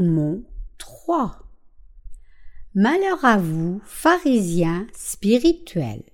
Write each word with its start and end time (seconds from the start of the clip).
Sermon 0.00 0.42
3 0.78 1.36
Malheur 2.74 3.22
à 3.22 3.36
vous, 3.36 3.82
pharisiens 3.84 4.86
spirituels. 4.96 6.08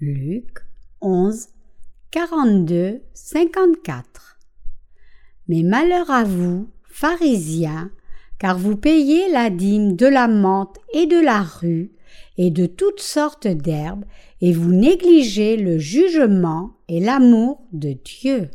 Luc 0.00 0.48
11, 1.00 1.46
42, 2.10 3.02
54. 3.14 4.36
Mais 5.46 5.62
malheur 5.62 6.10
à 6.10 6.24
vous, 6.24 6.70
pharisiens, 6.88 7.92
car 8.40 8.58
vous 8.58 8.74
payez 8.74 9.30
la 9.30 9.48
dîme 9.50 9.94
de 9.94 10.06
la 10.06 10.26
menthe 10.26 10.78
et 10.92 11.06
de 11.06 11.20
la 11.20 11.42
rue 11.42 11.92
et 12.36 12.50
de 12.50 12.66
toutes 12.66 12.98
sortes 12.98 13.46
d'herbes, 13.46 14.04
et 14.40 14.52
vous 14.52 14.72
négligez 14.72 15.56
le 15.56 15.78
jugement 15.78 16.72
et 16.88 16.98
l'amour 16.98 17.62
de 17.72 17.92
Dieu. 17.92 18.50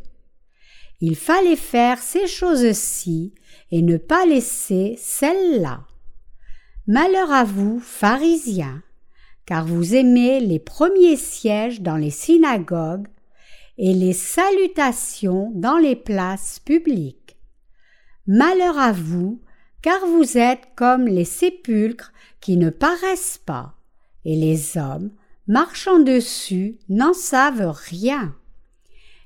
Il 1.00 1.16
fallait 1.16 1.56
faire 1.56 1.98
ces 1.98 2.26
choses-ci 2.26 3.32
et 3.70 3.82
ne 3.82 3.96
pas 3.96 4.24
laisser 4.26 4.96
celles-là. 4.98 5.80
Malheur 6.86 7.30
à 7.30 7.44
vous, 7.44 7.80
pharisiens, 7.80 8.82
car 9.44 9.64
vous 9.64 9.94
aimez 9.94 10.40
les 10.40 10.58
premiers 10.58 11.16
sièges 11.16 11.80
dans 11.80 11.96
les 11.96 12.10
synagogues 12.10 13.08
et 13.76 13.94
les 13.94 14.12
salutations 14.12 15.52
dans 15.54 15.76
les 15.76 15.96
places 15.96 16.58
publiques. 16.58 17.36
Malheur 18.26 18.78
à 18.78 18.92
vous, 18.92 19.40
car 19.82 20.06
vous 20.06 20.36
êtes 20.36 20.68
comme 20.76 21.06
les 21.06 21.24
sépulcres 21.24 22.12
qui 22.40 22.56
ne 22.56 22.70
paraissent 22.70 23.40
pas, 23.44 23.74
et 24.24 24.36
les 24.36 24.76
hommes, 24.76 25.10
marchant 25.46 25.98
dessus, 25.98 26.78
n'en 26.88 27.12
savent 27.12 27.74
rien. 27.88 28.34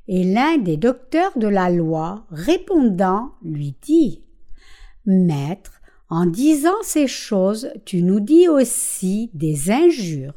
Et 0.09 0.25
l'un 0.25 0.59
des 0.59 0.77
docteurs 0.77 1.37
de 1.37 1.49
la 1.49 1.71
loi, 1.71 2.27
répondant, 2.31 3.33
lui 3.43 3.75
dit 3.83 4.23
Maître, 5.07 5.81
en 6.09 6.27
disant 6.27 6.83
ces 6.83 7.07
choses, 7.07 7.71
tu 7.85 8.03
nous 8.03 8.21
dis 8.21 8.49
aussi 8.49 9.31
des 9.35 9.71
injures. 9.71 10.35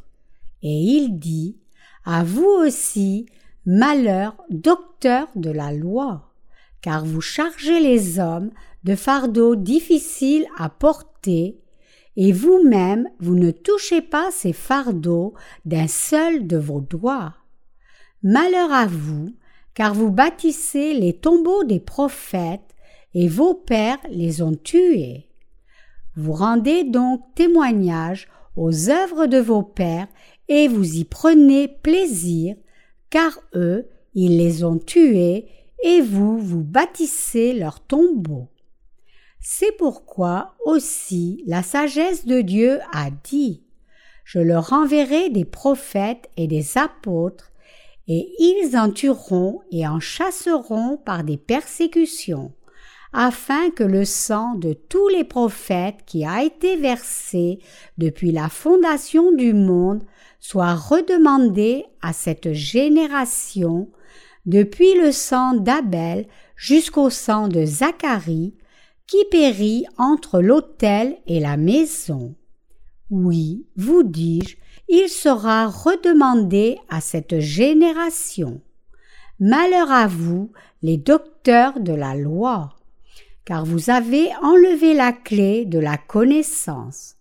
Et 0.63 0.73
il 0.73 1.19
dit 1.19 1.57
À 2.05 2.23
vous 2.23 2.45
aussi, 2.45 3.25
malheur, 3.65 4.37
docteur 4.49 5.27
de 5.35 5.49
la 5.51 5.73
loi, 5.73 6.31
car 6.81 7.03
vous 7.03 7.21
chargez 7.21 7.79
les 7.79 8.19
hommes 8.19 8.51
de 8.83 8.95
fardeaux 8.95 9.55
difficiles 9.55 10.45
à 10.57 10.69
porter, 10.69 11.59
et 12.15 12.31
vous-même 12.31 13.09
vous 13.19 13.35
ne 13.35 13.51
touchez 13.51 14.01
pas 14.01 14.31
ces 14.31 14.53
fardeaux 14.53 15.33
d'un 15.65 15.87
seul 15.87 16.47
de 16.47 16.57
vos 16.57 16.79
doigts. 16.79 17.35
Malheur 18.23 18.71
à 18.71 18.87
vous, 18.87 19.35
car 19.73 19.93
vous 19.93 20.09
bâtissez 20.09 20.93
les 20.93 21.13
tombeaux 21.13 21.63
des 21.63 21.79
prophètes, 21.79 22.74
et 23.15 23.29
vos 23.29 23.55
pères 23.55 23.97
les 24.09 24.43
ont 24.43 24.53
tués. 24.53 25.25
Vous 26.15 26.33
rendez 26.33 26.83
donc 26.83 27.21
témoignage 27.33 28.27
aux 28.55 28.89
œuvres 28.89 29.25
de 29.25 29.37
vos 29.37 29.63
pères, 29.63 30.07
et 30.47 30.67
vous 30.67 30.97
y 30.97 31.05
prenez 31.05 31.67
plaisir, 31.67 32.55
car 33.09 33.39
eux, 33.55 33.87
ils 34.13 34.37
les 34.37 34.63
ont 34.63 34.77
tués, 34.77 35.47
et 35.83 36.01
vous, 36.01 36.37
vous 36.37 36.63
bâtissez 36.63 37.53
leurs 37.53 37.79
tombeaux. 37.79 38.49
C'est 39.39 39.75
pourquoi 39.77 40.55
aussi 40.65 41.43
la 41.47 41.63
sagesse 41.63 42.25
de 42.25 42.41
Dieu 42.41 42.79
a 42.93 43.09
dit 43.23 43.63
Je 44.23 44.39
leur 44.39 44.73
enverrai 44.73 45.29
des 45.29 45.45
prophètes 45.45 46.29
et 46.37 46.47
des 46.47 46.77
apôtres, 46.77 47.51
et 48.07 48.31
ils 48.39 48.77
en 48.77 48.91
tueront 48.91 49.61
et 49.71 49.87
en 49.87 49.99
chasseront 49.99 50.97
par 50.97 51.23
des 51.23 51.37
persécutions, 51.37 52.51
afin 53.15 53.69
que 53.69 53.83
le 53.83 54.03
sang 54.03 54.55
de 54.55 54.73
tous 54.73 55.07
les 55.07 55.23
prophètes 55.23 55.99
qui 56.05 56.25
a 56.25 56.43
été 56.43 56.75
versé 56.75 57.59
depuis 57.97 58.31
la 58.31 58.49
fondation 58.49 59.31
du 59.31 59.53
monde 59.53 60.03
soit 60.41 60.75
redemandé 60.75 61.85
à 62.01 62.11
cette 62.11 62.51
génération, 62.51 63.89
depuis 64.45 64.93
le 64.95 65.13
sang 65.13 65.53
d'Abel 65.53 66.27
jusqu'au 66.57 67.09
sang 67.09 67.47
de 67.47 67.65
Zacharie, 67.65 68.53
qui 69.07 69.23
périt 69.31 69.85
entre 69.97 70.41
l'autel 70.41 71.17
et 71.25 71.39
la 71.39 71.55
maison. 71.55 72.35
Oui, 73.09 73.65
vous 73.77 74.03
dis-je, 74.03 74.57
il 74.89 75.07
sera 75.07 75.67
redemandé 75.67 76.77
à 76.89 76.99
cette 76.99 77.39
génération. 77.39 78.61
Malheur 79.39 79.91
à 79.91 80.07
vous, 80.07 80.51
les 80.81 80.97
docteurs 80.97 81.79
de 81.79 81.93
la 81.93 82.15
loi, 82.15 82.74
car 83.45 83.65
vous 83.65 83.89
avez 83.89 84.29
enlevé 84.41 84.93
la 84.93 85.13
clé 85.13 85.65
de 85.65 85.79
la 85.79 85.97
connaissance. 85.97 87.15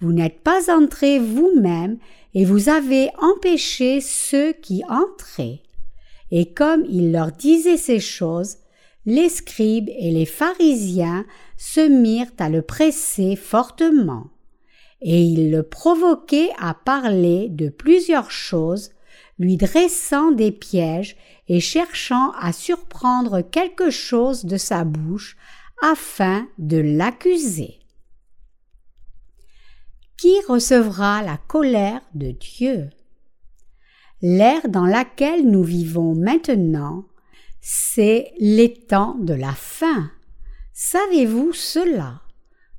Vous 0.00 0.12
n'êtes 0.12 0.40
pas 0.40 0.74
entrés 0.74 1.18
vous-même 1.18 1.98
et 2.34 2.44
vous 2.44 2.68
avez 2.68 3.10
empêché 3.20 4.00
ceux 4.00 4.52
qui 4.52 4.82
entraient. 4.88 5.62
Et 6.30 6.52
comme 6.52 6.84
il 6.88 7.12
leur 7.12 7.32
disait 7.32 7.76
ces 7.76 8.00
choses, 8.00 8.58
les 9.04 9.28
scribes 9.28 9.88
et 9.98 10.10
les 10.10 10.26
pharisiens 10.26 11.24
se 11.56 11.80
mirent 11.80 12.32
à 12.38 12.48
le 12.48 12.62
presser 12.62 13.36
fortement 13.36 14.30
et 15.02 15.22
il 15.22 15.50
le 15.50 15.62
provoquait 15.62 16.50
à 16.58 16.74
parler 16.74 17.48
de 17.48 17.68
plusieurs 17.68 18.30
choses, 18.30 18.90
lui 19.38 19.56
dressant 19.56 20.30
des 20.30 20.50
pièges 20.50 21.16
et 21.48 21.60
cherchant 21.60 22.32
à 22.40 22.52
surprendre 22.52 23.40
quelque 23.42 23.90
chose 23.90 24.44
de 24.44 24.56
sa 24.56 24.84
bouche 24.84 25.36
afin 25.82 26.48
de 26.58 26.78
l'accuser. 26.78 27.80
Qui 30.16 30.34
recevra 30.48 31.22
la 31.22 31.36
colère 31.36 32.00
de 32.14 32.30
Dieu? 32.30 32.90
L'ère 34.22 34.68
dans 34.68 34.86
laquelle 34.86 35.46
nous 35.46 35.62
vivons 35.62 36.14
maintenant, 36.14 37.04
c'est 37.60 38.32
l'étang 38.38 39.16
de 39.18 39.34
la 39.34 39.52
fin. 39.52 40.10
Savez-vous 40.72 41.52
cela? 41.52 42.22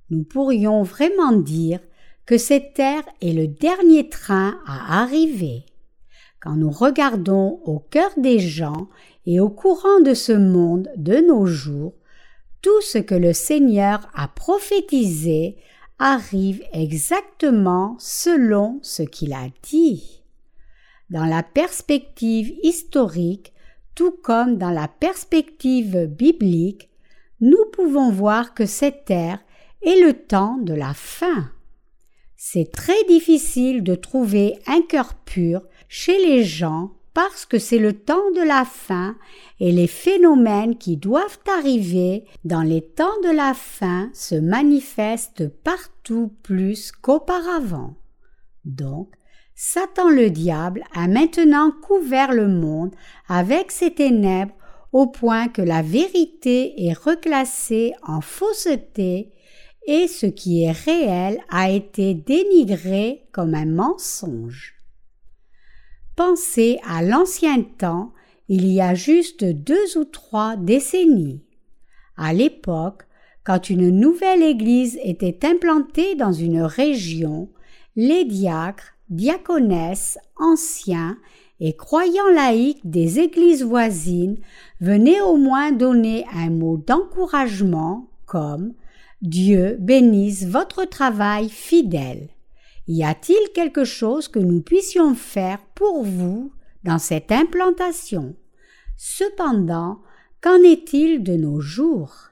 Nous 0.10 0.24
pourrions 0.24 0.84
vraiment 0.84 1.34
dire 1.34 1.80
que 2.26 2.38
cette 2.38 2.80
ère 2.80 3.04
est 3.22 3.34
le 3.34 3.48
dernier 3.48 4.10
train 4.10 4.60
à 4.66 5.02
arriver. 5.02 5.66
Quand 6.40 6.56
nous 6.56 6.72
regardons 6.72 7.62
au 7.66 7.80
cœur 7.80 8.10
des 8.18 8.40
gens 8.40 8.90
et 9.26 9.40
au 9.40 9.50
courant 9.50 10.00
de 10.02 10.14
ce 10.14 10.32
monde 10.32 10.90
de 10.96 11.18
nos 11.18 11.46
jours, 11.46 11.94
tout 12.62 12.82
ce 12.82 12.98
que 12.98 13.16
le 13.16 13.34
Seigneur 13.34 14.10
a 14.14 14.28
prophétisé 14.28 15.58
arrive 16.00 16.64
exactement 16.74 17.96
selon 18.00 18.80
ce 18.82 19.04
qu'il 19.04 19.34
a 19.34 19.48
dit. 19.64 20.24
Dans 21.10 21.26
la 21.26 21.44
perspective 21.44 22.54
historique, 22.64 23.54
tout 23.96 24.12
comme 24.12 24.58
dans 24.58 24.70
la 24.70 24.88
perspective 24.88 26.06
biblique, 26.06 26.90
nous 27.40 27.66
pouvons 27.72 28.12
voir 28.12 28.54
que 28.54 28.66
cette 28.66 29.10
ère 29.10 29.40
est 29.82 30.00
le 30.00 30.14
temps 30.14 30.58
de 30.58 30.74
la 30.74 30.94
fin. 30.94 31.52
C'est 32.36 32.72
très 32.72 33.04
difficile 33.06 33.84
de 33.84 33.96
trouver 33.96 34.60
un 34.68 34.82
cœur 34.82 35.16
pur 35.16 35.62
chez 35.88 36.18
les 36.20 36.44
gens 36.44 36.92
parce 37.18 37.48
que 37.48 37.58
c'est 37.58 37.80
le 37.80 37.94
temps 37.94 38.30
de 38.36 38.44
la 38.44 38.64
fin 38.64 39.16
et 39.60 39.72
les 39.72 39.88
phénomènes 39.88 40.78
qui 40.78 40.98
doivent 40.98 41.40
arriver 41.58 42.26
dans 42.46 42.62
les 42.62 42.84
temps 42.84 43.20
de 43.24 43.36
la 43.36 43.56
fin 43.56 44.12
se 44.14 44.36
manifestent 44.36 45.48
partout 45.48 46.32
plus 46.44 46.92
qu'auparavant. 46.92 47.96
Donc, 48.66 49.16
Satan 49.56 50.10
le 50.10 50.30
diable 50.30 50.84
a 50.94 51.08
maintenant 51.08 51.72
couvert 51.72 52.34
le 52.34 52.48
monde 52.48 52.94
avec 53.28 53.72
ses 53.72 53.96
ténèbres 53.96 54.54
au 54.92 55.08
point 55.08 55.48
que 55.48 55.64
la 55.64 55.82
vérité 55.82 56.86
est 56.86 56.94
reclassée 56.94 57.94
en 58.04 58.22
fausseté 58.22 59.34
et 59.88 60.08
ce 60.08 60.28
qui 60.28 60.66
est 60.66 60.72
réel 60.72 61.40
a 61.50 61.72
été 61.72 62.14
dénigré 62.14 63.24
comme 63.32 63.56
un 63.56 63.66
mensonge. 63.66 64.77
Pensez 66.18 66.80
à 66.84 67.04
l'ancien 67.04 67.62
temps, 67.62 68.12
il 68.50 68.66
y 68.66 68.82
a 68.82 68.96
juste 68.96 69.46
deux 69.46 70.00
ou 70.00 70.04
trois 70.04 70.56
décennies. 70.56 71.44
À 72.18 72.34
l'époque, 72.34 73.04
quand 73.44 73.70
une 73.70 73.92
nouvelle 73.92 74.42
église 74.42 74.98
était 75.04 75.46
implantée 75.46 76.16
dans 76.16 76.34
une 76.34 76.64
région, 76.64 77.50
les 77.96 78.26
diacres, 78.26 78.96
diaconesses, 79.12 80.18
anciens 80.38 81.20
et 81.60 81.76
croyants 81.76 82.32
laïcs 82.34 82.82
des 82.84 83.20
églises 83.20 83.64
voisines 83.64 84.38
venaient 84.82 85.22
au 85.22 85.38
moins 85.38 85.72
donner 85.72 86.26
un 86.34 86.50
mot 86.50 86.78
d'encouragement 86.78 88.10
comme 88.26 88.74
Dieu 89.22 89.78
bénisse 89.80 90.48
votre 90.48 90.84
travail 90.86 91.48
fidèle. 91.50 92.30
Y 92.88 93.04
a-t-il 93.04 93.52
quelque 93.54 93.84
chose 93.84 94.28
que 94.28 94.40
nous 94.40 94.62
puissions 94.62 95.14
faire 95.14 95.60
pour 95.76 96.04
vous 96.04 96.54
dans 96.84 97.00
cette 97.00 97.32
implantation? 97.32 98.36
Cependant, 98.96 100.00
qu'en 100.42 100.62
est-il 100.64 101.22
de 101.22 101.34
nos 101.34 101.60
jours? 101.60 102.30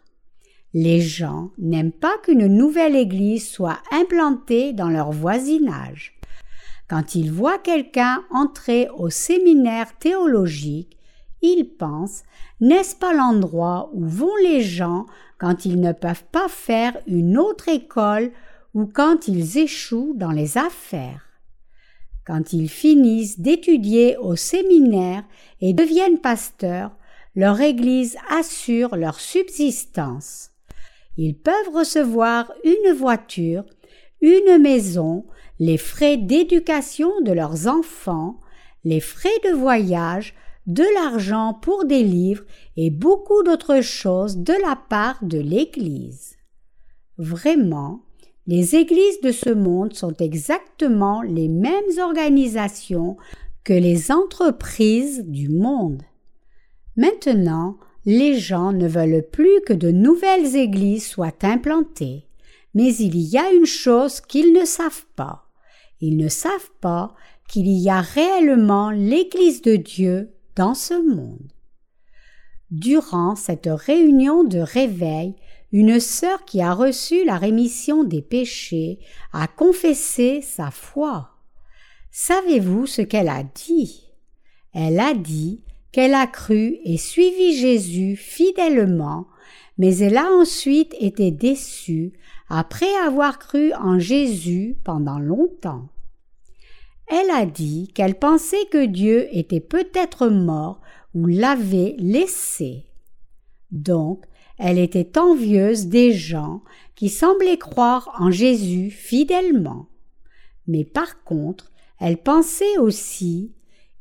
Les 0.73 1.01
gens 1.01 1.51
n'aiment 1.57 1.91
pas 1.91 2.17
qu'une 2.23 2.47
nouvelle 2.47 2.95
église 2.95 3.49
soit 3.49 3.79
implantée 3.91 4.73
dans 4.73 4.89
leur 4.89 5.11
voisinage. 5.11 6.19
Quand 6.87 7.15
ils 7.15 7.31
voient 7.31 7.57
quelqu'un 7.57 8.23
entrer 8.29 8.89
au 8.95 9.09
séminaire 9.09 9.97
théologique, 9.97 10.97
ils 11.41 11.65
pensent 11.65 12.23
n'est-ce 12.61 12.95
pas 12.95 13.13
l'endroit 13.13 13.89
où 13.93 14.05
vont 14.05 14.35
les 14.41 14.61
gens 14.61 15.05
quand 15.37 15.65
ils 15.65 15.79
ne 15.79 15.91
peuvent 15.91 16.25
pas 16.31 16.47
faire 16.47 16.97
une 17.07 17.37
autre 17.37 17.67
école 17.67 18.31
ou 18.75 18.85
quand 18.85 19.29
ils 19.29 19.57
échouent 19.57 20.13
dans 20.15 20.31
les 20.31 20.57
affaires 20.57 21.25
Quand 22.25 22.51
ils 22.53 22.69
finissent 22.69 23.39
d'étudier 23.39 24.17
au 24.17 24.35
séminaire 24.35 25.23
et 25.61 25.73
deviennent 25.73 26.19
pasteurs, 26.19 26.91
leur 27.35 27.61
Église 27.61 28.17
assure 28.29 28.97
leur 28.97 29.19
subsistance. 29.19 30.51
Ils 31.17 31.37
peuvent 31.37 31.73
recevoir 31.73 32.51
une 32.65 32.93
voiture, 32.93 33.63
une 34.21 34.61
maison, 34.61 35.25
les 35.59 35.77
frais 35.77 36.17
d'éducation 36.17 37.21
de 37.21 37.31
leurs 37.31 37.67
enfants, 37.67 38.41
les 38.83 38.99
frais 38.99 39.39
de 39.45 39.51
voyage, 39.51 40.35
de 40.67 40.83
l'argent 40.95 41.53
pour 41.53 41.85
des 41.85 42.03
livres 42.03 42.43
et 42.75 42.89
beaucoup 42.89 43.41
d'autres 43.43 43.81
choses 43.81 44.37
de 44.37 44.53
la 44.53 44.75
part 44.75 45.23
de 45.23 45.39
l'Église. 45.39 46.35
Vraiment, 47.17 48.04
les 48.47 48.75
églises 48.75 49.21
de 49.21 49.31
ce 49.31 49.49
monde 49.49 49.93
sont 49.93 50.15
exactement 50.17 51.21
les 51.21 51.47
mêmes 51.47 51.99
organisations 51.99 53.17
que 53.63 53.73
les 53.73 54.11
entreprises 54.11 55.23
du 55.25 55.49
monde. 55.49 56.03
Maintenant, 56.95 57.77
les 58.05 58.39
gens 58.39 58.71
ne 58.71 58.87
veulent 58.87 59.25
plus 59.31 59.61
que 59.65 59.73
de 59.73 59.89
nouvelles 59.89 60.55
églises 60.55 61.07
soient 61.07 61.43
implantées. 61.43 62.27
Mais 62.75 62.93
il 62.95 63.17
y 63.17 63.37
a 63.37 63.51
une 63.51 63.65
chose 63.65 64.21
qu'ils 64.21 64.53
ne 64.53 64.65
savent 64.65 65.05
pas. 65.15 65.45
Ils 66.01 66.17
ne 66.17 66.27
savent 66.27 66.71
pas 66.81 67.15
qu'il 67.47 67.67
y 67.67 67.89
a 67.89 68.01
réellement 68.01 68.91
l'Église 68.91 69.61
de 69.61 69.75
Dieu 69.75 70.33
dans 70.55 70.75
ce 70.75 70.93
monde. 70.93 71.51
Durant 72.69 73.35
cette 73.35 73.69
réunion 73.71 74.43
de 74.43 74.59
réveil, 74.59 75.35
une 75.77 75.99
sœur 75.99 76.45
qui 76.45 76.61
a 76.61 76.73
reçu 76.73 77.25
la 77.25 77.37
rémission 77.37 78.05
des 78.05 78.21
péchés 78.21 78.97
a 79.33 79.45
confessé 79.45 80.41
sa 80.41 80.71
foi. 80.71 81.31
Savez-vous 82.11 82.85
ce 82.85 83.01
qu'elle 83.01 83.27
a 83.27 83.43
dit? 83.43 84.09
Elle 84.73 85.01
a 85.01 85.13
dit 85.13 85.65
qu'elle 85.91 86.13
a 86.13 86.27
cru 86.27 86.77
et 86.85 86.97
suivi 86.97 87.57
Jésus 87.57 88.15
fidèlement, 88.15 89.27
mais 89.77 89.97
elle 89.97 90.15
a 90.15 90.31
ensuite 90.31 90.95
été 90.97 91.31
déçue 91.31 92.13
après 92.47 92.95
avoir 93.05 93.37
cru 93.37 93.73
en 93.73 93.99
Jésus 93.99 94.77
pendant 94.85 95.19
longtemps. 95.19 95.89
Elle 97.07 97.31
a 97.31 97.45
dit 97.45 97.91
qu'elle 97.93 98.17
pensait 98.17 98.65
que 98.71 98.85
Dieu 98.85 99.27
était 99.35 99.59
peut-être 99.59 100.29
mort 100.29 100.79
ou 101.13 101.25
l'avait 101.25 101.97
laissé. 101.99 102.85
Donc, 103.71 104.23
elle 104.57 104.79
était 104.79 105.17
envieuse 105.17 105.87
des 105.87 106.13
gens 106.13 106.63
qui 106.95 107.09
semblaient 107.09 107.57
croire 107.57 108.15
en 108.19 108.31
Jésus 108.31 108.89
fidèlement. 108.89 109.87
Mais 110.67 110.85
par 110.85 111.23
contre, 111.23 111.71
elle 111.99 112.17
pensait 112.17 112.77
aussi 112.77 113.53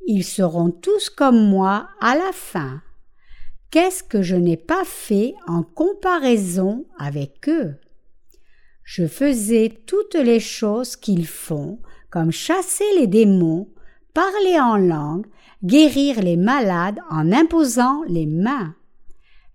Ils 0.07 0.25
seront 0.25 0.71
tous 0.71 1.09
comme 1.09 1.49
moi 1.49 1.89
à 2.01 2.15
la 2.15 2.31
fin. 2.33 2.83
Qu'est-ce 3.71 4.05
que 4.05 4.23
je 4.23 4.37
n'ai 4.37 4.59
pas 4.59 4.85
fait 4.85 5.35
en 5.47 5.63
comparaison 5.63 6.85
avec 6.99 7.49
eux? 7.49 7.77
Je 8.85 9.07
faisais 9.07 9.81
toutes 9.87 10.15
les 10.15 10.41
choses 10.41 10.95
qu'ils 10.95 11.27
font, 11.27 11.81
comme 12.11 12.31
chasser 12.31 12.85
les 12.99 13.07
démons, 13.07 13.69
parler 14.13 14.61
en 14.61 14.77
langue, 14.77 15.27
guérir 15.65 16.23
les 16.23 16.37
malades 16.37 17.01
en 17.11 17.33
imposant 17.33 18.03
les 18.07 18.27
mains. 18.27 18.77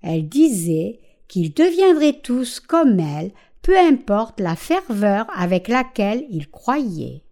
Elle 0.01 0.27
disait 0.27 0.99
qu'ils 1.27 1.53
deviendraient 1.53 2.19
tous 2.21 2.59
comme 2.59 2.99
elle, 2.99 3.31
peu 3.61 3.77
importe 3.77 4.39
la 4.39 4.55
ferveur 4.55 5.27
avec 5.35 5.67
laquelle 5.67 6.25
ils 6.29 6.49
croyaient. 6.49 7.23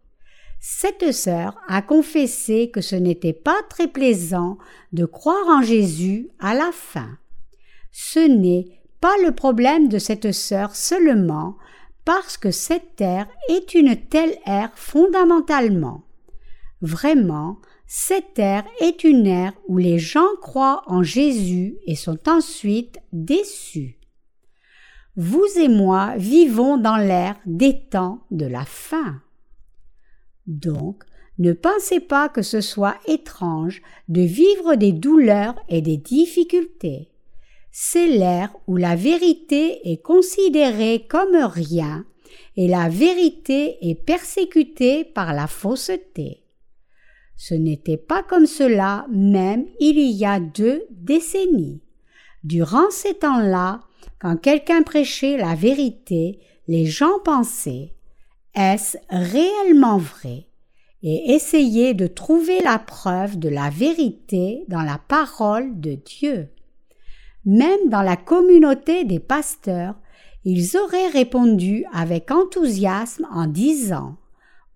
Cette 0.59 1.11
sœur 1.11 1.55
a 1.67 1.81
confessé 1.81 2.69
que 2.71 2.81
ce 2.81 2.95
n'était 2.95 3.33
pas 3.33 3.57
très 3.69 3.87
plaisant 3.87 4.57
de 4.91 5.05
croire 5.05 5.47
en 5.47 5.61
Jésus 5.61 6.29
à 6.39 6.53
la 6.53 6.71
fin. 6.73 7.17
Ce 7.91 8.19
n'est 8.19 8.77
pas 8.99 9.15
le 9.23 9.31
problème 9.31 9.87
de 9.87 9.99
cette 9.99 10.31
sœur 10.31 10.75
seulement, 10.75 11.57
parce 12.05 12.37
que 12.37 12.51
cette 12.51 12.95
terre 12.95 13.27
est 13.49 13.73
une 13.73 13.95
telle 13.95 14.37
ère 14.45 14.71
fondamentalement. 14.75 16.03
Vraiment, 16.81 17.59
cette 17.87 18.33
terre 18.35 18.65
est 18.81 19.03
une 19.03 19.25
ère 19.25 19.53
où 19.67 19.77
les 19.77 19.97
gens 19.97 20.35
croient 20.41 20.83
en 20.87 21.03
Jésus 21.03 21.77
et 21.85 21.95
sont 21.95 22.19
ensuite 22.27 22.99
déçus. 23.13 23.97
Vous 25.15 25.47
et 25.57 25.67
moi 25.67 26.13
vivons 26.17 26.77
dans 26.77 26.97
l'ère 26.97 27.39
des 27.45 27.79
temps 27.89 28.19
de 28.29 28.45
la 28.45 28.65
fin. 28.65 29.21
Donc, 30.45 31.03
ne 31.39 31.53
pensez 31.53 31.99
pas 31.99 32.29
que 32.29 32.41
ce 32.41 32.61
soit 32.61 32.97
étrange 33.07 33.81
de 34.09 34.21
vivre 34.21 34.75
des 34.75 34.91
douleurs 34.91 35.55
et 35.69 35.81
des 35.81 35.97
difficultés 35.97 37.09
c'est 37.79 38.07
l'ère 38.07 38.55
où 38.65 38.75
la 38.75 38.95
vérité 38.95 39.91
est 39.91 40.01
considérée 40.01 41.05
comme 41.07 41.35
rien 41.35 42.07
et 42.55 42.67
la 42.67 42.89
vérité 42.89 43.77
est 43.87 43.93
persécutée 43.93 45.05
par 45.05 45.31
la 45.31 45.45
fausseté. 45.45 46.41
Ce 47.37 47.53
n'était 47.53 47.97
pas 47.97 48.23
comme 48.23 48.47
cela 48.47 49.05
même 49.09 49.65
il 49.79 49.99
y 49.99 50.25
a 50.25 50.39
deux 50.39 50.83
décennies. 50.91 51.81
Durant 52.43 52.89
ces 52.89 53.13
temps-là, 53.13 53.81
quand 54.19 54.37
quelqu'un 54.37 54.81
prêchait 54.81 55.37
la 55.37 55.53
vérité, 55.53 56.39
les 56.67 56.85
gens 56.85 57.19
pensaient 57.23 57.93
Est-ce 58.55 58.97
réellement 59.09 59.97
vrai? 59.97 60.47
Et 61.03 61.33
essayaient 61.33 61.93
de 61.93 62.07
trouver 62.07 62.59
la 62.61 62.79
preuve 62.79 63.37
de 63.37 63.49
la 63.49 63.69
vérité 63.69 64.65
dans 64.67 64.81
la 64.81 64.97
parole 64.97 65.79
de 65.79 65.93
Dieu. 65.93 66.49
Même 67.45 67.89
dans 67.89 68.01
la 68.01 68.17
communauté 68.17 69.05
des 69.05 69.19
pasteurs, 69.19 69.95
ils 70.43 70.75
auraient 70.75 71.09
répondu 71.09 71.85
avec 71.93 72.31
enthousiasme 72.31 73.27
en 73.31 73.45
disant 73.45 74.17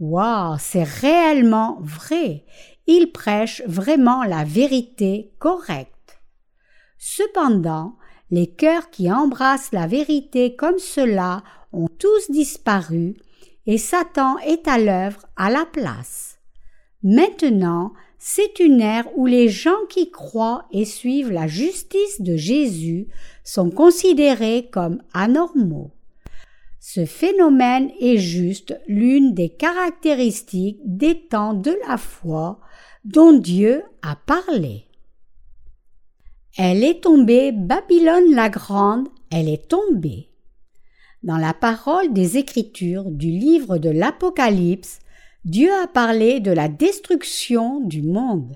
Waouh, 0.01 0.57
c'est 0.59 0.83
réellement 0.83 1.77
vrai. 1.81 2.43
Ils 2.87 3.11
prêchent 3.11 3.61
vraiment 3.67 4.23
la 4.23 4.43
vérité 4.43 5.31
correcte. 5.37 6.19
Cependant, 6.97 7.97
les 8.31 8.47
cœurs 8.47 8.89
qui 8.89 9.11
embrassent 9.11 9.71
la 9.71 9.85
vérité 9.85 10.55
comme 10.55 10.79
cela 10.79 11.43
ont 11.71 11.87
tous 11.87 12.31
disparu 12.31 13.15
et 13.67 13.77
Satan 13.77 14.39
est 14.39 14.67
à 14.67 14.79
l'œuvre 14.79 15.27
à 15.35 15.51
la 15.51 15.65
place. 15.71 16.39
Maintenant, 17.03 17.93
c'est 18.17 18.59
une 18.59 18.81
ère 18.81 19.05
où 19.15 19.27
les 19.27 19.49
gens 19.49 19.85
qui 19.87 20.09
croient 20.09 20.65
et 20.71 20.85
suivent 20.85 21.31
la 21.31 21.45
justice 21.45 22.21
de 22.21 22.35
Jésus 22.37 23.07
sont 23.43 23.69
considérés 23.69 24.67
comme 24.71 25.03
anormaux. 25.13 25.91
Ce 26.83 27.05
phénomène 27.05 27.91
est 28.01 28.17
juste 28.17 28.75
l'une 28.87 29.35
des 29.35 29.49
caractéristiques 29.49 30.79
des 30.83 31.27
temps 31.27 31.53
de 31.53 31.77
la 31.87 31.95
foi 31.97 32.59
dont 33.05 33.33
Dieu 33.33 33.83
a 34.01 34.15
parlé. 34.15 34.87
Elle 36.57 36.83
est 36.83 37.03
tombée, 37.03 37.51
Babylone 37.51 38.33
la 38.33 38.49
grande, 38.49 39.09
elle 39.31 39.47
est 39.47 39.69
tombée. 39.69 40.31
Dans 41.21 41.37
la 41.37 41.53
parole 41.53 42.13
des 42.13 42.39
Écritures 42.39 43.11
du 43.11 43.29
livre 43.29 43.77
de 43.77 43.91
l'Apocalypse, 43.91 45.01
Dieu 45.45 45.69
a 45.83 45.87
parlé 45.87 46.39
de 46.39 46.51
la 46.51 46.67
destruction 46.67 47.79
du 47.81 48.01
monde. 48.01 48.55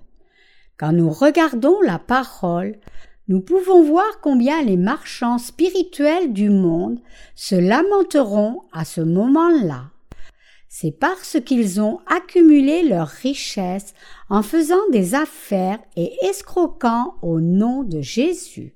Quand 0.77 0.93
nous 0.93 1.11
regardons 1.11 1.79
la 1.81 1.99
parole, 1.99 2.79
nous 3.27 3.41
pouvons 3.41 3.83
voir 3.83 4.19
combien 4.21 4.61
les 4.61 4.77
marchands 4.77 5.37
spirituels 5.37 6.31
du 6.31 6.49
monde 6.49 6.99
se 7.35 7.55
lamenteront 7.55 8.61
à 8.71 8.85
ce 8.85 9.01
moment-là. 9.01 9.91
C'est 10.69 10.91
parce 10.91 11.37
qu'ils 11.45 11.81
ont 11.81 12.01
accumulé 12.05 12.83
leurs 12.83 13.07
richesses 13.07 13.93
en 14.29 14.43
faisant 14.43 14.89
des 14.91 15.15
affaires 15.15 15.79
et 15.95 16.11
escroquant 16.21 17.15
au 17.21 17.39
nom 17.39 17.83
de 17.83 18.01
Jésus. 18.01 18.75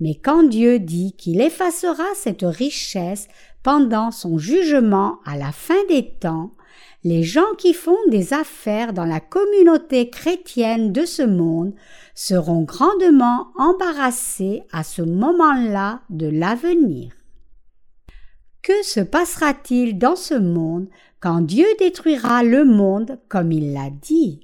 Mais 0.00 0.14
quand 0.14 0.42
Dieu 0.42 0.78
dit 0.80 1.12
qu'il 1.12 1.40
effacera 1.40 2.04
cette 2.14 2.42
richesse 2.42 3.28
pendant 3.62 4.10
son 4.10 4.38
jugement 4.38 5.18
à 5.24 5.36
la 5.36 5.52
fin 5.52 5.84
des 5.88 6.10
temps, 6.18 6.52
les 7.04 7.22
gens 7.22 7.54
qui 7.58 7.74
font 7.74 7.98
des 8.08 8.32
affaires 8.32 8.94
dans 8.94 9.04
la 9.04 9.20
communauté 9.20 10.08
chrétienne 10.08 10.90
de 10.90 11.04
ce 11.04 11.22
monde 11.22 11.74
seront 12.14 12.62
grandement 12.62 13.48
embarrassés 13.58 14.62
à 14.72 14.82
ce 14.82 15.02
moment-là 15.02 16.00
de 16.08 16.26
l'avenir. 16.26 17.12
Que 18.62 18.82
se 18.82 19.00
passera-t-il 19.00 19.98
dans 19.98 20.16
ce 20.16 20.32
monde 20.32 20.88
quand 21.20 21.42
Dieu 21.42 21.66
détruira 21.78 22.42
le 22.42 22.64
monde 22.64 23.18
comme 23.28 23.52
il 23.52 23.74
l'a 23.74 23.90
dit? 23.90 24.40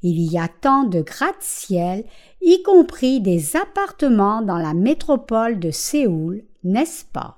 Il 0.00 0.20
y 0.20 0.38
a 0.38 0.48
tant 0.48 0.84
de 0.84 1.02
gratte-ciel, 1.02 2.04
y 2.40 2.62
compris 2.62 3.20
des 3.20 3.56
appartements 3.56 4.40
dans 4.40 4.58
la 4.58 4.72
métropole 4.72 5.58
de 5.58 5.70
Séoul, 5.70 6.44
n'est-ce 6.62 7.04
pas? 7.04 7.36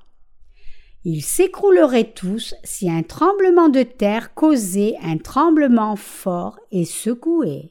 Ils 1.08 1.22
s'écrouleraient 1.22 2.10
tous 2.16 2.56
si 2.64 2.90
un 2.90 3.04
tremblement 3.04 3.68
de 3.68 3.84
terre 3.84 4.34
causait 4.34 4.96
un 5.00 5.18
tremblement 5.18 5.94
fort 5.94 6.58
et 6.72 6.84
secoué. 6.84 7.70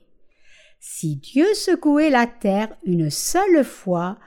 Si 0.80 1.18
Dieu 1.18 1.54
secouait 1.54 2.10
la 2.10 2.28
terre 2.28 2.70
une 2.86 3.10
seule 3.10 3.66
fois, 3.66 4.18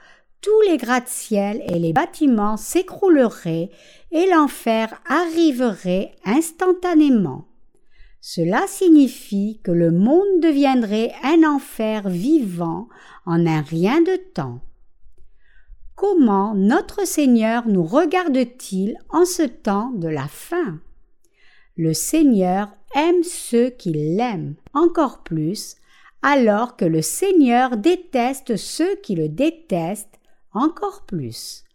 tous 0.41 0.61
les 0.69 0.77
gratte-ciel 0.77 1.63
et 1.67 1.79
les 1.79 1.91
bâtiments 1.91 2.55
s'écrouleraient 2.55 3.71
et 4.11 4.29
l'enfer 4.29 5.01
arriverait 5.07 6.11
instantanément. 6.23 7.47
Cela 8.21 8.67
signifie 8.67 9.59
que 9.63 9.71
le 9.71 9.89
monde 9.89 10.39
deviendrait 10.39 11.13
un 11.23 11.43
enfer 11.49 12.07
vivant 12.09 12.87
en 13.25 13.47
un 13.47 13.61
rien 13.61 14.01
de 14.01 14.17
temps. 14.35 14.59
Comment 15.99 16.55
notre 16.55 17.05
Seigneur 17.05 17.67
nous 17.67 17.83
regarde-t-il 17.83 18.97
en 19.09 19.25
ce 19.25 19.43
temps 19.43 19.89
de 19.89 20.07
la 20.07 20.29
fin? 20.29 20.79
Le 21.75 21.93
Seigneur 21.93 22.69
aime 22.95 23.21
ceux 23.21 23.69
qui 23.71 23.91
l'aiment 23.91 24.55
encore 24.73 25.23
plus 25.23 25.75
alors 26.21 26.77
que 26.77 26.85
le 26.85 27.01
Seigneur 27.01 27.75
déteste 27.75 28.55
ceux 28.55 28.95
qui 29.03 29.13
le 29.15 29.27
détestent 29.27 30.21
encore 30.53 31.01
plus. 31.05 31.65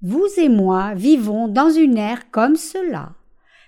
Vous 0.00 0.26
et 0.38 0.48
moi 0.48 0.94
vivons 0.94 1.46
dans 1.46 1.68
une 1.68 1.98
ère 1.98 2.30
comme 2.30 2.56
cela. 2.56 3.12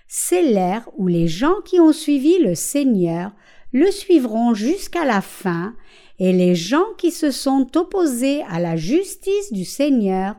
C'est 0.07 0.41
l'ère 0.41 0.89
où 0.97 1.05
les 1.05 1.27
gens 1.27 1.61
qui 1.63 1.79
ont 1.79 1.93
suivi 1.93 2.39
le 2.39 2.55
Seigneur 2.55 3.31
le 3.73 3.91
suivront 3.91 4.55
jusqu'à 4.55 5.05
la 5.05 5.21
fin, 5.21 5.75
et 6.19 6.31
les 6.31 6.55
gens 6.55 6.85
qui 6.97 7.11
se 7.11 7.31
sont 7.31 7.75
opposés 7.75 8.43
à 8.49 8.59
la 8.59 8.75
justice 8.75 9.51
du 9.51 9.65
Seigneur 9.65 10.35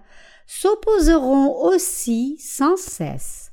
s'opposeront 0.46 1.64
aussi 1.64 2.36
sans 2.38 2.76
cesse. 2.76 3.50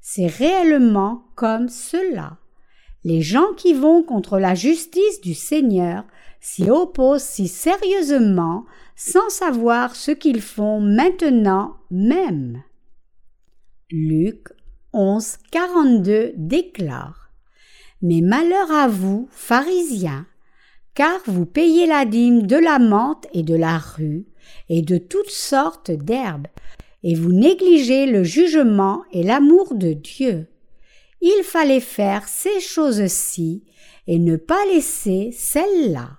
C'est 0.00 0.26
réellement 0.26 1.24
comme 1.34 1.68
cela. 1.68 2.38
Les 3.04 3.22
gens 3.22 3.52
qui 3.56 3.74
vont 3.74 4.02
contre 4.02 4.38
la 4.38 4.54
justice 4.54 5.20
du 5.20 5.34
Seigneur 5.34 6.04
s'y 6.40 6.70
opposent 6.70 7.22
si 7.22 7.48
sérieusement 7.48 8.64
sans 8.96 9.28
savoir 9.28 9.94
ce 9.94 10.10
qu'ils 10.10 10.42
font 10.42 10.80
maintenant 10.80 11.76
même. 11.90 12.62
Luc 13.90 14.48
11, 14.92 15.38
42 15.50 16.32
déclare 16.36 17.30
Mais 18.02 18.20
malheur 18.20 18.70
à 18.72 18.88
vous, 18.88 19.28
pharisiens, 19.30 20.26
car 20.98 21.20
vous 21.26 21.46
payez 21.46 21.86
la 21.86 22.04
dîme 22.04 22.46
de 22.46 22.56
la 22.56 22.78
menthe 22.78 23.26
et 23.32 23.42
de 23.42 23.54
la 23.54 23.78
rue, 23.78 24.26
et 24.68 24.82
de 24.82 24.98
toutes 24.98 25.30
sortes 25.30 25.90
d'herbes, 25.90 26.48
et 27.02 27.14
vous 27.14 27.32
négligez 27.32 28.04
le 28.04 28.22
jugement 28.22 29.04
et 29.12 29.22
l'amour 29.22 29.74
de 29.74 29.94
Dieu 29.94 30.48
il 31.20 31.42
fallait 31.42 31.80
faire 31.80 32.28
ces 32.28 32.60
choses-ci 32.60 33.64
et 34.06 34.18
ne 34.18 34.36
pas 34.36 34.64
laisser 34.66 35.30
celles-là. 35.32 36.10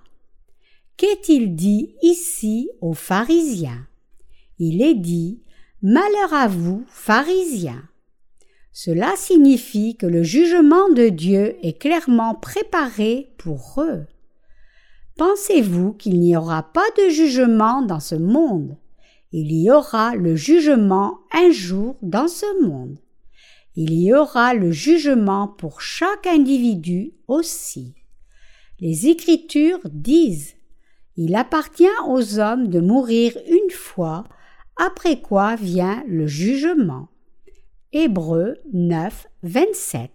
Qu'est-il 0.96 1.54
dit 1.54 1.94
ici 2.02 2.70
aux 2.80 2.94
pharisiens? 2.94 3.86
Il 4.58 4.82
est 4.82 4.94
dit 4.94 5.42
Malheur 5.82 6.34
à 6.34 6.46
vous, 6.46 6.84
pharisiens. 6.88 7.82
Cela 8.72 9.14
signifie 9.16 9.96
que 9.96 10.06
le 10.06 10.22
jugement 10.22 10.90
de 10.90 11.08
Dieu 11.08 11.56
est 11.62 11.78
clairement 11.78 12.34
préparé 12.34 13.32
pour 13.38 13.76
eux. 13.78 14.04
Pensez-vous 15.20 15.92
qu'il 15.92 16.18
n'y 16.18 16.36
aura 16.36 16.62
pas 16.62 16.88
de 16.98 17.10
jugement 17.10 17.82
dans 17.82 18.00
ce 18.00 18.16
monde? 18.16 18.76
Il 19.30 19.52
y 19.52 19.70
aura 19.70 20.16
le 20.16 20.34
jugement 20.34 21.20
un 21.32 21.52
jour 21.52 21.96
dans 22.02 22.26
ce 22.26 22.64
monde 22.64 22.98
il 23.76 23.94
y 23.94 24.12
aura 24.12 24.54
le 24.54 24.72
jugement 24.72 25.48
pour 25.48 25.80
chaque 25.80 26.26
individu 26.26 27.12
aussi. 27.28 27.94
Les 28.80 29.06
Écritures 29.06 29.80
disent 29.84 30.54
Il 31.16 31.34
appartient 31.34 31.84
aux 32.08 32.38
hommes 32.38 32.68
de 32.68 32.80
mourir 32.80 33.36
une 33.48 33.70
fois, 33.70 34.24
après 34.76 35.20
quoi 35.20 35.54
vient 35.54 36.02
le 36.06 36.26
jugement. 36.26 37.08
Hébreux 37.92 38.56
9, 38.72 39.26
27. 39.42 40.10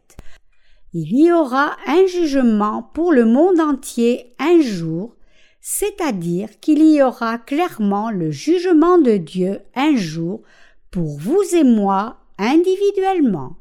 Il 0.98 1.14
y 1.14 1.30
aura 1.30 1.76
un 1.88 2.06
jugement 2.06 2.82
pour 2.94 3.12
le 3.12 3.26
monde 3.26 3.60
entier 3.60 4.34
un 4.40 4.62
jour, 4.62 5.18
c'est-à-dire 5.60 6.48
qu'il 6.62 6.86
y 6.86 7.02
aura 7.04 7.38
clairement 7.38 8.12
le 8.12 8.32
jugement 8.32 8.98
de 8.98 9.18
Dieu 9.18 9.60
un 9.76 9.98
jour 9.98 10.44
pour 10.92 11.20
vous 11.20 11.42
et 11.54 11.66
moi 11.66 12.22
individuellement. 12.38 13.58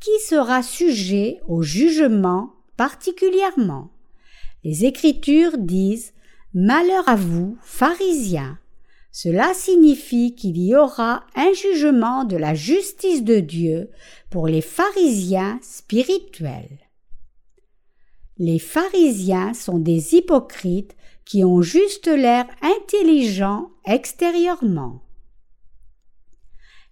Qui 0.00 0.18
sera 0.26 0.62
sujet 0.62 1.42
au 1.46 1.60
jugement 1.60 2.54
particulièrement? 2.78 3.90
Les 4.64 4.86
Écritures 4.86 5.58
disent 5.58 6.14
Malheur 6.54 7.06
à 7.06 7.16
vous, 7.16 7.58
pharisiens. 7.60 8.58
Cela 9.12 9.54
signifie 9.54 10.34
qu'il 10.34 10.56
y 10.58 10.76
aura 10.76 11.24
un 11.34 11.52
jugement 11.52 12.24
de 12.24 12.36
la 12.36 12.54
justice 12.54 13.24
de 13.24 13.40
Dieu 13.40 13.90
pour 14.30 14.46
les 14.46 14.60
pharisiens 14.60 15.58
spirituels. 15.62 16.78
Les 18.38 18.58
pharisiens 18.58 19.52
sont 19.52 19.78
des 19.78 20.14
hypocrites 20.14 20.96
qui 21.24 21.44
ont 21.44 21.60
juste 21.60 22.06
l'air 22.06 22.46
intelligents 22.62 23.70
extérieurement. 23.84 25.02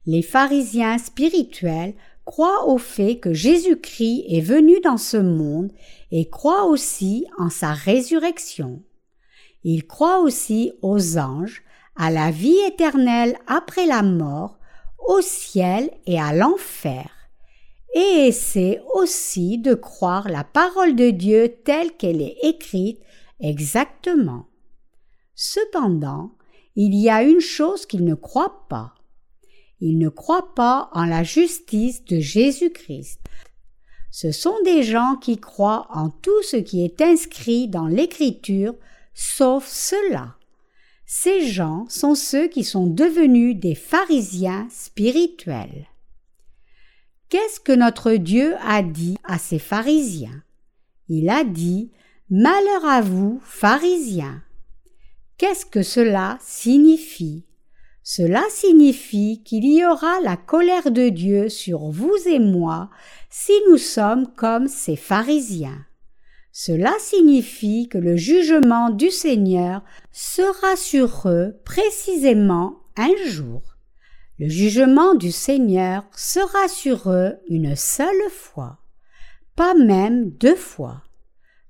Les 0.05 0.23
pharisiens 0.23 0.99
spirituels 0.99 1.95
croient 2.25 2.69
au 2.69 2.79
fait 2.79 3.19
que 3.19 3.33
Jésus-Christ 3.33 4.25
est 4.29 4.43
venu 4.43 4.81
dans 4.81 4.99
ce 4.99 5.17
monde 5.17 5.73
et 6.11 6.29
croient 6.29 6.67
aussi 6.67 7.27
en 7.39 7.49
sa 7.49 7.73
résurrection. 7.73 8.83
Ils 9.65 9.87
croient 9.87 10.21
aussi 10.21 10.73
aux 10.83 11.19
anges, 11.19 11.63
à 11.99 12.11
la 12.11 12.31
vie 12.31 12.59
éternelle 12.67 13.37
après 13.49 13.85
la 13.85 14.02
mort, 14.02 14.59
au 15.09 15.21
ciel 15.21 15.90
et 16.07 16.19
à 16.19 16.33
l'enfer, 16.33 17.11
et 17.95 18.28
essaient 18.28 18.81
aussi 18.95 19.59
de 19.59 19.75
croire 19.75 20.28
la 20.28 20.45
parole 20.45 20.95
de 20.95 21.11
Dieu 21.11 21.57
telle 21.64 21.93
qu'elle 21.97 22.23
est 22.23 22.37
écrite 22.43 23.00
exactement. 23.40 24.47
Cependant, 25.35 26.33
il 26.76 26.95
y 26.95 27.11
a 27.11 27.25
une 27.25 27.40
chose 27.40 27.85
qu'ils 27.85 28.05
ne 28.05 28.14
croient 28.14 28.69
pas. 28.69 28.95
Ils 29.81 29.99
ne 29.99 30.09
croient 30.09 30.55
pas 30.55 30.90
en 30.93 31.05
la 31.05 31.25
justice 31.25 32.05
de 32.05 32.21
Jésus-Christ. 32.21 33.21
Ce 34.11 34.31
sont 34.31 34.57
des 34.64 34.85
gens 34.85 35.17
qui 35.17 35.38
croient 35.38 35.88
en 35.90 36.11
tout 36.11 36.43
ce 36.43 36.57
qui 36.57 36.85
est 36.85 37.00
inscrit 37.02 37.69
dans 37.69 37.87
l'Écriture, 37.87 38.75
sauf 39.14 39.67
cela. 39.67 40.38
Ces 41.11 41.47
gens 41.47 41.87
sont 41.88 42.15
ceux 42.15 42.49
qui 42.49 42.65
sont 42.65 42.87
devenus 42.87 43.57
des 43.57 43.75
pharisiens 43.75 44.69
spirituels. 44.71 45.87
Qu'est-ce 47.31 47.61
que 47.61 47.73
notre 47.73 48.12
Dieu 48.12 48.57
a 48.62 48.83
dit 48.83 49.17
à 49.25 49.38
ces 49.38 49.59
pharisiens? 49.59 50.43
Il 51.09 51.31
a 51.31 51.45
dit 51.45 51.91
Malheur 52.29 52.85
à 52.85 53.00
vous, 53.00 53.41
pharisiens. 53.43 54.43
Qu'est-ce 55.38 55.65
que 55.65 55.83
cela 55.83 56.37
signifie? 56.43 57.47
Cela 58.03 58.43
signifie 58.50 59.43
qu'il 59.43 59.65
y 59.65 59.87
aura 59.87 60.21
la 60.21 60.37
colère 60.37 60.91
de 60.91 61.09
Dieu 61.09 61.49
sur 61.49 61.88
vous 61.88 62.17
et 62.27 62.38
moi 62.38 62.91
si 63.31 63.53
nous 63.71 63.79
sommes 63.79 64.27
comme 64.37 64.69
ces 64.69 64.97
pharisiens. 64.97 65.87
Cela 66.61 66.93
signifie 66.99 67.88
que 67.88 67.99
le 67.99 68.17
jugement 68.17 68.91
du 68.91 69.12
Seigneur 69.12 69.85
sera 70.11 70.75
sur 70.75 71.29
eux 71.29 71.55
précisément 71.65 72.81
un 72.97 73.15
jour. 73.29 73.62
Le 74.41 74.49
jugement 74.49 75.15
du 75.15 75.31
Seigneur 75.31 76.03
sera 76.17 76.67
sur 76.67 77.12
eux 77.12 77.35
une 77.49 77.77
seule 77.77 78.29
fois, 78.33 78.79
pas 79.55 79.75
même 79.75 80.31
deux 80.31 80.57
fois. 80.57 81.05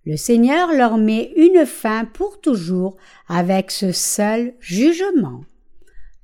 Le 0.07 0.16
Seigneur 0.16 0.73
leur 0.73 0.97
met 0.97 1.35
une 1.37 1.66
fin 1.66 2.07
pour 2.07 2.40
toujours 2.40 2.97
avec 3.28 3.71
ce 3.71 3.92
seul 3.92 4.54
jugement 4.59 5.42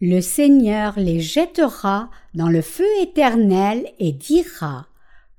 le 0.00 0.20
Seigneur 0.20 0.98
les 0.98 1.20
jettera 1.20 2.10
dans 2.34 2.48
le 2.48 2.60
feu 2.60 2.84
éternel 3.00 3.86
et 3.98 4.12
dira 4.12 4.88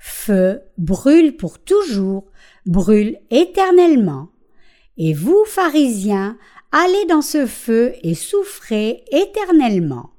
feu, 0.05 0.61
brûle 0.77 1.35
pour 1.35 1.59
toujours, 1.59 2.25
brûle 2.65 3.17
éternellement. 3.31 4.29
Et 4.97 5.13
vous, 5.13 5.43
pharisiens, 5.45 6.37
allez 6.71 7.05
dans 7.05 7.21
ce 7.21 7.45
feu 7.45 7.93
et 8.03 8.13
souffrez 8.13 9.03
éternellement. 9.11 10.11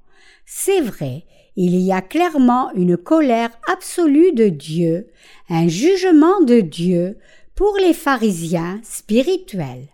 C'est 0.45 0.81
vrai, 0.81 1.25
il 1.57 1.77
y 1.77 1.93
a 1.93 2.03
clairement 2.03 2.71
une 2.75 2.97
colère 2.97 3.51
absolue 3.71 4.33
de 4.33 4.49
Dieu, 4.49 5.09
un 5.49 5.69
jugement 5.69 6.41
de 6.43 6.61
Dieu 6.61 7.19
pour 7.55 7.77
les 7.79 7.95
pharisiens 7.95 8.81
spirituels. 8.83 9.89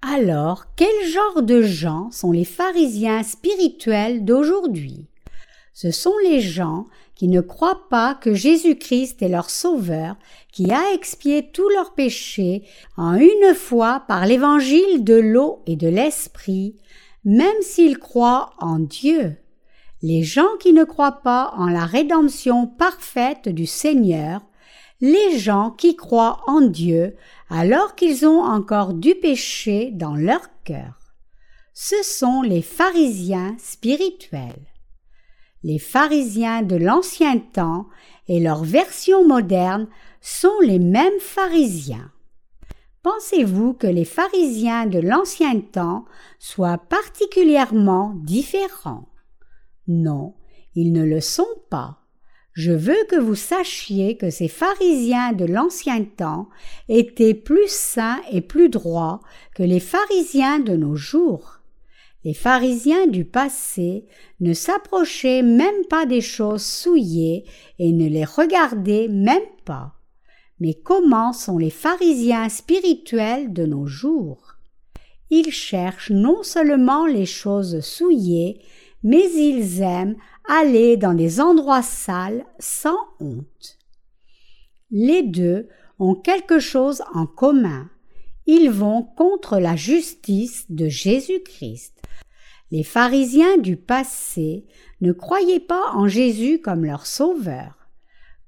Alors, 0.00 0.64
quel 0.74 1.06
genre 1.06 1.42
de 1.42 1.62
gens 1.62 2.10
sont 2.10 2.32
les 2.32 2.46
pharisiens 2.46 3.22
spirituels 3.22 4.24
d'aujourd'hui? 4.24 5.06
Ce 5.74 5.90
sont 5.90 6.16
les 6.24 6.40
gens 6.40 6.86
qui 7.14 7.28
ne 7.28 7.40
croient 7.40 7.88
pas 7.88 8.14
que 8.14 8.34
Jésus-Christ 8.34 9.22
est 9.22 9.28
leur 9.28 9.48
Sauveur, 9.48 10.16
qui 10.52 10.70
a 10.70 10.92
expié 10.94 11.50
tous 11.50 11.68
leurs 11.70 11.94
péchés 11.94 12.62
en 12.96 13.14
une 13.14 13.54
fois 13.54 14.04
par 14.06 14.26
l'évangile 14.26 15.02
de 15.02 15.14
l'eau 15.14 15.62
et 15.66 15.76
de 15.76 15.88
l'esprit, 15.88 16.76
même 17.24 17.60
s'ils 17.62 17.98
croient 17.98 18.50
en 18.58 18.78
Dieu. 18.78 19.36
Les 20.02 20.22
gens 20.22 20.56
qui 20.60 20.72
ne 20.72 20.84
croient 20.84 21.22
pas 21.22 21.54
en 21.56 21.66
la 21.66 21.86
rédemption 21.86 22.66
parfaite 22.66 23.48
du 23.48 23.66
Seigneur, 23.66 24.42
les 25.00 25.38
gens 25.38 25.70
qui 25.70 25.96
croient 25.96 26.40
en 26.46 26.60
Dieu 26.60 27.16
alors 27.50 27.94
qu'ils 27.94 28.26
ont 28.26 28.42
encore 28.42 28.94
du 28.94 29.14
péché 29.14 29.90
dans 29.92 30.14
leur 30.14 30.42
cœur. 30.64 31.14
Ce 31.74 32.02
sont 32.02 32.42
les 32.42 32.62
pharisiens 32.62 33.56
spirituels. 33.58 34.66
Les 35.64 35.78
pharisiens 35.78 36.62
de 36.62 36.76
l'ancien 36.76 37.38
temps 37.38 37.86
et 38.28 38.40
leur 38.40 38.64
version 38.64 39.26
moderne 39.26 39.88
sont 40.22 40.60
les 40.62 40.78
mêmes 40.78 41.20
pharisiens. 41.20 42.10
Pensez-vous 43.02 43.74
que 43.74 43.88
les 43.88 44.04
pharisiens 44.04 44.86
de 44.86 45.00
l'ancien 45.00 45.60
temps 45.60 46.04
soient 46.38 46.78
particulièrement 46.78 48.14
différents? 48.22 49.08
Non, 49.88 50.34
ils 50.76 50.92
ne 50.92 51.04
le 51.04 51.20
sont 51.20 51.44
pas. 51.68 51.98
Je 52.52 52.70
veux 52.70 53.04
que 53.08 53.18
vous 53.18 53.34
sachiez 53.34 54.16
que 54.16 54.30
ces 54.30 54.46
pharisiens 54.46 55.32
de 55.32 55.44
l'ancien 55.44 56.04
temps 56.04 56.48
étaient 56.88 57.34
plus 57.34 57.68
saints 57.68 58.20
et 58.30 58.42
plus 58.42 58.68
droits 58.68 59.20
que 59.56 59.64
les 59.64 59.80
pharisiens 59.80 60.60
de 60.60 60.76
nos 60.76 60.94
jours. 60.94 61.60
Les 62.24 62.34
pharisiens 62.34 63.08
du 63.08 63.24
passé 63.24 64.06
ne 64.38 64.52
s'approchaient 64.52 65.42
même 65.42 65.84
pas 65.90 66.06
des 66.06 66.20
choses 66.20 66.64
souillées 66.64 67.44
et 67.80 67.90
ne 67.90 68.08
les 68.08 68.24
regardaient 68.24 69.08
même 69.08 69.42
pas. 69.64 69.94
Mais 70.60 70.74
comment 70.74 71.32
sont 71.32 71.58
les 71.58 71.70
pharisiens 71.70 72.48
spirituels 72.48 73.52
de 73.52 73.66
nos 73.66 73.86
jours? 73.86 74.56
Ils 75.30 75.50
cherchent 75.50 76.10
non 76.10 76.42
seulement 76.42 77.06
les 77.06 77.26
choses 77.26 77.80
souillées, 77.80 78.60
mais 79.02 79.32
ils 79.32 79.80
aiment 79.80 80.16
aller 80.48 80.96
dans 80.96 81.14
des 81.14 81.40
endroits 81.40 81.82
sales 81.82 82.44
sans 82.58 82.98
honte. 83.18 83.78
Les 84.90 85.22
deux 85.22 85.68
ont 85.98 86.14
quelque 86.14 86.58
chose 86.58 87.02
en 87.14 87.26
commun. 87.26 87.88
Ils 88.46 88.70
vont 88.70 89.02
contre 89.02 89.58
la 89.58 89.76
justice 89.76 90.66
de 90.68 90.88
Jésus-Christ. 90.88 91.94
Les 92.70 92.82
pharisiens 92.82 93.58
du 93.58 93.76
passé 93.76 94.66
ne 95.00 95.12
croyaient 95.12 95.60
pas 95.60 95.92
en 95.94 96.08
Jésus 96.08 96.60
comme 96.60 96.84
leur 96.84 97.06
sauveur 97.06 97.81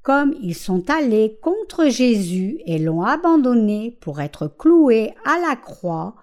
comme 0.04 0.34
ils 0.42 0.54
sont 0.54 0.90
allés 0.90 1.38
contre 1.40 1.88
Jésus 1.88 2.60
et 2.66 2.78
l'ont 2.78 3.02
abandonné 3.02 3.96
pour 4.02 4.20
être 4.20 4.46
cloués 4.46 5.14
à 5.24 5.40
la 5.40 5.56
croix, 5.56 6.14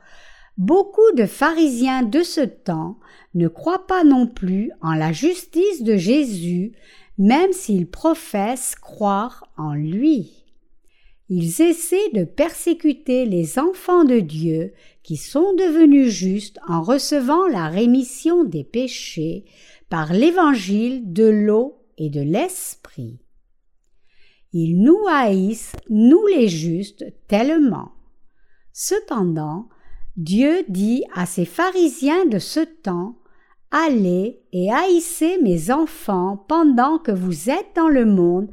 beaucoup 0.58 1.12
de 1.18 1.26
pharisiens 1.26 2.04
de 2.04 2.22
ce 2.22 2.42
temps 2.42 3.00
ne 3.34 3.48
croient 3.48 3.88
pas 3.88 4.04
non 4.04 4.28
plus 4.28 4.72
en 4.82 4.94
la 4.94 5.12
justice 5.12 5.82
de 5.82 5.98
Jésus, 5.98 6.74
même 7.18 7.52
s'ils 7.54 7.90
professent 7.90 8.76
croire 8.76 9.52
en 9.58 9.74
lui. 9.74 10.46
Ils 11.30 11.62
essaient 11.64 12.12
de 12.14 12.24
persécuter 12.24 13.26
les 13.26 13.58
enfants 13.58 14.04
de 14.04 14.20
Dieu 14.20 14.74
qui 15.02 15.18
sont 15.18 15.56
devenus 15.56 16.10
justes 16.10 16.60
en 16.68 16.84
recevant 16.84 17.48
la 17.48 17.68
rémission 17.68 18.44
des 18.44 18.64
péchés 18.64 19.46
par 19.90 20.14
l'évangile 20.14 21.12
de 21.12 21.26
l'eau 21.26 21.80
et 21.98 22.12
de 22.12 22.22
l'esprit. 22.22 23.18
Ils 24.54 24.82
nous 24.82 25.00
haïssent, 25.10 25.76
nous 25.90 26.26
les 26.28 26.48
justes, 26.48 27.06
tellement. 27.28 27.92
Cependant, 28.74 29.70
Dieu 30.18 30.66
dit 30.68 31.04
à 31.14 31.26
ces 31.26 31.46
pharisiens 31.46 32.26
de 32.26 32.40
ce 32.40 32.60
temps, 32.60 33.16
Allez 33.72 34.42
et 34.52 34.70
haïssez 34.70 35.38
mes 35.42 35.72
enfants 35.72 36.46
pendant 36.50 36.98
que 36.98 37.14
vous 37.14 37.50
êtes 37.50 37.74
dans 37.76 37.88
le 37.88 38.06
monde, 38.06 38.50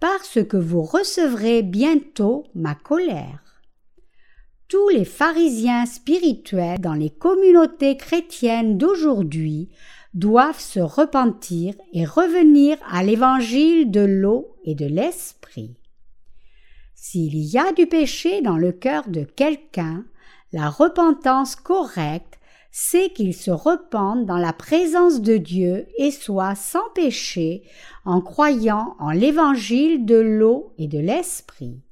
parce 0.00 0.42
que 0.42 0.56
vous 0.56 0.82
recevrez 0.82 1.62
bientôt 1.62 2.44
ma 2.54 2.74
colère. 2.74 3.62
Tous 4.68 4.88
les 4.88 5.04
pharisiens 5.04 5.84
spirituels 5.84 6.80
dans 6.80 6.94
les 6.94 7.10
communautés 7.10 7.98
chrétiennes 7.98 8.78
d'aujourd'hui 8.78 9.68
doivent 10.14 10.60
se 10.60 10.80
repentir 10.80 11.74
et 11.92 12.04
revenir 12.04 12.76
à 12.90 13.02
l'évangile 13.02 13.90
de 13.90 14.00
l'eau 14.00 14.56
et 14.64 14.74
de 14.74 14.86
l'esprit. 14.86 15.76
S'il 16.94 17.36
y 17.36 17.58
a 17.58 17.72
du 17.72 17.86
péché 17.86 18.42
dans 18.42 18.58
le 18.58 18.72
cœur 18.72 19.08
de 19.08 19.24
quelqu'un, 19.24 20.04
la 20.52 20.68
repentance 20.68 21.56
correcte, 21.56 22.38
c'est 22.70 23.12
qu'il 23.12 23.34
se 23.34 23.50
repente 23.50 24.24
dans 24.24 24.38
la 24.38 24.52
présence 24.52 25.20
de 25.20 25.36
Dieu 25.36 25.86
et 25.98 26.10
soit 26.10 26.54
sans 26.54 26.88
péché 26.94 27.64
en 28.04 28.20
croyant 28.20 28.96
en 28.98 29.10
l'évangile 29.10 30.06
de 30.06 30.16
l'eau 30.16 30.72
et 30.78 30.88
de 30.88 30.98
l'esprit. 30.98 31.82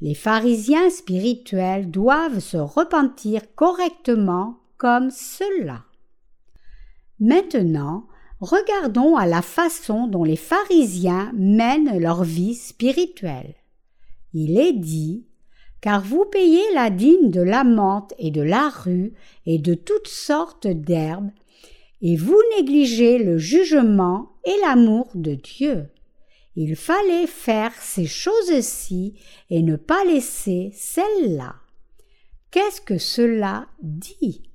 Les 0.00 0.14
pharisiens 0.14 0.90
spirituels 0.90 1.90
doivent 1.90 2.40
se 2.40 2.56
repentir 2.56 3.42
correctement 3.54 4.58
comme 4.78 5.10
cela. 5.10 5.84
Maintenant, 7.20 8.06
regardons 8.40 9.16
à 9.16 9.26
la 9.26 9.42
façon 9.42 10.06
dont 10.06 10.24
les 10.24 10.36
pharisiens 10.36 11.32
mènent 11.34 11.98
leur 11.98 12.24
vie 12.24 12.54
spirituelle. 12.54 13.54
Il 14.32 14.58
est 14.58 14.74
dit 14.74 15.26
car 15.80 16.02
vous 16.02 16.24
payez 16.24 16.62
la 16.74 16.90
dîme 16.90 17.30
de 17.30 17.40
la 17.40 17.62
menthe 17.62 18.12
et 18.18 18.30
de 18.30 18.42
la 18.42 18.68
rue 18.68 19.12
et 19.44 19.58
de 19.58 19.74
toutes 19.74 20.08
sortes 20.08 20.66
d'herbes, 20.66 21.30
et 22.02 22.16
vous 22.16 22.40
négligez 22.56 23.18
le 23.18 23.38
jugement 23.38 24.32
et 24.44 24.58
l'amour 24.62 25.08
de 25.14 25.34
Dieu. 25.34 25.86
Il 26.56 26.74
fallait 26.74 27.26
faire 27.26 27.72
ces 27.80 28.06
choses-ci 28.06 29.14
et 29.50 29.62
ne 29.62 29.76
pas 29.76 30.04
laisser 30.04 30.72
celles-là. 30.74 31.54
Qu'est-ce 32.50 32.80
que 32.80 32.98
cela 32.98 33.66
dit? 33.82 34.45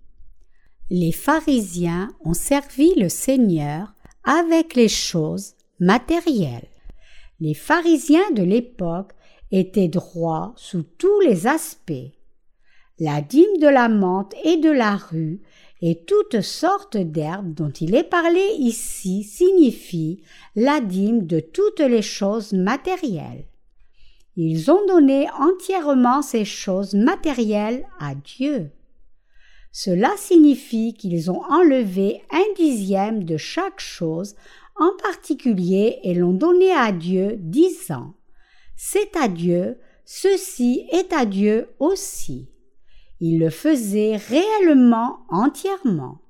Les 0.94 1.14
pharisiens 1.14 2.10
ont 2.26 2.34
servi 2.34 2.94
le 2.96 3.08
Seigneur 3.08 3.94
avec 4.26 4.76
les 4.76 4.90
choses 4.90 5.54
matérielles. 5.80 6.68
Les 7.40 7.54
pharisiens 7.54 8.30
de 8.32 8.44
l'époque 8.44 9.14
étaient 9.52 9.88
droits 9.88 10.52
sous 10.58 10.84
tous 10.84 11.22
les 11.22 11.48
aspects. 11.48 12.12
La 13.00 13.22
dîme 13.22 13.58
de 13.62 13.70
la 13.70 13.88
menthe 13.88 14.36
et 14.44 14.58
de 14.58 14.70
la 14.70 14.98
rue 14.98 15.42
et 15.82 16.04
toutes 16.04 16.42
sortes 16.42 16.98
d'herbes 16.98 17.54
dont 17.54 17.72
il 17.72 17.96
est 17.96 18.04
parlé 18.04 18.46
ici 18.58 19.24
signifient 19.24 20.22
la 20.58 20.82
dîme 20.82 21.26
de 21.26 21.40
toutes 21.40 21.80
les 21.80 22.02
choses 22.02 22.52
matérielles. 22.52 23.46
Ils 24.36 24.70
ont 24.70 24.86
donné 24.88 25.30
entièrement 25.40 26.22
ces 26.22 26.44
choses 26.44 26.96
matérielles 26.96 27.86
à 27.98 28.14
Dieu. 28.14 28.72
Cela 29.72 30.12
signifie 30.18 30.94
qu'ils 30.94 31.32
ont 31.32 31.44
enlevé 31.44 32.22
un 32.30 32.44
dixième 32.58 33.24
de 33.24 33.38
chaque 33.38 33.80
chose 33.80 34.36
en 34.76 34.92
particulier 35.02 36.00
et 36.04 36.14
l'ont 36.14 36.34
donné 36.34 36.72
à 36.72 36.92
Dieu 36.92 37.38
disant 37.40 38.14
C'est 38.76 39.16
à 39.16 39.28
Dieu, 39.28 39.80
ceci 40.04 40.88
est 40.92 41.14
à 41.14 41.26
Dieu 41.26 41.70
aussi. 41.80 42.50
Ils 43.22 43.40
le 43.40 43.50
faisaient 43.50 44.18
réellement 44.18 45.20
entièrement. 45.30 46.22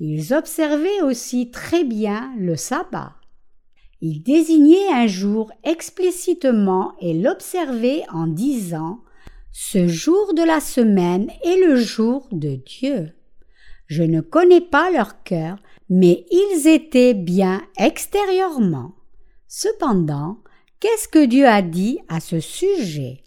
Ils 0.00 0.34
observaient 0.34 1.02
aussi 1.02 1.50
très 1.50 1.84
bien 1.84 2.34
le 2.38 2.56
sabbat. 2.56 3.14
Ils 4.00 4.22
désignaient 4.22 4.92
un 4.92 5.06
jour 5.06 5.52
explicitement 5.62 6.94
et 7.00 7.14
l'observaient 7.14 8.02
en 8.12 8.26
disant 8.26 9.00
ce 9.58 9.88
jour 9.88 10.34
de 10.34 10.42
la 10.42 10.60
semaine 10.60 11.30
est 11.42 11.56
le 11.56 11.76
jour 11.76 12.28
de 12.30 12.56
Dieu. 12.56 13.14
Je 13.86 14.02
ne 14.02 14.20
connais 14.20 14.60
pas 14.60 14.90
leur 14.90 15.22
cœur, 15.22 15.56
mais 15.88 16.26
ils 16.30 16.68
étaient 16.68 17.14
bien 17.14 17.62
extérieurement. 17.78 18.92
Cependant, 19.48 20.42
Qu'est-ce 20.78 21.08
que 21.08 21.24
Dieu 21.24 21.46
a 21.46 21.62
dit 21.62 22.00
à 22.08 22.20
ce 22.20 22.38
sujet? 22.38 23.24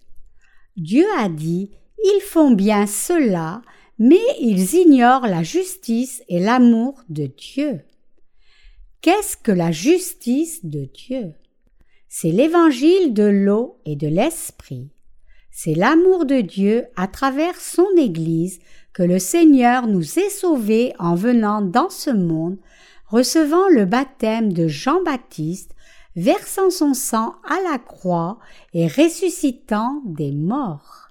Dieu 0.77 1.07
a 1.17 1.29
dit 1.29 1.71
Ils 1.97 2.21
font 2.21 2.51
bien 2.51 2.85
cela, 2.85 3.63
mais 3.97 4.21
ils 4.39 4.75
ignorent 4.75 5.25
la 5.25 5.41
justice 5.41 6.21
et 6.29 6.39
l'amour 6.39 7.01
de 7.09 7.25
Dieu. 7.25 7.81
Qu'est-ce 9.01 9.35
que 9.35 9.51
la 9.51 9.71
justice 9.71 10.63
de 10.63 10.85
Dieu? 10.93 11.33
C'est 12.07 12.31
l'évangile 12.31 13.15
de 13.15 13.23
l'eau 13.23 13.79
et 13.85 13.95
de 13.95 14.07
l'esprit. 14.07 14.91
C'est 15.61 15.75
l'amour 15.75 16.23
de 16.23 16.39
Dieu 16.39 16.85
à 16.95 17.07
travers 17.07 17.59
son 17.59 17.85
Église 17.97 18.61
que 18.93 19.03
le 19.03 19.19
Seigneur 19.19 19.87
nous 19.87 20.17
ait 20.17 20.29
sauvés 20.29 20.93
en 20.99 21.15
venant 21.15 21.61
dans 21.61 21.89
ce 21.89 22.11
monde, 22.11 22.57
recevant 23.07 23.67
le 23.67 23.83
baptême 23.83 24.53
de 24.53 24.69
Jean-Baptiste, 24.69 25.75
versant 26.15 26.69
son 26.69 26.93
sang 26.93 27.35
à 27.43 27.59
la 27.69 27.77
croix 27.77 28.39
et 28.73 28.87
ressuscitant 28.87 30.01
des 30.05 30.31
morts. 30.31 31.09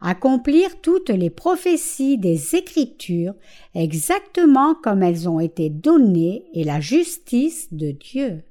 Accomplir 0.00 0.80
toutes 0.80 1.10
les 1.10 1.30
prophéties 1.30 2.18
des 2.18 2.54
Écritures 2.54 3.34
exactement 3.74 4.76
comme 4.76 5.02
elles 5.02 5.28
ont 5.28 5.40
été 5.40 5.70
données 5.70 6.44
est 6.54 6.62
la 6.62 6.78
justice 6.78 7.66
de 7.72 7.90
Dieu. 7.90 8.44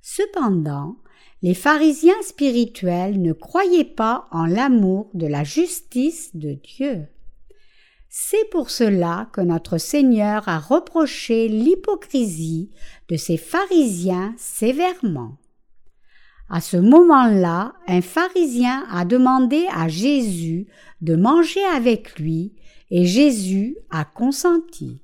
Cependant, 0.00 0.94
les 1.42 1.54
pharisiens 1.54 2.20
spirituels 2.22 3.20
ne 3.20 3.32
croyaient 3.32 3.84
pas 3.84 4.28
en 4.32 4.46
l'amour 4.46 5.10
de 5.14 5.26
la 5.26 5.44
justice 5.44 6.34
de 6.34 6.54
Dieu. 6.54 7.06
C'est 8.08 8.48
pour 8.50 8.70
cela 8.70 9.28
que 9.32 9.40
notre 9.40 9.78
Seigneur 9.78 10.48
a 10.48 10.58
reproché 10.58 11.48
l'hypocrisie 11.48 12.70
de 13.08 13.16
ces 13.16 13.36
pharisiens 13.36 14.34
sévèrement. 14.36 15.36
À 16.50 16.60
ce 16.60 16.78
moment-là, 16.78 17.74
un 17.86 18.00
pharisien 18.00 18.86
a 18.90 19.04
demandé 19.04 19.66
à 19.70 19.88
Jésus 19.88 20.66
de 21.02 21.14
manger 21.14 21.62
avec 21.64 22.18
lui, 22.18 22.54
et 22.90 23.04
Jésus 23.04 23.76
a 23.90 24.06
consenti. 24.06 25.02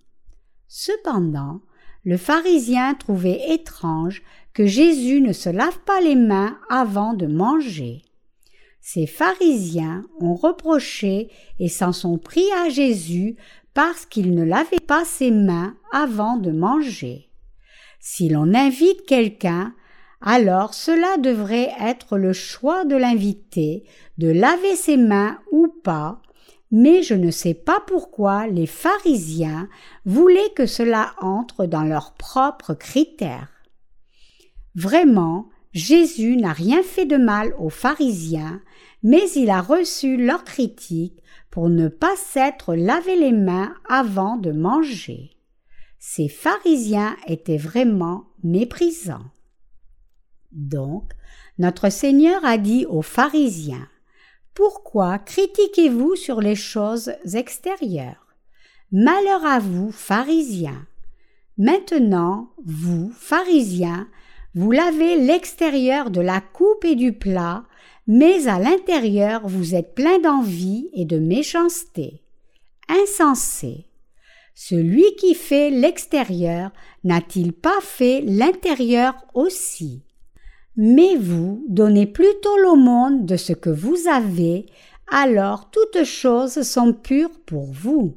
Cependant, 0.66 1.60
le 2.04 2.16
pharisien 2.16 2.94
trouvait 2.94 3.52
étrange 3.52 4.22
que 4.52 4.66
Jésus 4.66 5.20
ne 5.20 5.32
se 5.32 5.48
lave 5.48 5.78
pas 5.80 6.00
les 6.00 6.14
mains 6.14 6.58
avant 6.68 7.14
de 7.14 7.26
manger. 7.26 8.02
Ces 8.80 9.06
pharisiens 9.06 10.04
ont 10.20 10.34
reproché 10.34 11.30
et 11.58 11.68
s'en 11.68 11.92
sont 11.92 12.18
pris 12.18 12.44
à 12.64 12.68
Jésus 12.68 13.36
parce 13.72 14.06
qu'il 14.06 14.34
ne 14.34 14.44
lavait 14.44 14.80
pas 14.86 15.04
ses 15.04 15.30
mains 15.30 15.74
avant 15.92 16.36
de 16.36 16.50
manger. 16.50 17.30
Si 17.98 18.28
l'on 18.28 18.52
invite 18.54 19.06
quelqu'un, 19.06 19.74
alors 20.20 20.74
cela 20.74 21.16
devrait 21.18 21.72
être 21.80 22.18
le 22.18 22.32
choix 22.32 22.84
de 22.84 22.96
l'invité 22.96 23.84
de 24.18 24.28
laver 24.28 24.76
ses 24.76 24.96
mains 24.96 25.38
ou 25.50 25.68
pas, 25.82 26.20
mais 26.76 27.04
je 27.04 27.14
ne 27.14 27.30
sais 27.30 27.54
pas 27.54 27.78
pourquoi 27.86 28.48
les 28.48 28.66
pharisiens 28.66 29.68
voulaient 30.06 30.50
que 30.56 30.66
cela 30.66 31.14
entre 31.20 31.66
dans 31.66 31.84
leurs 31.84 32.14
propres 32.14 32.74
critères. 32.74 33.46
Vraiment, 34.74 35.48
Jésus 35.72 36.36
n'a 36.36 36.52
rien 36.52 36.82
fait 36.82 37.06
de 37.06 37.16
mal 37.16 37.54
aux 37.60 37.70
pharisiens, 37.70 38.60
mais 39.04 39.30
il 39.36 39.50
a 39.50 39.60
reçu 39.60 40.16
leur 40.16 40.42
critique 40.42 41.22
pour 41.48 41.68
ne 41.68 41.86
pas 41.86 42.16
s'être 42.16 42.74
lavé 42.74 43.14
les 43.14 43.30
mains 43.30 43.72
avant 43.88 44.36
de 44.36 44.50
manger. 44.50 45.30
Ces 46.00 46.28
pharisiens 46.28 47.14
étaient 47.28 47.56
vraiment 47.56 48.24
méprisants. 48.42 49.30
Donc, 50.50 51.12
notre 51.58 51.88
Seigneur 51.88 52.44
a 52.44 52.58
dit 52.58 52.84
aux 52.86 53.02
pharisiens 53.02 53.86
pourquoi 54.54 55.18
critiquez-vous 55.18 56.14
sur 56.14 56.40
les 56.40 56.54
choses 56.54 57.12
extérieures? 57.34 58.34
Malheur 58.92 59.44
à 59.44 59.58
vous, 59.58 59.90
pharisiens. 59.90 60.86
Maintenant, 61.58 62.50
vous, 62.64 63.12
pharisiens, 63.18 64.08
vous 64.54 64.70
lavez 64.70 65.16
l'extérieur 65.16 66.10
de 66.10 66.20
la 66.20 66.40
coupe 66.40 66.84
et 66.84 66.94
du 66.94 67.12
plat, 67.12 67.64
mais 68.06 68.46
à 68.46 68.60
l'intérieur 68.60 69.48
vous 69.48 69.74
êtes 69.74 69.94
plein 69.94 70.20
d'envie 70.20 70.88
et 70.92 71.04
de 71.04 71.18
méchanceté. 71.18 72.22
Insensé. 72.88 73.86
Celui 74.54 75.16
qui 75.16 75.34
fait 75.34 75.70
l'extérieur 75.70 76.70
n'a-t-il 77.02 77.52
pas 77.52 77.80
fait 77.80 78.20
l'intérieur 78.20 79.16
aussi? 79.34 80.03
Mais 80.76 81.16
vous 81.16 81.64
donnez 81.68 82.06
plutôt 82.06 82.56
l'aumône 82.58 83.26
de 83.26 83.36
ce 83.36 83.52
que 83.52 83.70
vous 83.70 84.08
avez, 84.08 84.66
alors 85.10 85.70
toutes 85.70 86.04
choses 86.04 86.62
sont 86.62 86.92
pures 86.92 87.38
pour 87.46 87.72
vous. 87.72 88.16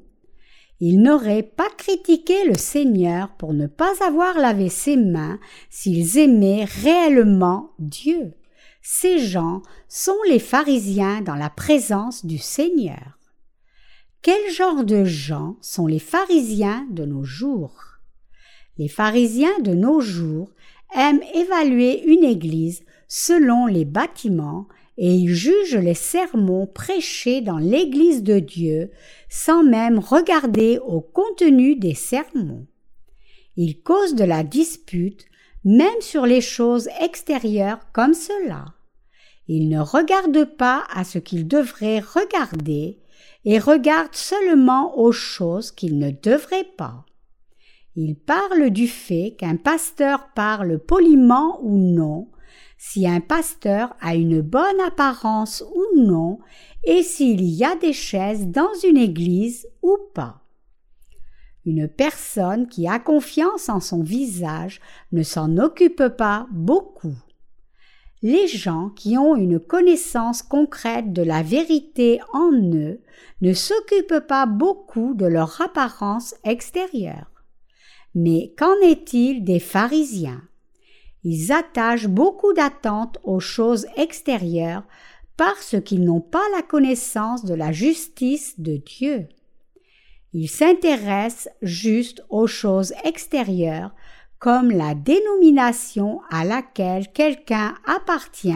Ils 0.80 1.02
n'auraient 1.02 1.44
pas 1.44 1.70
critiqué 1.78 2.46
le 2.46 2.56
Seigneur 2.56 3.30
pour 3.38 3.54
ne 3.54 3.68
pas 3.68 3.94
avoir 4.06 4.38
lavé 4.38 4.70
ses 4.70 4.96
mains 4.96 5.40
s'ils 5.70 6.18
aimaient 6.18 6.66
réellement 6.66 7.72
Dieu. 7.80 8.34
Ces 8.82 9.20
gens 9.20 9.62
sont 9.90 10.18
les 10.28 10.40
pharisiens 10.40 11.22
dans 11.22 11.36
la 11.36 11.50
présence 11.50 12.26
du 12.26 12.38
Seigneur. 12.38 13.18
Quel 14.22 14.52
genre 14.52 14.84
de 14.84 15.04
gens 15.04 15.58
sont 15.62 15.88
les 15.88 16.00
pharisiens 16.00 16.86
de 16.92 17.06
nos 17.06 17.24
jours? 17.24 17.84
Les 18.78 18.88
pharisiens 18.88 19.60
de 19.62 19.74
nos 19.74 20.00
jours 20.00 20.52
aime 20.96 21.22
évaluer 21.34 22.04
une 22.04 22.24
église 22.24 22.84
selon 23.08 23.66
les 23.66 23.86
bâtiments 23.86 24.68
et 24.98 25.14
il 25.14 25.34
juge 25.34 25.76
les 25.76 25.94
sermons 25.94 26.66
prêchés 26.66 27.42
dans 27.42 27.60
l'église 27.60 28.24
de 28.24 28.40
Dieu 28.40 28.92
sans 29.30 29.64
même 29.64 30.00
regarder 30.00 30.80
au 30.80 31.02
contenu 31.02 31.76
des 31.76 31.94
sermons. 31.94 32.66
Il 33.56 33.82
cause 33.82 34.16
de 34.16 34.24
la 34.24 34.44
dispute 34.44 35.26
même 35.64 36.02
sur 36.02 36.26
les 36.26 36.42
choses 36.42 36.90
extérieures 37.02 37.80
comme 37.92 38.14
cela. 38.14 38.66
Il 39.48 39.70
ne 39.70 39.80
regarde 39.80 40.46
pas 40.46 40.84
à 40.94 41.04
ce 41.04 41.20
qu'il 41.20 41.48
devrait 41.48 42.00
regarder 42.00 43.00
et 43.46 43.60
regarde 43.60 44.14
seulement 44.14 44.98
aux 44.98 45.12
choses 45.12 45.72
qu'il 45.72 45.98
ne 46.00 46.12
devrait 46.12 46.70
pas. 46.78 47.06
Il 48.00 48.16
parle 48.16 48.70
du 48.70 48.88
fait 48.88 49.36
qu'un 49.40 49.56
pasteur 49.56 50.28
parle 50.36 50.78
poliment 50.78 51.60
ou 51.64 51.80
non, 51.80 52.28
si 52.78 53.08
un 53.08 53.22
pasteur 53.22 53.96
a 54.02 54.14
une 54.14 54.42
bonne 54.42 54.80
apparence 54.86 55.64
ou 55.74 56.00
non, 56.00 56.38
et 56.84 57.02
s'il 57.02 57.42
y 57.42 57.66
a 57.66 57.76
des 57.76 57.94
chaises 57.94 58.46
dans 58.50 58.72
une 58.88 58.98
église 58.98 59.68
ou 59.82 59.98
pas. 60.14 60.44
Une 61.66 61.88
personne 61.88 62.68
qui 62.68 62.88
a 62.88 63.00
confiance 63.00 63.68
en 63.68 63.80
son 63.80 64.04
visage 64.04 64.80
ne 65.12 65.24
s'en 65.24 65.58
occupe 65.58 66.08
pas 66.10 66.46
beaucoup. 66.52 67.16
Les 68.22 68.46
gens 68.46 68.92
qui 68.92 69.18
ont 69.18 69.36
une 69.36 69.60
connaissance 69.60 70.44
concrète 70.44 71.14
de 71.14 71.24
la 71.24 71.42
vérité 71.42 72.20
en 72.32 72.52
eux 72.52 73.02
ne 73.42 73.54
s'occupent 73.54 74.28
pas 74.28 74.46
beaucoup 74.46 75.16
de 75.16 75.26
leur 75.26 75.60
apparence 75.62 76.36
extérieure. 76.44 77.32
Mais 78.16 78.54
qu'en 78.58 78.76
est-il 78.82 79.44
des 79.44 79.60
pharisiens? 79.60 80.42
Ils 81.24 81.52
attachent 81.52 82.08
beaucoup 82.08 82.54
d'attentes 82.54 83.20
aux 83.24 83.40
choses 83.40 83.86
extérieures 83.96 84.84
parce 85.36 85.76
qu'ils 85.84 86.04
n'ont 86.04 86.22
pas 86.22 86.44
la 86.56 86.62
connaissance 86.62 87.46
de 87.46 87.54
la 87.54 87.72
justice 87.72 88.60
de 88.60 88.78
Dieu. 88.78 89.28
Ils 90.34 90.50
s'intéressent 90.50 91.50
juste 91.62 92.24
aux 92.30 92.48
choses 92.48 92.94
extérieures 93.04 93.92
comme 94.40 94.72
la 94.72 94.94
dénomination 94.94 96.22
à 96.30 96.46
laquelle 96.46 97.12
quelqu'un 97.12 97.76
appartient, 97.86 98.54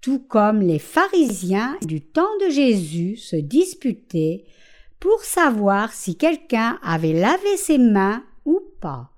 tout 0.00 0.20
comme 0.20 0.60
les 0.60 0.78
pharisiens 0.78 1.76
du 1.82 2.00
temps 2.00 2.36
de 2.44 2.50
Jésus 2.50 3.16
se 3.16 3.36
disputaient 3.36 4.44
pour 5.00 5.20
savoir 5.22 5.92
si 5.92 6.16
quelqu'un 6.16 6.78
avait 6.82 7.12
lavé 7.12 7.56
ses 7.56 7.78
mains 7.78 8.22
ou 8.44 8.60
pas. 8.80 9.10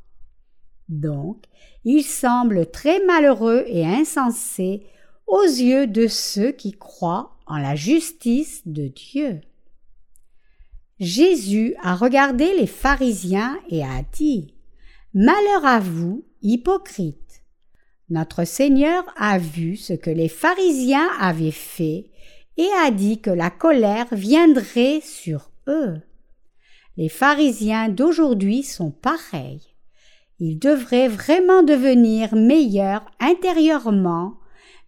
Donc, 0.88 1.44
il 1.84 2.02
semble 2.02 2.70
très 2.70 3.04
malheureux 3.04 3.64
et 3.66 3.84
insensé 3.84 4.86
aux 5.26 5.42
yeux 5.42 5.86
de 5.86 6.06
ceux 6.06 6.52
qui 6.52 6.72
croient 6.72 7.36
en 7.46 7.58
la 7.58 7.74
justice 7.74 8.62
de 8.66 8.88
Dieu. 8.88 9.40
Jésus 10.98 11.74
a 11.82 11.94
regardé 11.94 12.56
les 12.56 12.66
pharisiens 12.66 13.58
et 13.68 13.84
a 13.84 14.02
dit 14.12 14.54
Malheur 15.14 15.64
à 15.64 15.80
vous, 15.80 16.24
hypocrites. 16.42 17.42
Notre 18.08 18.44
Seigneur 18.44 19.04
a 19.16 19.38
vu 19.38 19.76
ce 19.76 19.92
que 19.92 20.10
les 20.10 20.28
pharisiens 20.28 21.08
avaient 21.18 21.50
fait 21.50 22.10
et 22.56 22.68
a 22.84 22.90
dit 22.90 23.20
que 23.20 23.30
la 23.30 23.50
colère 23.50 24.06
viendrait 24.12 25.00
sur 25.02 25.50
eux. 25.68 26.00
Les 26.96 27.09
pharisiens 27.09 27.88
d'aujourd'hui 27.88 28.62
sont 28.62 28.90
pareils. 28.90 29.74
Ils 30.38 30.59
devraient 30.59 31.09
vraiment 31.09 31.62
devenir 31.62 32.35
meilleurs 32.35 33.04
intérieurement, 33.20 34.35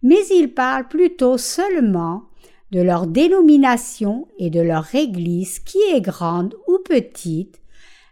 mais 0.01 0.25
ils 0.31 0.53
parlent 0.53 0.87
plutôt 0.87 1.37
seulement 1.37 2.23
de 2.71 2.81
leur 2.81 3.07
dénomination 3.07 4.27
et 4.37 4.49
de 4.49 4.61
leur 4.61 4.93
Église 4.93 5.59
qui 5.59 5.79
est 5.93 6.01
grande 6.01 6.55
ou 6.67 6.77
petite, 6.83 7.61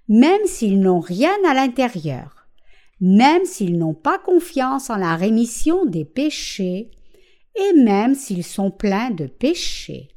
même 0.07 0.45
s'ils 0.45 0.79
n'ont 0.79 0.99
rien 0.99 1.35
à 1.47 1.53
l'intérieur, 1.53 2.47
même 3.01 3.45
s'ils 3.45 3.77
n'ont 3.77 3.93
pas 3.93 4.17
confiance 4.17 4.89
en 4.89 4.97
la 4.97 5.15
rémission 5.15 5.85
des 5.85 6.05
péchés, 6.05 6.91
et 7.55 7.73
même 7.73 8.15
s'ils 8.15 8.43
sont 8.43 8.71
pleins 8.71 9.09
de 9.09 9.25
péchés. 9.25 10.09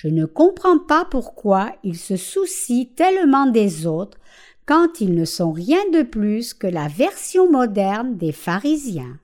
Je 0.00 0.06
ne 0.06 0.26
comprends 0.26 0.78
pas 0.78 1.04
pourquoi 1.10 1.72
ils 1.82 1.96
se 1.98 2.16
soucient 2.16 2.86
tellement 2.94 3.46
des 3.46 3.84
autres 3.84 4.16
quand 4.64 5.00
ils 5.00 5.12
ne 5.12 5.24
sont 5.24 5.50
rien 5.50 5.90
de 5.92 6.02
plus 6.02 6.54
que 6.54 6.68
la 6.68 6.86
version 6.86 7.50
moderne 7.50 8.16
des 8.16 8.30
pharisiens. 8.30 9.18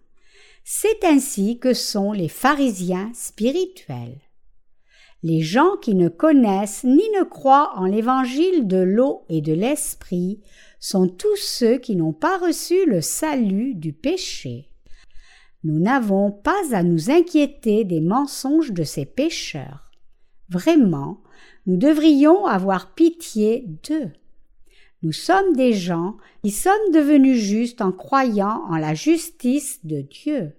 C'est 0.64 1.04
ainsi 1.04 1.60
que 1.60 1.74
sont 1.74 2.10
les 2.10 2.28
pharisiens 2.28 3.12
spirituels. 3.14 4.18
Les 5.22 5.42
gens 5.42 5.76
qui 5.80 5.94
ne 5.94 6.08
connaissent 6.08 6.82
ni 6.82 7.04
ne 7.20 7.22
croient 7.22 7.74
en 7.76 7.84
l'évangile 7.84 8.66
de 8.66 8.78
l'eau 8.78 9.22
et 9.28 9.42
de 9.42 9.52
l'esprit 9.52 10.40
sont 10.80 11.06
tous 11.06 11.36
ceux 11.36 11.78
qui 11.78 11.94
n'ont 11.94 12.12
pas 12.12 12.36
reçu 12.36 12.84
le 12.86 13.00
salut 13.00 13.76
du 13.76 13.92
péché. 13.92 14.70
Nous 15.62 15.78
n'avons 15.78 16.32
pas 16.32 16.62
à 16.72 16.82
nous 16.82 17.12
inquiéter 17.12 17.84
des 17.84 18.00
mensonges 18.00 18.72
de 18.72 18.82
ces 18.82 19.04
pécheurs. 19.06 19.83
Vraiment, 20.48 21.20
nous 21.66 21.76
devrions 21.76 22.46
avoir 22.46 22.94
pitié 22.94 23.66
d'eux. 23.88 24.12
Nous 25.02 25.12
sommes 25.12 25.54
des 25.54 25.72
gens 25.72 26.16
qui 26.42 26.50
sommes 26.50 26.92
devenus 26.92 27.38
justes 27.38 27.82
en 27.82 27.92
croyant 27.92 28.62
en 28.68 28.76
la 28.76 28.94
justice 28.94 29.80
de 29.84 30.00
Dieu. 30.00 30.52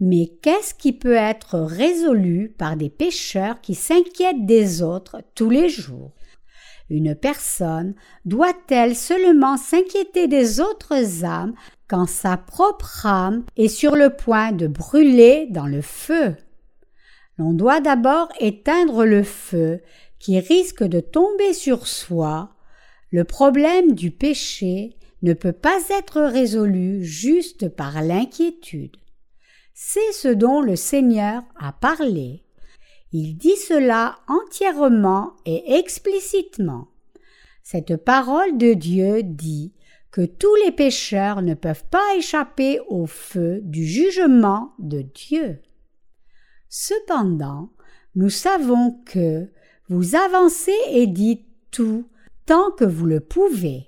Mais 0.00 0.32
qu'est-ce 0.42 0.74
qui 0.74 0.92
peut 0.92 1.14
être 1.14 1.58
résolu 1.58 2.54
par 2.56 2.76
des 2.76 2.90
pécheurs 2.90 3.60
qui 3.60 3.74
s'inquiètent 3.74 4.46
des 4.46 4.82
autres 4.82 5.22
tous 5.34 5.50
les 5.50 5.68
jours? 5.68 6.12
Une 6.90 7.14
personne 7.14 7.94
doit-elle 8.24 8.94
seulement 8.94 9.56
s'inquiéter 9.56 10.28
des 10.28 10.60
autres 10.60 11.24
âmes 11.24 11.54
quand 11.88 12.06
sa 12.06 12.36
propre 12.36 13.06
âme 13.06 13.44
est 13.56 13.68
sur 13.68 13.96
le 13.96 14.10
point 14.10 14.52
de 14.52 14.66
brûler 14.66 15.46
dans 15.50 15.66
le 15.66 15.80
feu? 15.80 16.36
L'on 17.38 17.52
doit 17.52 17.80
d'abord 17.80 18.28
éteindre 18.38 19.04
le 19.04 19.22
feu 19.22 19.80
qui 20.18 20.38
risque 20.38 20.84
de 20.84 21.00
tomber 21.00 21.52
sur 21.52 21.86
soi. 21.86 22.50
Le 23.10 23.24
problème 23.24 23.92
du 23.92 24.10
péché 24.10 24.96
ne 25.22 25.32
peut 25.32 25.52
pas 25.52 25.80
être 25.90 26.20
résolu 26.20 27.04
juste 27.04 27.68
par 27.68 28.02
l'inquiétude. 28.02 28.96
C'est 29.72 30.12
ce 30.12 30.28
dont 30.28 30.60
le 30.60 30.76
Seigneur 30.76 31.42
a 31.58 31.72
parlé. 31.72 32.44
Il 33.12 33.36
dit 33.36 33.56
cela 33.56 34.18
entièrement 34.28 35.34
et 35.46 35.76
explicitement. 35.76 36.88
Cette 37.62 37.96
parole 37.96 38.58
de 38.58 38.74
Dieu 38.74 39.22
dit 39.22 39.72
que 40.10 40.24
tous 40.24 40.54
les 40.64 40.70
pécheurs 40.70 41.42
ne 41.42 41.54
peuvent 41.54 41.84
pas 41.90 42.16
échapper 42.16 42.78
au 42.88 43.06
feu 43.06 43.60
du 43.62 43.84
jugement 43.84 44.72
de 44.78 45.02
Dieu. 45.02 45.60
Cependant, 46.76 47.70
nous 48.16 48.30
savons 48.30 48.98
que 49.06 49.46
vous 49.88 50.16
avancez 50.16 50.74
et 50.90 51.06
dites 51.06 51.46
tout 51.70 52.04
tant 52.46 52.72
que 52.72 52.84
vous 52.84 53.06
le 53.06 53.20
pouvez, 53.20 53.86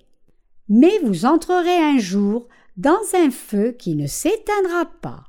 mais 0.69 1.01
vous 1.03 1.27
entrerez 1.27 1.79
un 1.79 1.99
jour 1.99 2.47
dans 2.77 3.01
un 3.15 3.33
feu 3.33 3.73
qui 3.73 3.97
ne 3.97 4.07
s'éteindra 4.07 4.85
pas. 5.03 5.25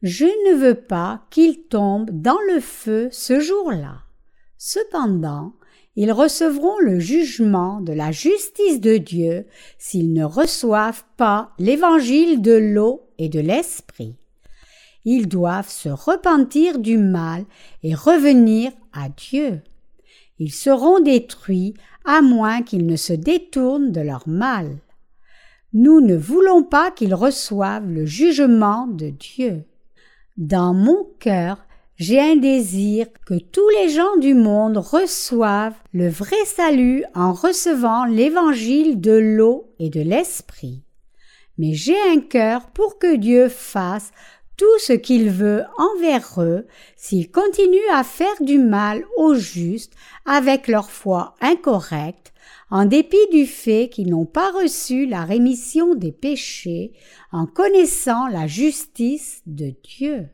Je 0.00 0.24
ne 0.24 0.56
veux 0.56 0.74
pas 0.74 1.26
qu'ils 1.28 1.64
tombent 1.64 2.12
dans 2.12 2.40
le 2.48 2.60
feu 2.60 3.10
ce 3.12 3.40
jour-là. 3.40 3.98
Cependant, 4.56 5.52
ils 5.96 6.12
recevront 6.12 6.78
le 6.78 6.98
jugement 6.98 7.82
de 7.82 7.92
la 7.92 8.10
justice 8.10 8.80
de 8.80 8.96
Dieu 8.96 9.44
s'ils 9.76 10.14
ne 10.14 10.24
reçoivent 10.24 11.04
pas 11.18 11.52
l'évangile 11.58 12.40
de 12.40 12.52
l'eau 12.52 13.02
et 13.18 13.28
de 13.28 13.40
l'esprit. 13.40 14.16
Ils 15.06 15.28
doivent 15.28 15.70
se 15.70 15.88
repentir 15.88 16.80
du 16.80 16.98
mal 16.98 17.44
et 17.84 17.94
revenir 17.94 18.72
à 18.92 19.08
Dieu. 19.08 19.62
Ils 20.40 20.52
seront 20.52 21.00
détruits 21.00 21.74
à 22.04 22.20
moins 22.20 22.60
qu'ils 22.62 22.86
ne 22.86 22.96
se 22.96 23.12
détournent 23.12 23.92
de 23.92 24.00
leur 24.00 24.28
mal. 24.28 24.76
Nous 25.72 26.00
ne 26.00 26.16
voulons 26.16 26.64
pas 26.64 26.90
qu'ils 26.90 27.14
reçoivent 27.14 27.88
le 27.88 28.04
jugement 28.04 28.88
de 28.88 29.10
Dieu. 29.10 29.64
Dans 30.36 30.74
mon 30.74 31.06
cœur, 31.20 31.64
j'ai 31.96 32.20
un 32.20 32.36
désir 32.36 33.06
que 33.26 33.38
tous 33.38 33.68
les 33.80 33.88
gens 33.88 34.16
du 34.18 34.34
monde 34.34 34.76
reçoivent 34.76 35.78
le 35.92 36.08
vrai 36.08 36.44
salut 36.44 37.04
en 37.14 37.32
recevant 37.32 38.04
l'évangile 38.04 39.00
de 39.00 39.12
l'eau 39.12 39.72
et 39.78 39.88
de 39.88 40.00
l'esprit. 40.00 40.82
Mais 41.58 41.72
j'ai 41.72 41.96
un 42.12 42.20
cœur 42.20 42.66
pour 42.66 42.98
que 42.98 43.16
Dieu 43.16 43.48
fasse 43.48 44.10
tout 44.56 44.78
ce 44.78 44.92
qu'il 44.92 45.30
veut 45.30 45.64
envers 45.76 46.40
eux 46.42 46.66
s'ils 46.96 47.30
continuent 47.30 47.92
à 47.92 48.04
faire 48.04 48.40
du 48.40 48.58
mal 48.58 49.04
aux 49.16 49.34
justes 49.34 49.92
avec 50.24 50.68
leur 50.68 50.90
foi 50.90 51.34
incorrecte 51.40 52.32
en 52.70 52.84
dépit 52.84 53.28
du 53.30 53.46
fait 53.46 53.88
qu'ils 53.88 54.10
n'ont 54.10 54.26
pas 54.26 54.50
reçu 54.50 55.06
la 55.06 55.24
rémission 55.24 55.94
des 55.94 56.12
péchés 56.12 56.92
en 57.32 57.46
connaissant 57.46 58.26
la 58.26 58.46
justice 58.46 59.42
de 59.46 59.72
Dieu. 59.84 60.28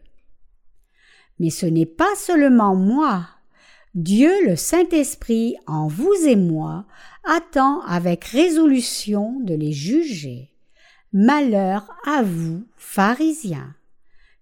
Mais 1.38 1.50
ce 1.50 1.66
n'est 1.66 1.86
pas 1.86 2.14
seulement 2.16 2.74
moi. 2.74 3.26
Dieu 3.94 4.32
le 4.46 4.56
Saint-Esprit 4.56 5.56
en 5.66 5.88
vous 5.88 6.14
et 6.26 6.36
moi 6.36 6.86
attend 7.24 7.82
avec 7.82 8.24
résolution 8.24 9.38
de 9.40 9.54
les 9.54 9.72
juger. 9.72 10.48
Malheur 11.12 11.90
à 12.06 12.22
vous, 12.22 12.62
pharisiens 12.78 13.74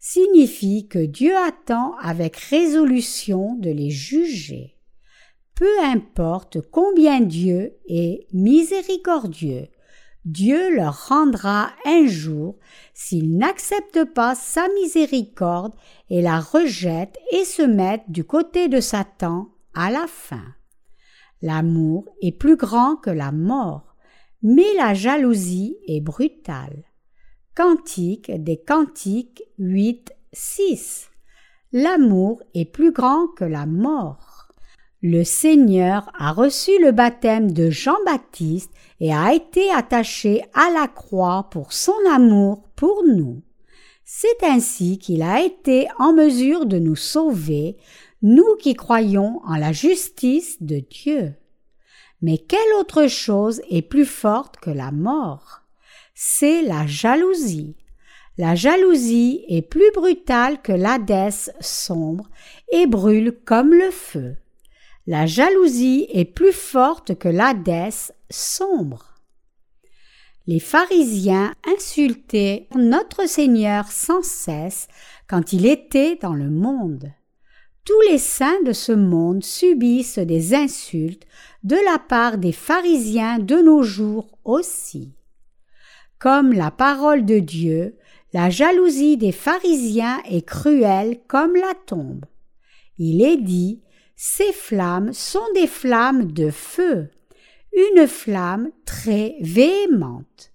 signifie 0.01 0.89
que 0.89 0.99
Dieu 0.99 1.37
attend 1.37 1.95
avec 2.01 2.37
résolution 2.37 3.55
de 3.55 3.71
les 3.71 3.91
juger 3.91 4.81
peu 5.61 5.79
importe 5.85 6.63
combien 6.71 7.21
Dieu 7.21 7.77
est 7.87 8.27
miséricordieux, 8.33 9.69
Dieu 10.25 10.75
leur 10.75 11.09
rendra 11.09 11.69
un 11.85 12.07
jour 12.07 12.57
s'ils 12.95 13.37
n'acceptent 13.37 14.07
pas 14.07 14.35
sa 14.35 14.69
miséricorde 14.81 15.75
et 16.09 16.23
la 16.23 16.41
rejettent 16.41 17.19
et 17.33 17.45
se 17.45 17.61
mettent 17.61 18.09
du 18.11 18.25
côté 18.25 18.69
de 18.69 18.81
Satan 18.81 19.51
à 19.75 19.91
la 19.91 20.07
fin. 20.07 20.55
L'amour 21.43 22.07
est 22.23 22.33
plus 22.33 22.57
grand 22.57 22.97
que 22.97 23.11
la 23.11 23.31
mort, 23.31 23.97
mais 24.43 24.73
la 24.79 24.95
jalousie 24.95 25.77
est 25.87 26.01
brutale. 26.01 26.85
Cantique 27.57 28.31
des 28.31 28.57
Cantiques 28.57 29.43
8, 29.59 30.13
6. 30.33 31.11
L'amour 31.73 32.41
est 32.55 32.65
plus 32.65 32.93
grand 32.93 33.27
que 33.27 33.45
la 33.45 33.67
mort. 33.67 34.53
Le 35.03 35.25
Seigneur 35.25 36.13
a 36.17 36.31
reçu 36.31 36.71
le 36.81 36.93
baptême 36.93 37.51
de 37.51 37.69
Jean-Baptiste 37.69 38.71
et 39.01 39.13
a 39.13 39.35
été 39.35 39.69
attaché 39.73 40.45
à 40.55 40.71
la 40.71 40.87
croix 40.87 41.49
pour 41.51 41.73
son 41.73 41.97
amour 42.09 42.69
pour 42.77 43.03
nous. 43.05 43.43
C'est 44.05 44.45
ainsi 44.45 44.99
qu'il 44.99 45.23
a 45.23 45.43
été 45.43 45.89
en 45.99 46.13
mesure 46.13 46.67
de 46.67 46.79
nous 46.79 46.97
sauver, 46.97 47.79
nous 48.23 48.55
qui 48.61 48.75
croyons 48.75 49.41
en 49.45 49.57
la 49.57 49.73
justice 49.73 50.63
de 50.63 50.79
Dieu. 50.79 51.35
Mais 52.23 52.39
quelle 52.39 52.75
autre 52.79 53.09
chose 53.09 53.61
est 53.69 53.83
plus 53.83 54.07
forte 54.07 54.57
que 54.59 54.71
la 54.71 54.93
mort? 54.93 55.60
C'est 56.23 56.61
la 56.61 56.87
jalousie. 56.87 57.77
La 58.37 58.55
jalousie 58.55 59.43
est 59.49 59.63
plus 59.63 59.91
brutale 59.95 60.61
que 60.61 60.71
l'Hadès 60.71 61.51
sombre 61.61 62.29
et 62.71 62.87
brûle 62.87 63.39
comme 63.47 63.73
le 63.73 63.91
feu. 63.91 64.37
La 65.07 65.25
jalousie 65.25 66.09
est 66.13 66.27
plus 66.27 66.53
forte 66.53 67.17
que 67.19 67.31
l'Hadès 67.31 68.13
sombre. 68.29 69.15
Les 70.47 70.61
pharisiens 70.61 71.55
insultaient 71.67 72.69
notre 72.77 73.27
Seigneur 73.27 73.91
sans 73.91 74.23
cesse 74.23 74.89
quand 75.27 75.55
il 75.55 75.65
était 75.65 76.17
dans 76.17 76.35
le 76.35 76.51
monde. 76.51 77.11
Tous 77.87 78.01
les 78.11 78.19
saints 78.19 78.63
de 78.67 78.75
ce 78.75 78.93
monde 78.93 79.43
subissent 79.43 80.19
des 80.19 80.53
insultes 80.53 81.25
de 81.65 81.77
la 81.91 81.99
part 81.99 82.37
des 82.37 82.53
pharisiens 82.53 83.39
de 83.39 83.57
nos 83.57 83.83
jours 83.83 84.39
aussi. 84.45 85.15
Comme 86.21 86.53
la 86.53 86.71
parole 86.71 87.25
de 87.25 87.39
Dieu, 87.39 87.97
la 88.35 88.51
jalousie 88.51 89.17
des 89.17 89.33
pharisiens 89.33 90.21
est 90.29 90.47
cruelle 90.47 91.19
comme 91.27 91.55
la 91.55 91.73
tombe. 91.87 92.27
Il 92.99 93.23
est 93.23 93.39
dit 93.39 93.81
ces 94.17 94.53
flammes 94.53 95.15
sont 95.15 95.47
des 95.55 95.67
flammes 95.67 96.31
de 96.31 96.51
feu, 96.51 97.09
une 97.73 98.07
flamme 98.07 98.71
très 98.85 99.37
véhémente. 99.41 100.53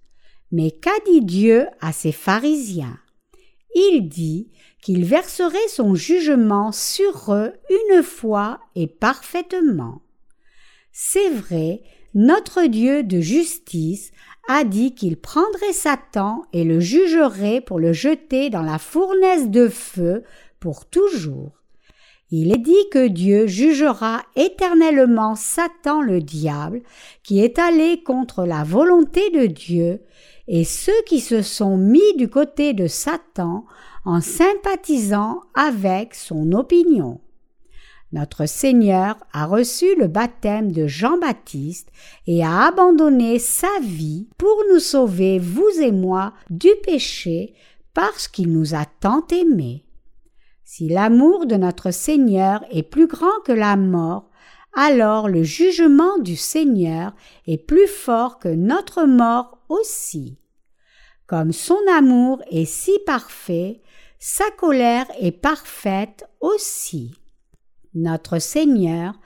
Mais 0.52 0.70
qu'a 0.70 1.00
dit 1.08 1.22
Dieu 1.22 1.66
à 1.82 1.92
ces 1.92 2.12
pharisiens? 2.12 3.00
Il 3.74 4.08
dit 4.08 4.52
qu'il 4.84 5.04
verserait 5.04 5.68
son 5.68 5.96
jugement 5.96 6.72
sur 6.72 7.34
eux 7.34 7.54
une 7.90 8.04
fois 8.04 8.60
et 8.76 8.86
parfaitement. 8.86 10.04
C'est 10.92 11.32
vrai, 11.32 11.82
notre 12.14 12.68
Dieu 12.68 13.02
de 13.02 13.20
justice 13.20 14.12
a 14.48 14.64
dit 14.64 14.94
qu'il 14.94 15.18
prendrait 15.18 15.74
Satan 15.74 16.44
et 16.54 16.64
le 16.64 16.80
jugerait 16.80 17.62
pour 17.62 17.80
le 17.80 17.94
jeter 17.94 18.50
dans 18.50 18.62
la 18.62 18.78
fournaise 18.78 19.50
de 19.50 19.68
feu 19.68 20.24
pour 20.60 20.86
toujours. 20.86 21.52
Il 22.32 22.52
est 22.52 22.60
dit 22.60 22.90
que 22.92 23.08
Dieu 23.08 23.46
jugera 23.48 24.24
éternellement 24.36 25.36
Satan 25.36 26.02
le 26.02 26.22
diable, 26.22 26.82
qui 27.24 27.40
est 27.40 27.60
allé 27.60 28.02
contre 28.04 28.46
la 28.46 28.64
volonté 28.64 29.30
de 29.30 29.46
Dieu, 29.46 30.02
et 30.48 30.64
ceux 30.64 31.02
qui 31.08 31.20
se 31.20 31.42
sont 31.42 31.78
mis 31.78 32.16
du 32.18 32.28
côté 32.28 32.74
de 32.74 32.88
Satan 32.88 33.66
en 34.06 34.22
sympathisant 34.22 35.42
avec 35.54 36.14
son 36.16 36.52
opinion. 36.52 37.20
Notre 38.12 38.46
Seigneur 38.46 39.18
a 39.34 39.46
reçu 39.46 39.96
le 39.96 40.08
baptême 40.08 40.72
de 40.72 40.88
Jean-Baptiste 40.88 41.90
et 42.28 42.44
a 42.44 42.68
abandonné 42.68 43.40
sa 43.40 43.80
vie 43.82 44.28
pour 44.38 44.56
nous 44.72 44.80
sauver, 44.80 45.40
vous 45.40 45.82
et 45.82 45.92
moi, 45.92 46.34
du 46.50 46.70
péché 46.84 47.54
parce 47.94 48.28
qu'il 48.28 48.52
nous 48.52 48.76
a 48.76 48.86
tant 48.86 49.26
aimés. 49.32 49.84
Si 50.64 50.90
l'amour 50.90 51.46
de 51.46 51.56
notre 51.56 51.92
Seigneur 51.92 52.64
est 52.72 52.84
plus 52.84 53.08
grand 53.08 53.40
que 53.46 53.52
la 53.52 53.76
mort, 53.76 54.30
alors 54.74 55.30
le 55.30 55.44
jugement 55.44 56.20
du 56.20 56.36
Seigneur 56.36 57.14
est 57.48 57.58
plus 57.58 57.88
fort 57.88 58.40
que 58.40 58.50
notre 58.50 59.06
mort 59.06 59.60
aussi. 59.70 60.38
Comme 61.28 61.54
son 61.54 61.80
amour 61.92 62.44
est 62.52 62.66
si 62.66 62.92
parfait, 63.06 63.82
sa 64.20 64.50
colère 64.52 65.08
est 65.20 65.32
parfaite 65.32 66.26
aussi. 66.40 67.16
Notre 67.96 68.40
Seigneur 68.40 69.20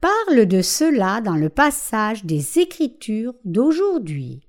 parle 0.00 0.46
de 0.46 0.62
cela 0.62 1.20
dans 1.20 1.36
le 1.36 1.48
passage 1.48 2.24
des 2.24 2.60
Écritures 2.60 3.34
d'aujourd'hui. 3.44 4.46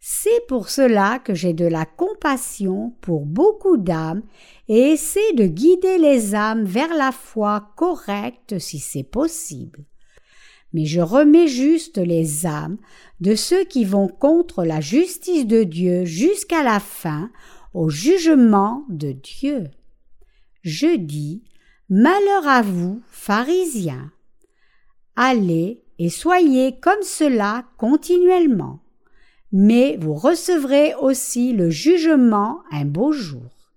C'est 0.00 0.46
pour 0.48 0.68
cela 0.68 1.18
que 1.18 1.34
j'ai 1.34 1.54
de 1.54 1.64
la 1.64 1.86
compassion 1.86 2.94
pour 3.00 3.24
beaucoup 3.24 3.78
d'âmes 3.78 4.22
et 4.68 4.92
essaie 4.92 5.32
de 5.34 5.46
guider 5.46 5.98
les 5.98 6.34
âmes 6.34 6.64
vers 6.64 6.94
la 6.94 7.10
foi 7.10 7.72
correcte 7.76 8.58
si 8.58 8.78
c'est 8.78 9.02
possible. 9.02 9.84
Mais 10.72 10.84
je 10.84 11.00
remets 11.00 11.48
juste 11.48 11.98
les 11.98 12.46
âmes 12.46 12.76
de 13.20 13.34
ceux 13.34 13.64
qui 13.64 13.84
vont 13.84 14.08
contre 14.08 14.64
la 14.64 14.80
justice 14.80 15.46
de 15.46 15.62
Dieu 15.62 16.04
jusqu'à 16.04 16.62
la 16.62 16.80
fin 16.80 17.30
au 17.72 17.88
jugement 17.88 18.84
de 18.88 19.12
Dieu. 19.12 19.70
Je 20.62 20.96
dis 20.96 21.44
Malheur 21.90 22.48
à 22.48 22.62
vous, 22.62 23.02
pharisiens. 23.10 24.10
Allez 25.16 25.84
et 25.98 26.08
soyez 26.08 26.80
comme 26.80 27.02
cela 27.02 27.66
continuellement, 27.76 28.80
mais 29.52 29.98
vous 30.00 30.14
recevrez 30.14 30.94
aussi 30.94 31.52
le 31.52 31.68
jugement 31.68 32.62
un 32.72 32.86
beau 32.86 33.12
jour. 33.12 33.70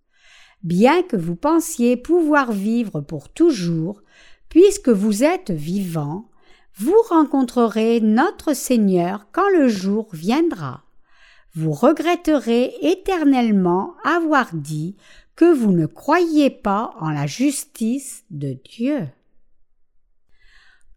Bien 0.64 1.04
que 1.04 1.18
vous 1.18 1.36
pensiez 1.36 1.98
pouvoir 1.98 2.54
vivre 2.54 3.02
pour 3.02 3.28
toujours, 3.28 4.02
puisque 4.48 4.90
vous 4.90 5.26
êtes 5.26 5.52
vivant, 5.52 6.30
vous 6.78 7.02
rencontrerez 7.10 8.00
notre 8.00 8.54
Seigneur 8.54 9.28
quand 9.34 9.50
le 9.50 9.68
jour 9.68 10.08
viendra. 10.14 10.86
Vous 11.54 11.74
regretterez 11.74 12.74
éternellement 12.82 13.96
avoir 14.06 14.54
dit 14.54 14.96
que 15.38 15.54
vous 15.54 15.72
ne 15.72 15.86
croyez 15.86 16.50
pas 16.50 16.96
en 17.00 17.12
la 17.12 17.28
justice 17.28 18.26
de 18.32 18.58
Dieu. 18.66 19.08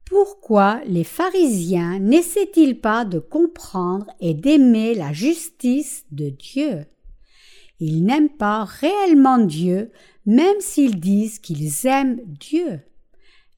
Pourquoi 0.06 0.80
les 0.86 1.04
pharisiens 1.04 2.00
n'essaient-ils 2.00 2.80
pas 2.80 3.04
de 3.04 3.18
comprendre 3.18 4.06
et 4.18 4.34
d'aimer 4.34 4.94
la 4.94 5.12
justice 5.12 6.06
de 6.10 6.30
Dieu? 6.30 6.86
Ils 7.80 8.02
n'aiment 8.02 8.30
pas 8.30 8.64
réellement 8.64 9.38
Dieu, 9.38 9.92
même 10.24 10.60
s'ils 10.60 10.98
disent 10.98 11.38
qu'ils 11.38 11.86
aiment 11.86 12.20
Dieu. 12.24 12.80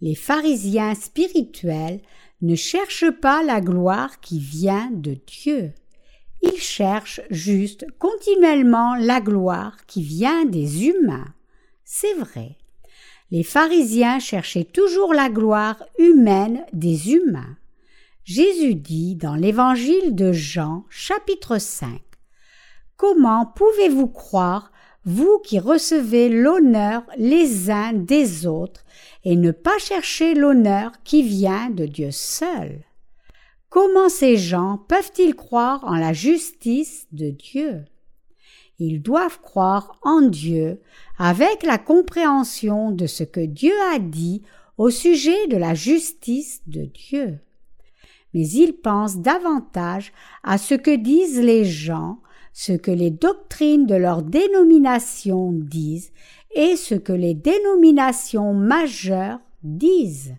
Les 0.01 0.17
pharisiens 0.17 0.97
spirituels 0.97 2.01
ne 2.41 2.57
cherchent 2.57 3.11
pas 3.21 3.45
la 3.45 3.61
gloire 3.61 4.21
qui 4.21 4.41
vient 4.41 4.91
de 4.91 5.17
Dieu. 5.27 5.73
Ils 6.43 6.61
cherchent 6.61 7.21
juste 7.31 7.87
continuellement 7.99 8.97
la 8.97 9.21
gloire 9.21 9.77
qui 9.87 10.03
vient 10.03 10.45
des 10.45 10.87
humains. 10.87 11.33
C'est 11.85 12.15
vrai. 12.15 12.57
Les 13.31 13.45
pharisiens 13.45 14.19
cherchaient 14.19 14.65
toujours 14.65 15.15
la 15.15 15.31
gloire 15.31 15.83
humaine 15.99 16.65
des 16.73 17.13
humains. 17.13 17.57
Jésus 18.25 18.75
dit 18.75 19.15
dans 19.17 19.35
l'évangile 19.35 20.15
de 20.15 20.33
Jean 20.33 20.85
chapitre 20.91 21.59
5 21.59 22.01
Comment 22.97 23.47
pouvez-vous 23.47 24.09
croire, 24.09 24.71
vous 25.05 25.41
qui 25.45 25.59
recevez 25.59 26.29
l'honneur 26.29 27.03
les 27.17 27.71
uns 27.71 27.93
des 27.93 28.47
autres, 28.47 28.85
et 29.25 29.35
ne 29.35 29.51
pas 29.51 29.79
chercher 29.79 30.35
l'honneur 30.35 30.93
qui 31.03 31.23
vient 31.23 31.71
de 31.71 31.87
Dieu 31.87 32.11
seul? 32.11 32.85
Comment 33.73 34.11
ces 34.11 34.37
gens 34.37 34.85
peuvent-ils 34.87 35.35
croire 35.35 35.83
en 35.85 35.95
la 35.95 36.13
justice 36.13 37.07
de 37.11 37.31
Dieu? 37.31 37.87
Ils 38.79 39.01
doivent 39.01 39.41
croire 39.41 39.99
en 40.03 40.21
Dieu 40.21 40.83
avec 41.17 41.63
la 41.63 41.79
compréhension 41.79 42.91
de 42.91 43.07
ce 43.07 43.25
que 43.25 43.41
Dieu 43.41 43.73
a 43.95 43.99
dit 43.99 44.43
au 44.77 44.91
sujet 44.91 45.47
de 45.47 45.57
la 45.57 45.73
justice 45.73 46.61
de 46.67 46.85
Dieu. 46.85 47.39
Mais 48.35 48.47
ils 48.47 48.75
pensent 48.75 49.17
davantage 49.17 50.13
à 50.43 50.59
ce 50.59 50.75
que 50.75 50.95
disent 50.95 51.41
les 51.41 51.65
gens, 51.65 52.19
ce 52.53 52.73
que 52.75 52.91
les 52.91 53.11
doctrines 53.11 53.87
de 53.87 53.95
leur 53.95 54.23
dénomination 54.23 55.51
disent 55.51 56.13
et 56.55 56.77
ce 56.77 56.95
que 56.95 57.15
les 57.15 57.33
dénominations 57.33 58.53
majeures 58.53 59.41
disent. 59.63 60.35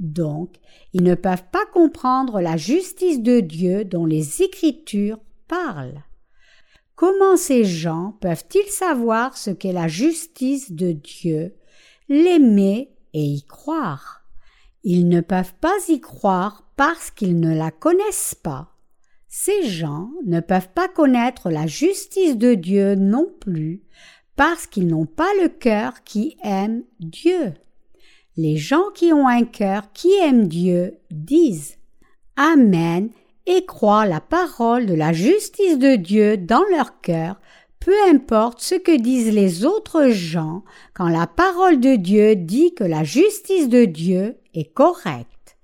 Donc, 0.00 0.56
ils 0.92 1.02
ne 1.02 1.14
peuvent 1.14 1.48
pas 1.50 1.64
comprendre 1.72 2.40
la 2.40 2.56
justice 2.56 3.20
de 3.20 3.40
Dieu 3.40 3.84
dont 3.84 4.04
les 4.04 4.42
Écritures 4.42 5.20
parlent. 5.48 6.02
Comment 6.94 7.36
ces 7.36 7.64
gens 7.64 8.16
peuvent-ils 8.20 8.70
savoir 8.70 9.36
ce 9.36 9.50
qu'est 9.50 9.72
la 9.72 9.88
justice 9.88 10.72
de 10.72 10.92
Dieu, 10.92 11.56
l'aimer 12.08 12.94
et 13.14 13.24
y 13.24 13.42
croire? 13.44 14.22
Ils 14.84 15.08
ne 15.08 15.20
peuvent 15.20 15.54
pas 15.60 15.76
y 15.88 16.00
croire 16.00 16.70
parce 16.76 17.10
qu'ils 17.10 17.40
ne 17.40 17.54
la 17.54 17.70
connaissent 17.70 18.34
pas. 18.34 18.76
Ces 19.28 19.66
gens 19.66 20.10
ne 20.26 20.40
peuvent 20.40 20.68
pas 20.74 20.88
connaître 20.88 21.50
la 21.50 21.66
justice 21.66 22.36
de 22.36 22.54
Dieu 22.54 22.94
non 22.96 23.32
plus 23.40 23.82
parce 24.36 24.66
qu'ils 24.66 24.88
n'ont 24.88 25.06
pas 25.06 25.32
le 25.40 25.48
cœur 25.48 26.04
qui 26.04 26.36
aime 26.42 26.84
Dieu. 27.00 27.54
Les 28.36 28.56
gens 28.56 28.90
qui 28.94 29.12
ont 29.12 29.28
un 29.28 29.44
cœur 29.44 29.92
qui 29.92 30.10
aime 30.22 30.48
Dieu 30.48 30.94
disent 31.10 31.76
Amen 32.36 33.10
et 33.44 33.66
croient 33.66 34.06
la 34.06 34.20
parole 34.20 34.86
de 34.86 34.94
la 34.94 35.12
justice 35.12 35.78
de 35.78 35.96
Dieu 35.96 36.38
dans 36.38 36.64
leur 36.70 37.00
cœur, 37.02 37.38
peu 37.78 37.92
importe 38.08 38.60
ce 38.60 38.74
que 38.74 38.96
disent 38.96 39.34
les 39.34 39.66
autres 39.66 40.08
gens 40.08 40.62
quand 40.94 41.08
la 41.08 41.26
parole 41.26 41.78
de 41.78 41.96
Dieu 41.96 42.34
dit 42.34 42.72
que 42.74 42.84
la 42.84 43.04
justice 43.04 43.68
de 43.68 43.84
Dieu 43.84 44.36
est 44.54 44.72
correcte. 44.72 45.58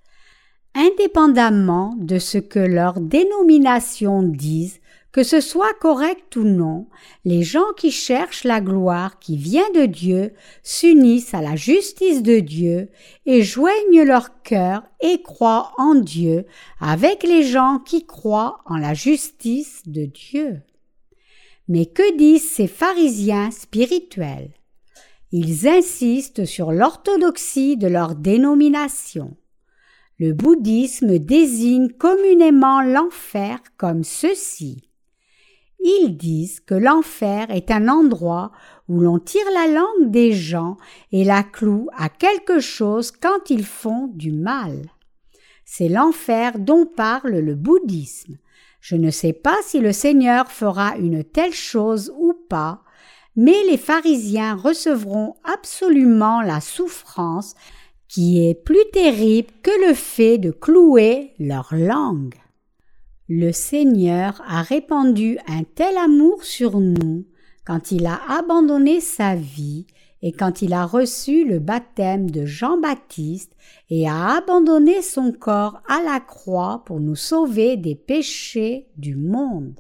Indépendamment 0.75 1.95
de 1.97 2.19
ce 2.19 2.37
que 2.37 2.59
leur 2.59 3.01
dénomination 3.01 4.23
disent, 4.23 4.81
que 5.19 5.25
ce 5.25 5.41
soit 5.41 5.75
correct 5.81 6.37
ou 6.37 6.45
non, 6.45 6.87
les 7.25 7.43
gens 7.43 7.73
qui 7.77 7.91
cherchent 7.91 8.45
la 8.45 8.61
gloire 8.61 9.19
qui 9.19 9.37
vient 9.37 9.69
de 9.75 9.85
Dieu 9.85 10.33
s'unissent 10.63 11.35
à 11.35 11.43
la 11.43 11.57
justice 11.57 12.23
de 12.23 12.39
Dieu 12.39 12.89
et 13.27 13.43
joignent 13.43 14.05
leur 14.05 14.43
cœur 14.43 14.85
et 15.01 15.21
croient 15.21 15.73
en 15.77 15.97
Dieu 15.97 16.47
avec 16.79 17.25
les 17.25 17.43
gens 17.43 17.81
qui 17.85 18.07
croient 18.07 18.61
en 18.65 18.77
la 18.77 18.95
justice 18.95 19.83
de 19.87 20.05
Dieu. 20.05 20.61
Mais 21.67 21.87
que 21.87 22.17
disent 22.17 22.49
ces 22.49 22.69
pharisiens 22.69 23.51
spirituels? 23.51 24.53
Ils 25.33 25.67
insistent 25.67 26.45
sur 26.45 26.71
l'orthodoxie 26.71 27.77
de 27.77 27.89
leur 27.89 28.15
dénomination. 28.15 29.37
Le 30.21 30.33
bouddhisme 30.33 31.19
désigne 31.19 31.89
communément 31.89 32.83
l'enfer 32.83 33.59
comme 33.79 34.05
ceci. 34.05 34.88
Ils 35.81 36.17
disent 36.17 36.61
que 36.61 36.75
l'enfer 36.75 37.51
est 37.51 37.71
un 37.71 37.89
endroit 37.89 38.53
où 38.89 39.01
l'on 39.01 39.19
tire 39.19 39.51
la 39.55 39.67
langue 39.67 40.11
des 40.11 40.33
gens 40.33 40.77
et 41.13 41.25
la 41.25 41.43
cloue 41.43 41.89
à 41.97 42.09
quelque 42.09 42.61
chose 42.61 43.11
quand 43.11 43.51
ils 43.51 43.65
font 43.65 44.09
du 44.09 44.33
mal. 44.33 44.83
C'est 45.65 45.89
l'enfer 45.89 46.59
dont 46.59 46.87
parle 46.87 47.39
le 47.39 47.55
bouddhisme. 47.55 48.39
Je 48.81 48.97
ne 48.97 49.11
sais 49.11 49.33
pas 49.33 49.57
si 49.63 49.81
le 49.81 49.93
Seigneur 49.93 50.51
fera 50.51 50.97
une 50.97 51.23
telle 51.25 51.53
chose 51.53 52.13
ou 52.19 52.33
pas, 52.49 52.83
mais 53.37 53.63
les 53.69 53.77
pharisiens 53.77 54.55
recevront 54.55 55.35
absolument 55.45 56.41
la 56.41 56.61
souffrance 56.61 57.55
qui 58.09 58.49
est 58.49 58.55
plus 58.55 58.85
terrible 58.93 59.53
que 59.63 59.89
le 59.89 59.95
fait 59.95 60.39
de 60.39 60.51
clouer 60.51 61.35
leur 61.39 61.69
langue. 61.73 62.35
Le 63.31 63.53
Seigneur 63.53 64.43
a 64.49 64.63
répandu 64.63 65.37
un 65.47 65.63
tel 65.63 65.99
amour 65.99 66.45
sur 66.45 66.81
nous 66.81 67.27
quand 67.67 67.93
il 67.93 68.07
a 68.07 68.19
abandonné 68.27 69.03
sa 69.03 69.35
vie 69.35 69.87
et 70.23 70.33
quand 70.33 70.63
il 70.63 70.73
a 70.73 70.87
reçu 70.87 71.45
le 71.45 71.59
baptême 71.59 72.31
de 72.31 72.47
Jean-Baptiste 72.47 73.53
et 73.91 74.09
a 74.09 74.39
abandonné 74.39 75.03
son 75.03 75.33
corps 75.33 75.83
à 75.87 76.03
la 76.03 76.21
croix 76.21 76.83
pour 76.87 77.01
nous 77.01 77.17
sauver 77.17 77.77
des 77.77 77.95
péchés 77.95 78.89
du 78.97 79.15
monde. 79.15 79.79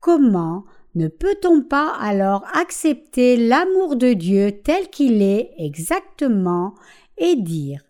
Comment 0.00 0.64
ne 0.94 1.08
peut-on 1.08 1.60
pas 1.60 1.94
alors 2.00 2.46
accepter 2.54 3.36
l'amour 3.36 3.96
de 3.96 4.14
Dieu 4.14 4.52
tel 4.64 4.88
qu'il 4.88 5.20
est 5.20 5.50
exactement 5.58 6.74
et 7.18 7.36
dire 7.36 7.83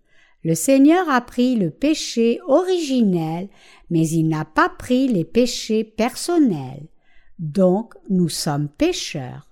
Le 0.44 0.54
Seigneur 0.54 1.08
a 1.08 1.22
pris 1.22 1.56
le 1.56 1.70
péché 1.70 2.38
originel, 2.46 3.48
mais 3.90 4.06
il 4.06 4.28
n'a 4.28 4.44
pas 4.44 4.68
pris 4.68 5.08
les 5.08 5.24
péchés 5.24 5.84
personnels. 5.84 6.86
Donc 7.38 7.94
nous 8.10 8.28
sommes 8.28 8.68
pécheurs. 8.68 9.48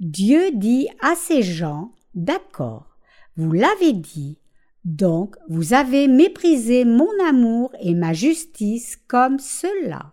Dieu 0.00 0.50
dit 0.52 0.88
à 1.00 1.14
ces 1.16 1.42
gens 1.42 1.92
D'accord, 2.14 2.96
vous 3.36 3.52
l'avez 3.52 3.92
dit, 3.92 4.38
donc 4.84 5.36
vous 5.48 5.72
avez 5.72 6.08
méprisé 6.08 6.84
mon 6.84 7.08
amour 7.26 7.72
et 7.80 7.94
ma 7.94 8.12
justice 8.12 8.98
comme 9.08 9.38
cela. 9.38 10.12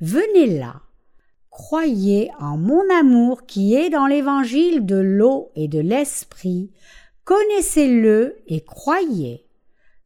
Venez 0.00 0.58
là. 0.58 0.82
Croyez 1.50 2.30
en 2.40 2.56
mon 2.56 2.82
amour 2.98 3.44
qui 3.46 3.74
est 3.74 3.90
dans 3.90 4.06
l'évangile 4.06 4.86
de 4.86 4.96
l'eau 4.96 5.50
et 5.54 5.68
de 5.68 5.78
l'esprit, 5.78 6.70
connaissez-le 7.24 8.42
et 8.46 8.62
croyez. 8.62 9.41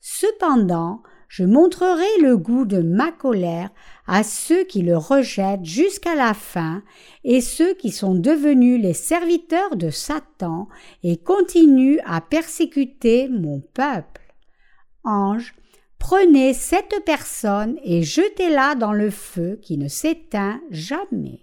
Cependant, 0.08 1.02
je 1.28 1.42
montrerai 1.42 2.06
le 2.22 2.36
goût 2.36 2.64
de 2.64 2.80
ma 2.80 3.10
colère 3.10 3.70
à 4.06 4.22
ceux 4.22 4.62
qui 4.62 4.82
le 4.82 4.96
rejettent 4.96 5.64
jusqu'à 5.64 6.14
la 6.14 6.32
fin 6.32 6.84
et 7.24 7.40
ceux 7.40 7.74
qui 7.74 7.90
sont 7.90 8.14
devenus 8.14 8.80
les 8.80 8.94
serviteurs 8.94 9.74
de 9.74 9.90
Satan 9.90 10.68
et 11.02 11.16
continuent 11.16 11.98
à 12.06 12.20
persécuter 12.20 13.28
mon 13.28 13.58
peuple. 13.74 14.32
Ange, 15.02 15.56
Prenez 15.98 16.54
cette 16.54 17.02
personne 17.04 17.76
et 17.82 18.04
jetez-la 18.04 18.76
dans 18.76 18.92
le 18.92 19.10
feu 19.10 19.58
qui 19.60 19.76
ne 19.76 19.88
s'éteint 19.88 20.60
jamais. 20.70 21.40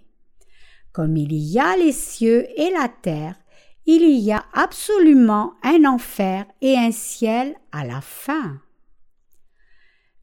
Comme 0.92 1.18
il 1.18 1.34
y 1.34 1.58
a 1.58 1.76
les 1.76 1.92
cieux 1.92 2.46
et 2.56 2.70
la 2.70 2.88
terre, 2.88 3.34
il 3.86 4.08
y 4.18 4.32
a 4.32 4.44
absolument 4.52 5.54
un 5.62 5.84
enfer 5.84 6.46
et 6.60 6.76
un 6.76 6.90
ciel 6.90 7.54
à 7.72 7.84
la 7.84 8.00
fin. 8.00 8.60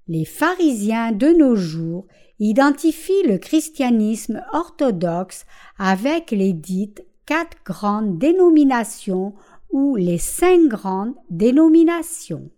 Les 0.08 0.26
pharisiens 0.26 1.12
de 1.12 1.28
nos 1.28 1.56
jours 1.56 2.08
identifient 2.40 3.24
le 3.28 3.38
christianisme 3.38 4.44
orthodoxe 4.52 5.46
avec 5.78 6.32
les 6.32 6.54
dites 6.54 7.06
quatre 7.26 7.58
grandes 7.64 8.18
dénominations 8.18 9.36
ou 9.70 9.96
les 9.96 10.18
cinq 10.18 10.68
grandes 10.68 11.14
dénominations. 11.30 12.50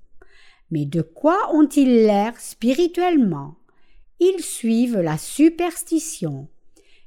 Mais 0.72 0.86
de 0.86 1.02
quoi 1.02 1.54
ont-ils 1.54 2.06
l'air 2.06 2.40
spirituellement? 2.40 3.58
Ils 4.20 4.42
suivent 4.42 5.00
la 5.00 5.18
superstition. 5.18 6.48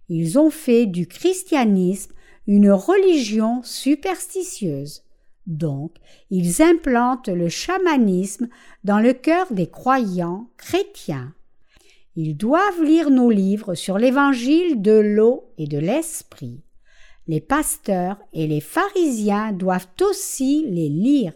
Ils 0.08 0.38
ont 0.38 0.50
fait 0.50 0.86
du 0.86 1.08
christianisme 1.08 2.12
une 2.46 2.70
religion 2.70 3.62
superstitieuse. 3.62 5.02
Donc, 5.46 5.92
ils 6.30 6.62
implantent 6.62 7.28
le 7.28 7.48
chamanisme 7.48 8.48
dans 8.84 8.98
le 8.98 9.12
cœur 9.12 9.52
des 9.52 9.68
croyants 9.68 10.48
chrétiens. 10.56 11.32
Ils 12.16 12.36
doivent 12.36 12.82
lire 12.82 13.10
nos 13.10 13.30
livres 13.30 13.74
sur 13.74 13.98
l'évangile 13.98 14.80
de 14.80 14.92
l'eau 14.92 15.52
et 15.58 15.66
de 15.66 15.78
l'esprit. 15.78 16.62
Les 17.28 17.40
pasteurs 17.40 18.18
et 18.32 18.46
les 18.46 18.60
pharisiens 18.60 19.52
doivent 19.52 19.88
aussi 20.00 20.64
les 20.68 20.88
lire. 20.88 21.32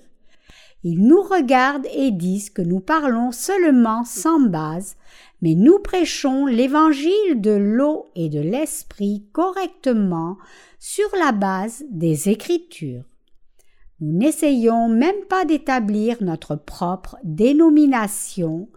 Ils 0.82 1.04
nous 1.04 1.22
regardent 1.22 1.88
et 1.92 2.10
disent 2.10 2.50
que 2.50 2.62
nous 2.62 2.80
parlons 2.80 3.32
seulement 3.32 4.04
sans 4.04 4.40
base, 4.40 4.96
mais 5.42 5.54
nous 5.54 5.78
prêchons 5.78 6.46
l'évangile 6.46 7.40
de 7.40 7.52
l'eau 7.52 8.06
et 8.14 8.28
de 8.28 8.40
l'esprit 8.40 9.24
correctement 9.32 10.36
sur 10.78 11.08
la 11.18 11.32
base 11.32 11.84
des 11.90 12.28
Écritures. 12.28 13.04
Nous 14.00 14.16
n'essayons 14.16 14.88
même 14.88 15.24
pas 15.28 15.44
d'établir 15.44 16.22
notre 16.22 16.56
propre 16.56 17.16
dénomination, 17.22 18.68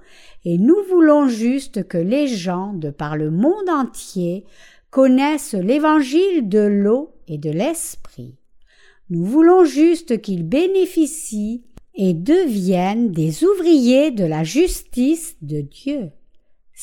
et 0.44 0.58
nous 0.58 0.84
voulons 0.90 1.28
juste 1.28 1.88
que 1.88 1.98
les 1.98 2.28
gens 2.28 2.74
de 2.74 2.90
par 2.90 3.16
le 3.16 3.32
monde 3.32 3.70
entier 3.70 4.44
connaissent 4.90 5.54
l'évangile 5.54 6.50
de 6.50 6.60
l'eau 6.60 7.16
et 7.28 7.38
de 7.38 7.50
l'esprit. 7.50 8.36
Nous 9.10 9.24
voulons 9.24 9.64
juste 9.64 10.22
qu'ils 10.22 10.48
bénéficient 10.48 11.64
et 11.96 12.14
deviennent 12.14 13.12
des 13.12 13.46
ouvriers 13.46 14.12
de 14.12 14.26
la 14.26 14.44
justice 14.44 15.38
de 15.42 15.62
Dieu. 15.62 16.12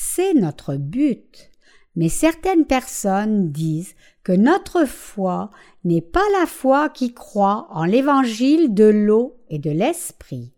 C'est 0.02 0.32
notre 0.32 0.76
but. 0.76 1.50
Mais 1.94 2.08
certaines 2.08 2.64
personnes 2.64 3.52
disent 3.52 3.94
que 4.24 4.32
notre 4.32 4.86
foi 4.86 5.50
n'est 5.84 6.00
pas 6.00 6.24
la 6.40 6.46
foi 6.46 6.88
qui 6.88 7.12
croit 7.12 7.66
en 7.70 7.84
l'évangile 7.84 8.72
de 8.72 8.84
l'eau 8.84 9.36
et 9.50 9.58
de 9.58 9.70
l'esprit. 9.70 10.54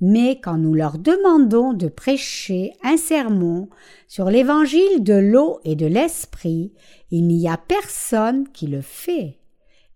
Mais 0.00 0.40
quand 0.40 0.58
nous 0.58 0.74
leur 0.74 0.98
demandons 0.98 1.72
de 1.72 1.86
prêcher 1.86 2.72
un 2.82 2.96
sermon 2.96 3.68
sur 4.08 4.28
l'évangile 4.28 5.04
de 5.04 5.14
l'eau 5.14 5.60
et 5.64 5.76
de 5.76 5.86
l'esprit, 5.86 6.72
il 7.12 7.28
n'y 7.28 7.48
a 7.48 7.56
personne 7.56 8.48
qui 8.48 8.66
le 8.66 8.80
fait. 8.80 9.38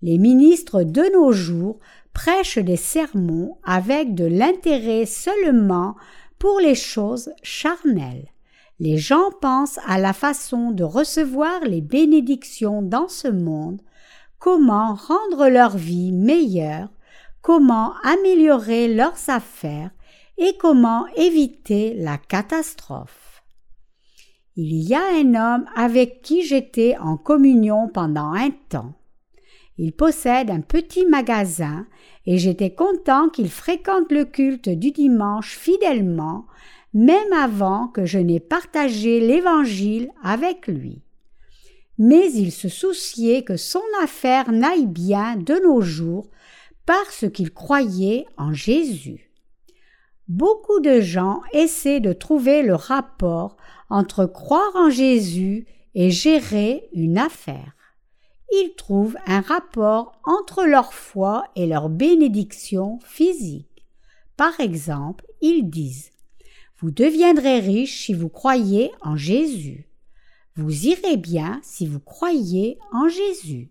Les 0.03 0.19
ministres 0.19 0.85
de 0.85 1.03
nos 1.13 1.33
jours 1.33 1.81
prêche 2.13 2.59
des 2.59 2.77
sermons 2.77 3.59
avec 3.65 4.15
de 4.15 4.25
l'intérêt 4.25 5.05
seulement 5.05 5.97
pour 6.39 6.61
les 6.61 6.77
choses 6.77 7.33
charnelles. 7.43 8.29
Les 8.81 8.97
gens 8.97 9.31
pensent 9.41 9.81
à 9.87 9.99
la 9.99 10.13
façon 10.13 10.71
de 10.71 10.85
recevoir 10.85 11.61
les 11.65 11.81
bénédictions 11.81 12.81
dans 12.81 13.09
ce 13.09 13.29
monde, 13.29 13.81
comment 14.39 14.95
rendre 14.95 15.49
leur 15.49 15.77
vie 15.77 16.13
meilleure, 16.13 16.89
comment 17.43 17.95
améliorer 18.05 18.93
leurs 18.95 19.29
affaires 19.29 19.91
et 20.37 20.57
comment 20.59 21.07
éviter 21.17 21.95
la 21.95 22.19
catastrophe. 22.19 23.43
Il 24.55 24.73
y 24.75 24.95
a 24.95 25.03
un 25.13 25.35
homme 25.35 25.67
avec 25.75 26.23
qui 26.23 26.43
j'étais 26.43 26.97
en 26.99 27.17
communion 27.17 27.89
pendant 27.89 28.33
un 28.33 28.51
temps. 28.69 28.95
Il 29.77 29.93
possède 29.93 30.51
un 30.51 30.61
petit 30.61 31.07
magasin 31.07 31.87
et 32.27 32.39
j'étais 32.39 32.75
content 32.75 33.29
qu'il 33.29 33.49
fréquente 33.49 34.11
le 34.11 34.25
culte 34.25 34.69
du 34.69 34.91
dimanche 34.91 35.57
fidèlement, 35.57 36.47
même 36.95 37.33
avant 37.33 37.89
que 37.89 38.05
je 38.05 38.19
n'ai 38.19 38.41
partagé 38.41 39.21
l'Évangile 39.21 40.11
avec 40.23 40.67
lui. 40.67 41.03
Mais 41.99 42.31
il 42.33 42.53
se 42.53 42.69
souciait 42.69 43.43
que 43.43 43.57
son 43.57 43.83
affaire 44.03 44.53
n'aille 44.53 44.87
bien 44.87 45.37
de 45.37 45.55
nos 45.65 45.81
jours 45.81 46.29
parce 46.87 47.29
qu'il 47.31 47.53
croyait 47.53 48.27
en 48.37 48.53
Jésus. 48.53 49.31
Beaucoup 50.29 50.81
de 50.81 51.01
gens 51.01 51.43
essaient 51.53 52.01
de 52.01 52.13
trouver 52.13 52.63
le 52.63 52.75
rapport 52.75 53.57
entre 53.91 54.27
croire 54.27 54.75
en 54.75 54.91
Jésus 54.91 55.67
et 55.95 56.11
gérer 56.11 56.89
une 56.93 57.19
affaire 57.19 57.79
ils 58.51 58.75
trouvent 58.77 59.17
un 59.27 59.41
rapport 59.41 60.13
entre 60.25 60.65
leur 60.65 60.93
foi 60.95 61.45
et 61.55 61.67
leur 61.67 61.89
bénédiction 61.89 62.99
physique. 63.05 63.87
Par 64.37 64.59
exemple, 64.61 65.27
ils 65.41 65.69
disent 65.69 66.11
Vous 66.81 66.91
deviendrez 66.91 67.59
riche 67.59 68.07
si 68.07 68.15
vous 68.15 68.29
croyez 68.29 68.93
en 69.03 69.17
Jésus. 69.17 69.89
Vous 70.55 70.87
irez 70.87 71.17
bien 71.17 71.61
si 71.63 71.87
vous 71.87 72.01
croyez 72.01 72.79
en 72.93 73.09
Jésus. 73.09 73.71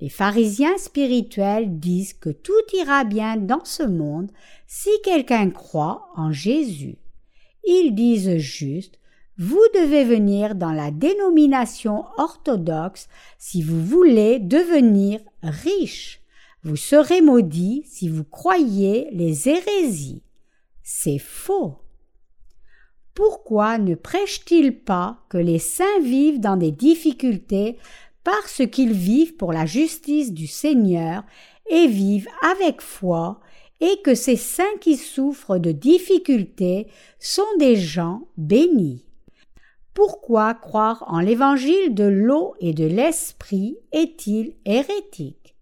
Les 0.00 0.08
pharisiens 0.08 0.76
spirituels 0.78 1.78
disent 1.78 2.14
que 2.14 2.30
tout 2.30 2.52
ira 2.72 3.04
bien 3.04 3.36
dans 3.36 3.64
ce 3.64 3.82
monde 3.82 4.30
si 4.66 4.90
quelqu'un 5.04 5.50
croit 5.50 6.08
en 6.16 6.32
Jésus. 6.32 6.96
Ils 7.64 7.94
disent 7.94 8.38
juste 8.38 8.98
vous 9.36 9.62
devez 9.74 10.04
venir 10.04 10.54
dans 10.54 10.72
la 10.72 10.90
dénomination 10.90 12.04
orthodoxe 12.18 13.08
si 13.38 13.62
vous 13.62 13.82
voulez 13.82 14.38
devenir 14.38 15.20
riche. 15.42 16.20
Vous 16.62 16.76
serez 16.76 17.22
maudit 17.22 17.84
si 17.86 18.08
vous 18.10 18.24
croyez 18.24 19.08
les 19.12 19.48
hérésies. 19.48 20.22
C'est 20.82 21.18
faux. 21.18 21.79
Pourquoi 23.20 23.76
ne 23.76 23.96
prêche-t-il 23.96 24.78
pas 24.78 25.18
que 25.28 25.36
les 25.36 25.58
saints 25.58 26.00
vivent 26.00 26.40
dans 26.40 26.56
des 26.56 26.70
difficultés 26.70 27.76
parce 28.24 28.62
qu'ils 28.72 28.94
vivent 28.94 29.36
pour 29.36 29.52
la 29.52 29.66
justice 29.66 30.32
du 30.32 30.46
Seigneur 30.46 31.22
et 31.68 31.86
vivent 31.86 32.28
avec 32.40 32.80
foi, 32.80 33.38
et 33.80 34.00
que 34.02 34.14
ces 34.14 34.36
saints 34.36 34.78
qui 34.80 34.96
souffrent 34.96 35.58
de 35.58 35.70
difficultés 35.70 36.86
sont 37.18 37.42
des 37.58 37.76
gens 37.76 38.22
bénis? 38.38 39.04
Pourquoi 39.92 40.54
croire 40.54 41.04
en 41.06 41.20
l'évangile 41.20 41.92
de 41.92 42.04
l'eau 42.04 42.54
et 42.58 42.72
de 42.72 42.86
l'esprit 42.86 43.76
est-il 43.92 44.54
hérétique? 44.64 45.56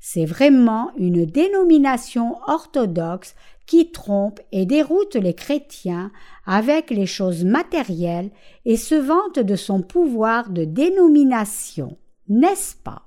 C'est 0.00 0.24
vraiment 0.24 0.90
une 0.96 1.26
dénomination 1.26 2.36
orthodoxe 2.46 3.34
qui 3.66 3.92
trompe 3.92 4.40
et 4.50 4.66
déroute 4.66 5.14
les 5.14 5.34
chrétiens 5.34 6.10
avec 6.46 6.90
les 6.90 7.06
choses 7.06 7.44
matérielles 7.44 8.30
et 8.64 8.76
se 8.76 8.94
vante 8.94 9.38
de 9.38 9.56
son 9.56 9.82
pouvoir 9.82 10.50
de 10.50 10.64
dénomination, 10.64 11.98
n'est-ce 12.28 12.74
pas? 12.74 13.04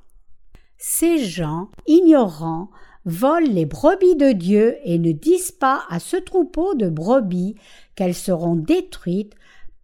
Ces 0.77 1.17
gens, 1.17 1.69
ignorants, 1.87 2.69
volent 3.05 3.49
les 3.49 3.65
brebis 3.65 4.15
de 4.15 4.31
Dieu 4.31 4.77
et 4.85 4.99
ne 4.99 5.11
disent 5.11 5.51
pas 5.51 5.83
à 5.89 5.99
ce 5.99 6.15
troupeau 6.15 6.75
de 6.75 6.89
brebis 6.89 7.55
qu'elles 7.95 8.15
seront 8.15 8.55
détruites 8.55 9.33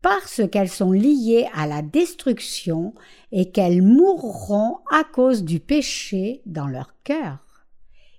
parce 0.01 0.41
qu'elles 0.49 0.69
sont 0.69 0.91
liées 0.91 1.47
à 1.53 1.67
la 1.67 1.81
destruction 1.81 2.93
et 3.31 3.51
qu'elles 3.51 3.81
mourront 3.81 4.77
à 4.91 5.03
cause 5.03 5.43
du 5.43 5.59
péché 5.59 6.41
dans 6.45 6.67
leur 6.67 6.95
cœur. 7.03 7.39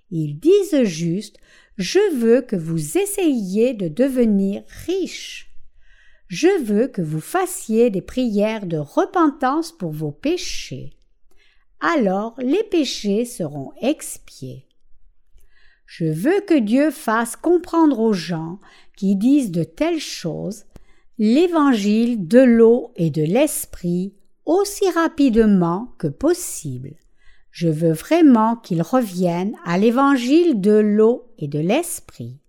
Ils 0.09 0.39
disent 0.39 0.83
juste 0.83 1.37
Je 1.77 2.15
veux 2.15 2.41
que 2.41 2.55
vous 2.55 2.97
essayiez 2.97 3.73
de 3.73 3.87
devenir 3.87 4.63
riches. 4.85 5.49
Je 6.27 6.63
veux 6.63 6.87
que 6.87 7.01
vous 7.01 7.19
fassiez 7.19 7.89
des 7.89 8.01
prières 8.01 8.65
de 8.65 8.77
repentance 8.77 9.71
pour 9.71 9.91
vos 9.91 10.11
péchés. 10.11 10.93
Alors 11.81 12.35
les 12.37 12.63
péchés 12.63 13.25
seront 13.25 13.71
expiés. 13.81 14.65
Je 15.85 16.05
veux 16.05 16.39
que 16.41 16.57
Dieu 16.57 16.89
fasse 16.89 17.35
comprendre 17.35 17.99
aux 17.99 18.13
gens 18.13 18.59
qui 18.95 19.17
disent 19.17 19.51
de 19.51 19.63
telles 19.63 19.99
choses 19.99 20.63
l'évangile 21.17 22.27
de 22.27 22.39
l'eau 22.39 22.93
et 22.95 23.09
de 23.09 23.23
l'esprit 23.23 24.13
aussi 24.45 24.89
rapidement 24.91 25.93
que 25.97 26.07
possible. 26.07 26.93
Je 27.51 27.67
veux 27.67 27.91
vraiment 27.91 28.55
qu'ils 28.55 28.81
reviennent 28.81 29.55
à 29.65 29.77
l'évangile 29.77 30.61
de 30.61 30.71
l'eau 30.71 31.27
et 31.37 31.47
de 31.47 31.59
l'esprit. 31.59 32.39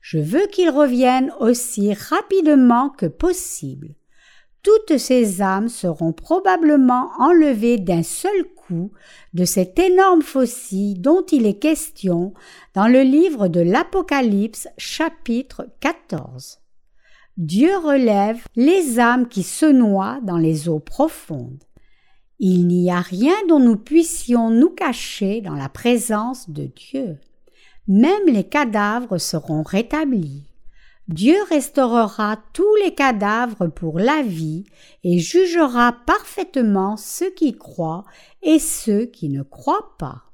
Je 0.00 0.18
veux 0.18 0.46
qu'ils 0.46 0.70
reviennent 0.70 1.32
aussi 1.40 1.92
rapidement 1.92 2.90
que 2.90 3.06
possible. 3.06 3.94
Toutes 4.62 4.98
ces 4.98 5.42
âmes 5.42 5.68
seront 5.68 6.12
probablement 6.12 7.10
enlevées 7.18 7.78
d'un 7.78 8.02
seul 8.02 8.44
coup 8.56 8.90
de 9.34 9.44
cet 9.44 9.78
énorme 9.78 10.22
fossile 10.22 11.00
dont 11.00 11.24
il 11.30 11.46
est 11.46 11.58
question 11.58 12.34
dans 12.74 12.88
le 12.88 13.02
livre 13.02 13.48
de 13.48 13.60
l'Apocalypse 13.60 14.68
chapitre 14.76 15.68
14. 15.80 16.58
Dieu 17.36 17.76
relève 17.76 18.42
les 18.56 18.98
âmes 18.98 19.28
qui 19.28 19.42
se 19.42 19.66
noient 19.66 20.20
dans 20.22 20.38
les 20.38 20.70
eaux 20.70 20.78
profondes. 20.78 21.62
Il 22.38 22.66
n'y 22.66 22.90
a 22.90 23.00
rien 23.00 23.34
dont 23.46 23.60
nous 23.60 23.76
puissions 23.76 24.48
nous 24.48 24.70
cacher 24.70 25.42
dans 25.42 25.54
la 25.54 25.68
présence 25.68 26.48
de 26.48 26.64
Dieu. 26.64 27.18
Même 27.88 28.26
les 28.26 28.44
cadavres 28.44 29.18
seront 29.18 29.62
rétablis. 29.62 30.44
Dieu 31.08 31.36
restaurera 31.50 32.38
tous 32.54 32.74
les 32.82 32.94
cadavres 32.94 33.68
pour 33.68 33.98
la 33.98 34.22
vie 34.22 34.64
et 35.04 35.18
jugera 35.18 35.94
parfaitement 36.06 36.96
ceux 36.96 37.30
qui 37.30 37.52
croient 37.52 38.04
et 38.42 38.58
ceux 38.58 39.04
qui 39.04 39.28
ne 39.28 39.42
croient 39.42 39.94
pas. 39.98 40.25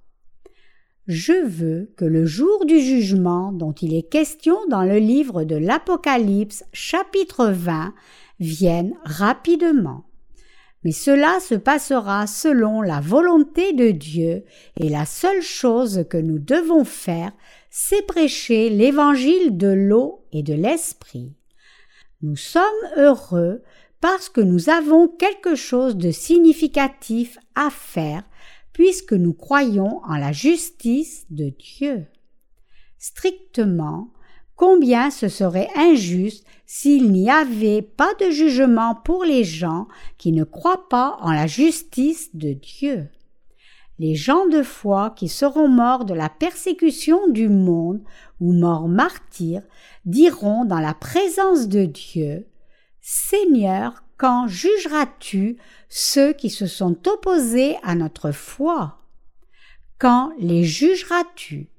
Je 1.09 1.33
veux 1.33 1.93
que 1.97 2.05
le 2.05 2.25
jour 2.27 2.65
du 2.65 2.79
jugement 2.79 3.51
dont 3.51 3.73
il 3.73 3.93
est 3.93 4.09
question 4.09 4.57
dans 4.69 4.85
le 4.85 4.99
livre 4.99 5.43
de 5.43 5.57
l'Apocalypse 5.57 6.65
chapitre 6.73 7.47
20 7.47 7.93
vienne 8.39 8.95
rapidement. 9.05 10.05
Mais 10.85 10.93
cela 10.93 11.41
se 11.41 11.57
passera 11.57 12.29
selon 12.29 12.83
la 12.83 13.01
volonté 13.01 13.73
de 13.73 13.91
Dieu, 13.91 14.45
et 14.79 14.89
la 14.89 15.05
seule 15.05 15.43
chose 15.43 16.05
que 16.09 16.17
nous 16.17 16.39
devons 16.39 16.85
faire, 16.85 17.33
c'est 17.69 18.07
prêcher 18.07 18.71
l'évangile 18.71 19.57
de 19.57 19.69
l'eau 19.69 20.25
et 20.33 20.45
de 20.45 20.55
l'esprit. 20.55 21.35
Nous 22.21 22.37
sommes 22.37 22.63
heureux 22.97 23.63
parce 24.01 24.29
que 24.29 24.41
nous 24.41 24.71
avons 24.71 25.09
quelque 25.09 25.57
chose 25.57 25.97
de 25.97 26.13
significatif 26.13 27.39
à 27.57 27.71
faire 27.71 28.23
puisque 28.73 29.13
nous 29.13 29.35
croyons 29.35 30.01
en 30.05 30.17
la 30.17 30.33
justice 30.33 31.27
de 31.31 31.51
Dieu. 31.51 32.07
Strictement, 32.99 34.13
combien 34.57 35.11
ce 35.11 35.29
serait 35.29 35.69
injuste 35.77 36.47
s'il 36.67 37.11
n'y 37.11 37.31
avait 37.31 37.83
pas 37.83 38.15
de 38.21 38.31
jugement 38.31 38.95
pour 38.95 39.25
les 39.25 39.45
gens 39.45 39.89
qui 40.19 40.33
ne 40.33 40.45
croient 40.45 40.89
pas 40.89 41.19
en 41.21 41.33
la 41.33 41.47
justice 41.47 42.35
de 42.35 42.53
Dieu. 42.53 43.09
Les 43.99 44.15
gens 44.15 44.47
de 44.47 44.63
foi 44.63 45.11
qui 45.11 45.29
seront 45.29 45.69
morts 45.69 46.05
de 46.05 46.15
la 46.15 46.29
persécution 46.29 47.29
du 47.29 47.49
monde 47.49 48.03
ou 48.41 48.53
morts 48.53 48.89
martyrs 48.89 49.63
diront 50.05 50.65
dans 50.65 50.81
la 50.81 50.95
présence 50.95 51.69
de 51.69 51.85
Dieu 51.85 52.47
Seigneur, 53.05 54.05
quand 54.23 54.47
jugeras-tu 54.47 55.57
ceux 55.89 56.33
qui 56.33 56.49
se 56.49 56.69
sont 56.69 56.97
opposés 57.09 57.77
à 57.83 57.97
notre 57.97 58.31
foi? 58.31 59.01
Quand 59.99 60.31
les 60.39 60.63
jugeras-tu? 60.63 61.71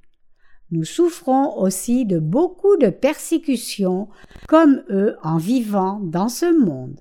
Nous 0.70 0.84
souffrons 0.84 1.58
aussi 1.58 2.04
de 2.04 2.20
beaucoup 2.20 2.76
de 2.76 2.90
persécutions 2.90 4.10
comme 4.50 4.84
eux 4.90 5.16
en 5.24 5.38
vivant 5.38 6.02
dans 6.04 6.28
ce 6.28 6.54
monde. 6.54 7.00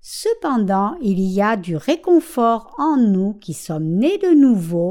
Cependant, 0.00 0.94
il 1.02 1.18
y 1.18 1.42
a 1.42 1.56
du 1.56 1.74
réconfort 1.74 2.76
en 2.78 2.96
nous 2.96 3.32
qui 3.32 3.54
sommes 3.54 3.88
nés 3.96 4.18
de 4.18 4.32
nouveau, 4.32 4.90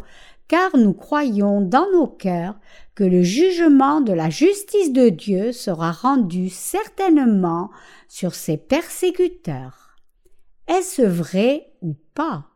car 0.49 0.75
nous 0.75 0.93
croyons 0.93 1.61
dans 1.61 1.89
nos 1.93 2.07
cœurs 2.07 2.59
le 3.03 3.23
jugement 3.23 4.01
de 4.01 4.13
la 4.13 4.29
justice 4.29 4.91
de 4.91 5.09
Dieu 5.09 5.51
sera 5.51 5.91
rendu 5.91 6.49
certainement 6.49 7.69
sur 8.07 8.35
ses 8.35 8.57
persécuteurs. 8.57 9.97
Est-ce 10.67 11.01
vrai 11.01 11.71
ou 11.81 11.95
pas? 12.13 12.47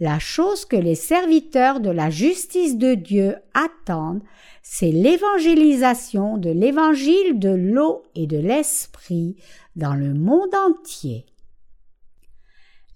La 0.00 0.18
chose 0.18 0.64
que 0.64 0.76
les 0.76 0.94
serviteurs 0.94 1.80
de 1.80 1.90
la 1.90 2.08
justice 2.08 2.78
de 2.78 2.94
Dieu 2.94 3.36
attendent, 3.52 4.22
c'est 4.62 4.90
l'évangélisation 4.90 6.38
de 6.38 6.50
l'évangile 6.50 7.38
de 7.38 7.50
l'eau 7.50 8.02
et 8.14 8.26
de 8.26 8.38
l'esprit 8.38 9.36
dans 9.76 9.94
le 9.94 10.14
monde 10.14 10.54
entier. 10.54 11.26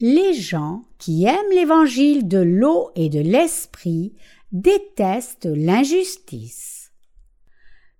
Les 0.00 0.34
gens 0.34 0.82
qui 0.98 1.24
aiment 1.24 1.52
l'évangile 1.52 2.26
de 2.26 2.38
l'eau 2.38 2.90
et 2.96 3.08
de 3.08 3.20
l'esprit 3.20 4.14
détestent 4.52 5.46
l'injustice. 5.46 6.73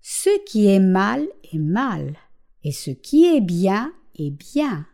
Ce 0.06 0.28
qui 0.44 0.66
est 0.66 0.80
mal 0.80 1.26
est 1.50 1.58
mal 1.58 2.18
et 2.62 2.72
ce 2.72 2.90
qui 2.90 3.24
est 3.24 3.40
bien 3.40 3.90
est 4.18 4.30
bien. 4.30 4.84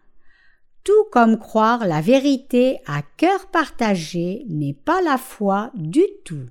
Tout 0.84 1.04
comme 1.10 1.36
croire 1.36 1.84
la 1.84 2.00
vérité 2.00 2.78
à 2.86 3.02
cœur 3.16 3.48
partagé 3.48 4.44
n'est 4.48 4.72
pas 4.72 5.02
la 5.02 5.18
foi 5.18 5.72
du 5.74 6.04
tout. 6.24 6.46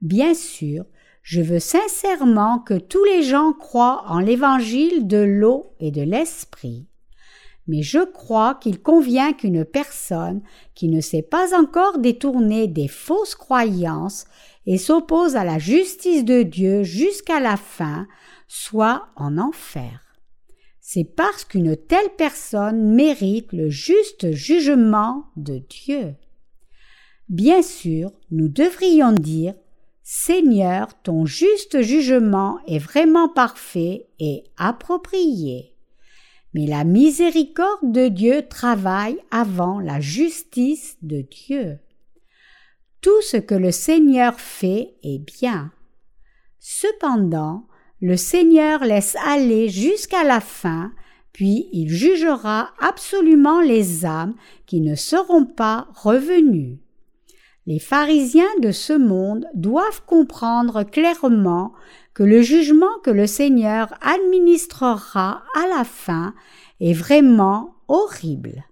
Bien 0.00 0.32
sûr, 0.32 0.86
je 1.20 1.42
veux 1.42 1.58
sincèrement 1.58 2.58
que 2.58 2.78
tous 2.78 3.04
les 3.04 3.22
gens 3.22 3.52
croient 3.52 4.02
en 4.06 4.20
l'évangile 4.20 5.06
de 5.06 5.18
l'eau 5.18 5.74
et 5.78 5.90
de 5.90 6.00
l'esprit. 6.00 6.86
Mais 7.66 7.82
je 7.82 8.02
crois 8.02 8.54
qu'il 8.54 8.80
convient 8.80 9.34
qu'une 9.34 9.66
personne 9.66 10.40
qui 10.74 10.88
ne 10.88 11.02
s'est 11.02 11.20
pas 11.20 11.54
encore 11.54 11.98
détournée 11.98 12.66
des 12.66 12.88
fausses 12.88 13.34
croyances 13.34 14.24
et 14.68 14.78
s'oppose 14.78 15.34
à 15.34 15.42
la 15.42 15.58
justice 15.58 16.24
de 16.24 16.44
Dieu 16.44 16.84
jusqu'à 16.84 17.40
la 17.40 17.56
fin 17.56 18.06
soit 18.46 19.08
en 19.16 19.36
enfer 19.36 20.04
c'est 20.90 21.04
parce 21.04 21.44
qu'une 21.44 21.76
telle 21.76 22.08
personne 22.16 22.94
mérite 22.94 23.52
le 23.52 23.68
juste 23.68 24.32
jugement 24.32 25.26
de 25.36 25.58
Dieu. 25.58 26.14
Bien 27.28 27.60
sûr, 27.60 28.10
nous 28.30 28.48
devrions 28.48 29.12
dire 29.12 29.52
Seigneur, 30.02 30.88
ton 31.02 31.26
juste 31.26 31.82
jugement 31.82 32.58
est 32.66 32.78
vraiment 32.78 33.28
parfait 33.28 34.06
et 34.18 34.44
approprié. 34.56 35.76
Mais 36.54 36.64
la 36.64 36.84
miséricorde 36.84 37.92
de 37.92 38.08
Dieu 38.08 38.48
travaille 38.48 39.18
avant 39.30 39.80
la 39.80 40.00
justice 40.00 40.96
de 41.02 41.20
Dieu. 41.20 41.80
Tout 43.00 43.22
ce 43.22 43.36
que 43.36 43.54
le 43.54 43.70
Seigneur 43.70 44.40
fait 44.40 44.94
est 45.02 45.18
bien. 45.18 45.70
Cependant, 46.58 47.66
le 48.00 48.16
Seigneur 48.16 48.84
laisse 48.84 49.16
aller 49.24 49.68
jusqu'à 49.68 50.24
la 50.24 50.40
fin, 50.40 50.92
puis 51.32 51.68
il 51.72 51.88
jugera 51.90 52.70
absolument 52.80 53.60
les 53.60 54.04
âmes 54.04 54.34
qui 54.66 54.80
ne 54.80 54.94
seront 54.96 55.46
pas 55.46 55.88
revenues. 55.94 56.80
Les 57.66 57.78
pharisiens 57.78 58.48
de 58.62 58.72
ce 58.72 58.94
monde 58.94 59.46
doivent 59.54 60.02
comprendre 60.06 60.82
clairement 60.84 61.74
que 62.14 62.22
le 62.22 62.42
jugement 62.42 62.98
que 63.04 63.10
le 63.10 63.26
Seigneur 63.26 63.94
administrera 64.00 65.44
à 65.54 65.68
la 65.68 65.84
fin 65.84 66.34
est 66.80 66.94
vraiment 66.94 67.76
horrible. 67.86 68.64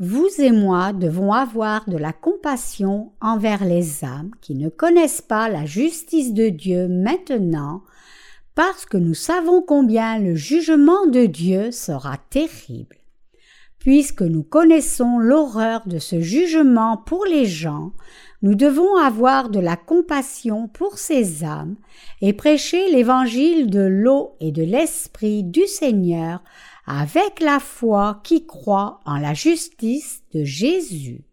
Vous 0.00 0.28
et 0.38 0.50
moi 0.50 0.92
devons 0.92 1.32
avoir 1.32 1.88
de 1.88 1.96
la 1.96 2.12
compassion 2.12 3.12
envers 3.20 3.64
les 3.64 4.04
âmes 4.04 4.32
qui 4.40 4.56
ne 4.56 4.68
connaissent 4.68 5.22
pas 5.22 5.48
la 5.48 5.66
justice 5.66 6.34
de 6.34 6.48
Dieu 6.48 6.88
maintenant, 6.88 7.84
parce 8.56 8.86
que 8.86 8.96
nous 8.96 9.14
savons 9.14 9.62
combien 9.62 10.18
le 10.18 10.34
jugement 10.34 11.06
de 11.06 11.26
Dieu 11.26 11.70
sera 11.70 12.16
terrible. 12.30 12.96
Puisque 13.78 14.22
nous 14.22 14.42
connaissons 14.42 15.18
l'horreur 15.18 15.86
de 15.86 16.00
ce 16.00 16.20
jugement 16.20 16.96
pour 16.96 17.24
les 17.24 17.46
gens, 17.46 17.92
nous 18.42 18.56
devons 18.56 18.96
avoir 18.96 19.48
de 19.48 19.60
la 19.60 19.76
compassion 19.76 20.66
pour 20.66 20.98
ces 20.98 21.44
âmes 21.44 21.76
et 22.20 22.32
prêcher 22.32 22.90
l'évangile 22.90 23.70
de 23.70 23.80
l'eau 23.80 24.34
et 24.40 24.50
de 24.50 24.64
l'esprit 24.64 25.44
du 25.44 25.68
Seigneur 25.68 26.42
avec 26.86 27.40
la 27.40 27.60
foi 27.60 28.20
qui 28.24 28.46
croit 28.46 29.00
en 29.06 29.18
la 29.18 29.34
justice 29.34 30.22
de 30.32 30.44
Jésus. 30.44 31.24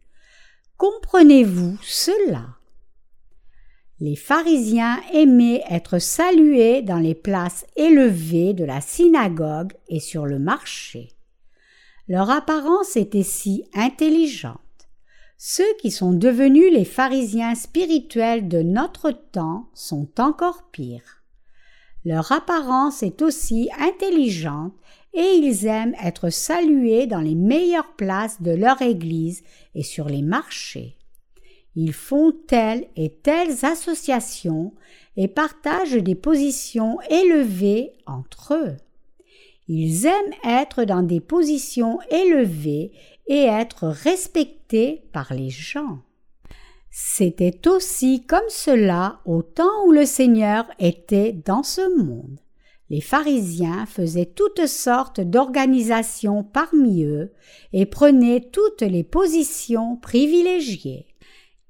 Comprenez-vous 0.78 1.78
cela? 1.84 2.46
Les 4.00 4.16
pharisiens 4.16 5.00
aimaient 5.14 5.64
être 5.70 6.00
salués 6.00 6.82
dans 6.82 6.98
les 6.98 7.14
places 7.14 7.66
élevées 7.76 8.54
de 8.54 8.64
la 8.64 8.82
synagogue 8.82 9.74
et 9.90 10.00
sur 10.00 10.26
le 10.26 10.40
marché. 10.40 11.10
Leur 12.08 12.32
apparence 12.32 12.96
était 12.96 13.22
si 13.22 13.64
intelligente. 13.76 14.58
Ceux 15.38 15.72
qui 15.80 15.92
sont 15.92 16.14
devenus 16.14 16.72
les 16.74 16.86
pharisiens 16.86 17.56
spirituels 17.56 18.48
de 18.48 18.62
notre 18.62 19.12
temps 19.12 19.70
sont 19.74 20.10
encore 20.20 20.64
pires. 20.72 21.24
Leur 22.04 22.32
apparence 22.32 23.04
est 23.04 23.22
aussi 23.22 23.70
intelligente 23.80 24.74
et 25.14 25.34
ils 25.36 25.66
aiment 25.66 25.96
être 26.04 26.30
salués 26.30 27.08
dans 27.08 27.20
les 27.20 27.36
meilleures 27.36 27.96
places 27.96 28.42
de 28.42 28.52
leur 28.52 28.82
Église 28.82 29.44
et 29.76 29.84
sur 29.84 30.08
les 30.08 30.22
marchés. 30.22 30.96
Ils 31.76 31.94
font 31.94 32.34
telles 32.48 32.88
et 32.96 33.10
telles 33.10 33.66
associations 33.66 34.74
et 35.18 35.28
partagent 35.28 35.94
des 35.94 36.16
positions 36.16 37.00
élevées 37.10 37.94
entre 38.06 38.54
eux. 38.56 38.78
Ils 39.68 40.06
aiment 40.06 40.34
être 40.46 40.84
dans 40.84 41.04
des 41.04 41.22
positions 41.22 42.00
élevées 42.10 42.92
et 43.28 43.44
être 43.44 43.88
respectés 43.88 45.04
par 45.14 45.34
les 45.34 45.50
gens. 45.50 46.00
C'était 46.90 47.70
aussi 47.70 48.26
comme 48.26 48.50
cela 48.50 49.22
au 49.26 49.42
temps 49.42 49.86
où 49.86 49.94
le 49.94 50.06
Seigneur 50.06 50.66
était 50.80 51.32
dans 51.32 51.64
ce 51.64 52.04
monde. 52.04 52.40
Les 52.92 53.00
pharisiens 53.00 53.86
faisaient 53.86 54.26
toutes 54.26 54.68
sortes 54.68 55.22
d'organisations 55.22 56.44
parmi 56.44 57.06
eux 57.06 57.32
et 57.72 57.86
prenaient 57.86 58.42
toutes 58.52 58.82
les 58.82 59.06
positions 59.06 59.96
privilégiées. 59.96 61.08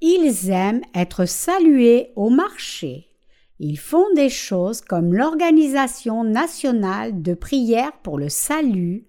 Ils 0.01 0.49
aiment 0.49 0.81
être 0.95 1.25
salués 1.25 2.11
au 2.15 2.31
marché. 2.31 3.11
Ils 3.59 3.77
font 3.77 4.07
des 4.15 4.29
choses 4.29 4.81
comme 4.81 5.13
l'Organisation 5.13 6.23
nationale 6.23 7.21
de 7.21 7.35
prière 7.35 7.91
pour 8.01 8.17
le 8.17 8.29
salut, 8.29 9.05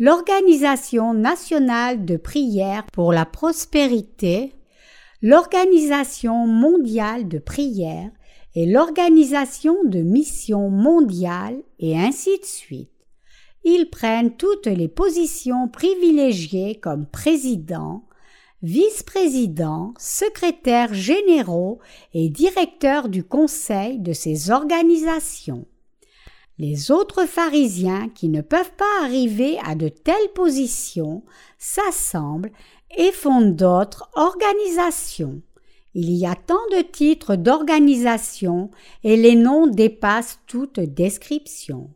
l'Organisation 0.00 1.14
nationale 1.14 2.04
de 2.04 2.16
prière 2.16 2.84
pour 2.92 3.12
la 3.12 3.24
prospérité, 3.24 4.52
l'Organisation 5.22 6.48
mondiale 6.48 7.28
de 7.28 7.38
prière 7.38 8.10
et 8.56 8.64
l'Organisation 8.64 9.76
de 9.84 10.00
mission 10.00 10.70
mondiale 10.70 11.62
et 11.78 11.96
ainsi 11.96 12.38
de 12.38 12.44
suite. 12.44 12.90
Ils 13.64 13.90
prennent 13.90 14.34
toutes 14.36 14.66
les 14.66 14.88
positions 14.88 15.68
privilégiées 15.68 16.76
comme 16.76 17.04
président, 17.06 18.04
vice-président, 18.62 19.92
secrétaire 19.98 20.94
généraux 20.94 21.80
et 22.14 22.30
directeur 22.30 23.10
du 23.10 23.22
conseil 23.22 23.98
de 23.98 24.14
ces 24.14 24.50
organisations. 24.50 25.66
Les 26.58 26.90
autres 26.90 27.26
pharisiens 27.26 28.08
qui 28.08 28.30
ne 28.30 28.40
peuvent 28.40 28.72
pas 28.78 29.04
arriver 29.04 29.58
à 29.66 29.74
de 29.74 29.88
telles 29.88 30.32
positions 30.34 31.22
s'assemblent 31.58 32.52
et 32.96 33.12
font 33.12 33.42
d'autres 33.42 34.08
organisations. 34.14 35.42
Il 35.98 36.10
y 36.10 36.26
a 36.26 36.34
tant 36.34 36.66
de 36.72 36.82
titres 36.82 37.36
d'organisation 37.36 38.70
et 39.02 39.16
les 39.16 39.34
noms 39.34 39.66
dépassent 39.66 40.40
toute 40.46 40.78
description. 40.78 41.88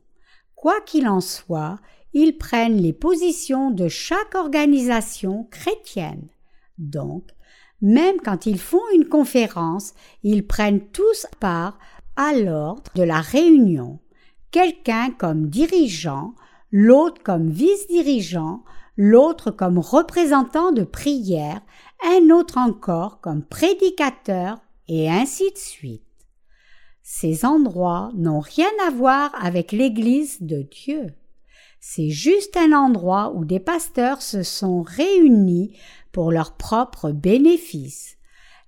Quoi 0.55 0.81
qu'il 0.81 1.07
en 1.07 1.21
soit, 1.21 1.79
ils 2.15 2.39
prennent 2.39 2.81
les 2.81 2.95
positions 2.95 3.71
de 3.71 3.89
chaque 3.89 4.35
organisation 4.35 5.47
chrétienne. 5.51 6.29
Donc, 6.79 7.25
même 7.83 8.23
quand 8.25 8.47
ils 8.47 8.59
font 8.59 8.81
une 8.95 9.07
conférence, 9.07 9.93
ils 10.23 10.47
prennent 10.47 10.89
tous 10.93 11.27
part 11.39 11.79
à 12.17 12.33
l'ordre 12.33 12.91
de 12.95 13.03
la 13.03 13.21
réunion. 13.21 13.99
Quelqu'un 14.51 15.11
comme 15.11 15.51
dirigeant, 15.51 16.35
l'autre 16.73 17.23
comme 17.23 17.51
vice-dirigeant, 17.51 18.65
l'autre 18.97 19.51
comme 19.51 19.79
représentant 19.79 20.73
de 20.73 20.85
prière, 20.85 21.61
un 22.07 22.31
autre 22.31 22.59
encore 22.59 23.21
comme 23.21 23.43
prédicateur, 23.43 24.59
et 24.89 25.09
ainsi 25.09 25.51
de 25.53 25.59
suite. 25.59 26.03
Ces 27.03 27.45
endroits 27.45 28.11
n'ont 28.15 28.41
rien 28.41 28.71
à 28.87 28.91
voir 28.91 29.33
avec 29.41 29.73
l'Église 29.73 30.39
de 30.43 30.63
Dieu. 30.63 31.15
C'est 31.81 32.11
juste 32.11 32.57
un 32.57 32.73
endroit 32.73 33.33
où 33.35 33.45
des 33.45 33.61
pasteurs 33.61 34.21
se 34.21 34.43
sont 34.43 34.83
réunis 34.83 35.77
pour 36.13 36.31
leur 36.31 36.57
propre 36.57 37.11
bénéfice. 37.11 38.17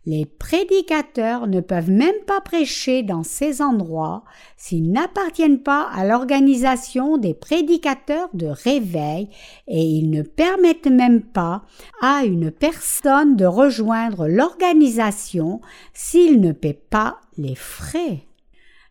Les 0.05 0.27
prédicateurs 0.27 1.47
ne 1.47 1.61
peuvent 1.61 1.91
même 1.91 2.21
pas 2.27 2.41
prêcher 2.41 3.05
dans 3.05 3.23
ces 3.23 3.63
endroits 3.63 4.25
s'ils 4.57 4.91
n'appartiennent 4.91 5.63
pas 5.63 5.89
à 5.95 6.05
l'organisation 6.05 7.19
des 7.19 7.35
prédicateurs 7.35 8.29
de 8.35 8.47
réveil 8.47 9.29
et 9.69 9.81
ils 9.81 10.11
ne 10.11 10.23
permettent 10.23 10.89
même 10.89 11.23
pas 11.23 11.63
à 12.01 12.25
une 12.25 12.51
personne 12.51 13.37
de 13.37 13.45
rejoindre 13.45 14.27
l'organisation 14.27 15.61
s'il 15.95 16.41
ne 16.41 16.51
paie 16.51 16.81
pas 16.91 17.21
les 17.37 17.55
frais. 17.55 18.27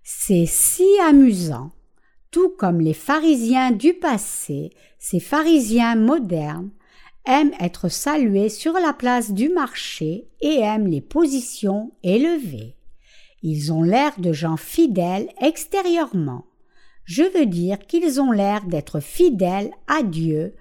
C'est 0.04 0.46
si 0.46 0.88
amusant. 1.06 1.72
Tout 2.32 2.54
comme 2.58 2.80
les 2.80 2.94
pharisiens 2.94 3.72
du 3.72 3.94
passé, 3.94 4.70
ces 4.98 5.20
pharisiens 5.20 5.96
modernes 5.96 6.70
aiment 7.26 7.54
être 7.60 7.90
salués 7.90 8.50
sur 8.50 8.74
la 8.74 8.94
place 8.94 9.32
du 9.32 9.50
marché 9.50 10.28
et 10.42 10.60
aiment 10.60 10.88
les 10.88 11.02
positions 11.02 11.92
élevées. 12.04 12.76
Ils 13.44 13.74
ont 13.74 13.84
l'air 13.84 14.14
de 14.20 14.34
gens 14.34 14.58
fidèles 14.58 15.30
extérieurement. 15.42 16.46
Je 17.06 17.24
veux 17.24 17.46
dire 17.46 17.80
qu'ils 17.80 18.22
ont 18.22 18.32
l'air 18.32 18.66
d'être 18.66 19.00
fidèles 19.00 19.72
à 19.88 20.04
Dieu, 20.04 20.56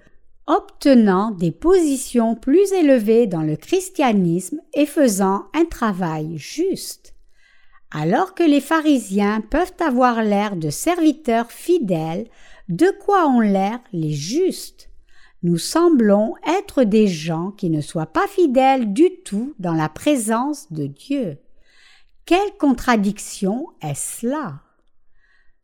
obtenant 0.47 1.31
des 1.31 1.51
positions 1.51 2.35
plus 2.35 2.71
élevées 2.73 3.27
dans 3.27 3.43
le 3.43 3.55
christianisme 3.55 4.59
et 4.73 4.85
faisant 4.85 5.45
un 5.53 5.65
travail 5.65 6.37
juste. 6.37 7.13
Alors 7.91 8.33
que 8.35 8.43
les 8.43 8.61
pharisiens 8.61 9.41
peuvent 9.41 9.73
avoir 9.79 10.23
l'air 10.23 10.55
de 10.55 10.69
serviteurs 10.69 11.51
fidèles, 11.51 12.27
de 12.69 12.87
quoi 13.03 13.27
ont 13.27 13.41
l'air 13.41 13.79
les 13.91 14.13
justes? 14.13 14.90
Nous 15.43 15.57
semblons 15.57 16.35
être 16.59 16.83
des 16.83 17.07
gens 17.07 17.51
qui 17.51 17.69
ne 17.69 17.81
soient 17.81 18.05
pas 18.05 18.27
fidèles 18.27 18.93
du 18.93 19.09
tout 19.23 19.55
dans 19.57 19.73
la 19.73 19.89
présence 19.89 20.71
de 20.71 20.85
Dieu. 20.85 21.37
Quelle 22.25 22.55
contradiction 22.59 23.67
est-ce 23.81 24.27
là? 24.27 24.61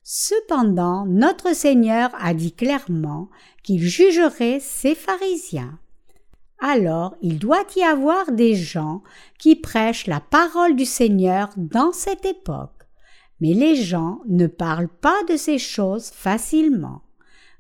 Cependant, 0.01 1.05
notre 1.05 1.53
Seigneur 1.53 2.09
a 2.19 2.34
dit 2.34 2.53
clairement 2.53 3.30
qu'il 3.63 3.82
jugerait 3.82 4.59
ces 4.59 4.95
pharisiens. 4.95 5.78
Alors 6.59 7.15
il 7.21 7.38
doit 7.38 7.65
y 7.75 7.84
avoir 7.84 8.32
des 8.32 8.55
gens 8.55 9.03
qui 9.38 9.55
prêchent 9.55 10.07
la 10.07 10.19
parole 10.19 10.75
du 10.75 10.86
Seigneur 10.86 11.49
dans 11.55 11.91
cette 11.91 12.25
époque. 12.25 12.88
Mais 13.41 13.53
les 13.53 13.75
gens 13.75 14.21
ne 14.28 14.47
parlent 14.47 14.88
pas 14.88 15.23
de 15.30 15.38
ces 15.38 15.59
choses 15.59 16.09
facilement. 16.09 17.03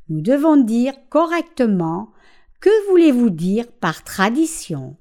Nous 0.09 0.21
devons 0.21 0.57
dire 0.57 0.93
correctement 1.09 2.11
que 2.59 2.69
voulez-vous 2.89 3.29
dire 3.29 3.67
par 3.67 4.03
tradition 4.03 4.95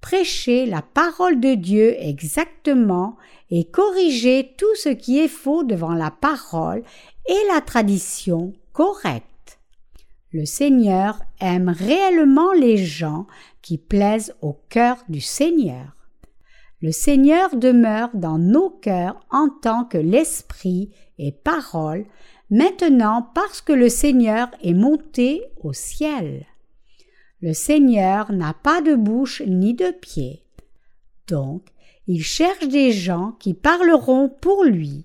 Prêchez 0.00 0.66
la 0.66 0.82
parole 0.82 1.40
de 1.40 1.54
Dieu 1.54 1.94
exactement 1.98 3.16
et 3.50 3.64
corrigez 3.64 4.54
tout 4.58 4.74
ce 4.76 4.90
qui 4.90 5.18
est 5.18 5.28
faux 5.28 5.64
devant 5.64 5.94
la 5.94 6.10
parole 6.10 6.82
et 7.26 7.54
la 7.54 7.60
tradition 7.60 8.52
correcte. 8.72 9.24
Le 10.30 10.44
Seigneur 10.44 11.20
aime 11.40 11.68
réellement 11.68 12.52
les 12.52 12.76
gens 12.76 13.26
qui 13.62 13.78
plaisent 13.78 14.34
au 14.42 14.58
cœur 14.68 14.98
du 15.08 15.20
Seigneur. 15.20 15.94
Le 16.82 16.92
Seigneur 16.92 17.56
demeure 17.56 18.10
dans 18.12 18.38
nos 18.38 18.68
cœurs 18.68 19.18
en 19.30 19.48
tant 19.48 19.84
que 19.84 19.96
l'Esprit 19.96 20.90
et 21.18 21.32
parole, 21.32 22.04
maintenant 22.50 23.30
parce 23.34 23.60
que 23.60 23.72
le 23.72 23.88
Seigneur 23.88 24.48
est 24.62 24.74
monté 24.74 25.42
au 25.62 25.72
ciel. 25.72 26.46
Le 27.40 27.52
Seigneur 27.52 28.32
n'a 28.32 28.54
pas 28.54 28.80
de 28.80 28.94
bouche 28.94 29.42
ni 29.46 29.74
de 29.74 29.90
pied. 29.90 30.42
Donc, 31.26 31.66
il 32.06 32.22
cherche 32.22 32.68
des 32.68 32.92
gens 32.92 33.32
qui 33.38 33.54
parleront 33.54 34.28
pour 34.28 34.64
lui. 34.64 35.04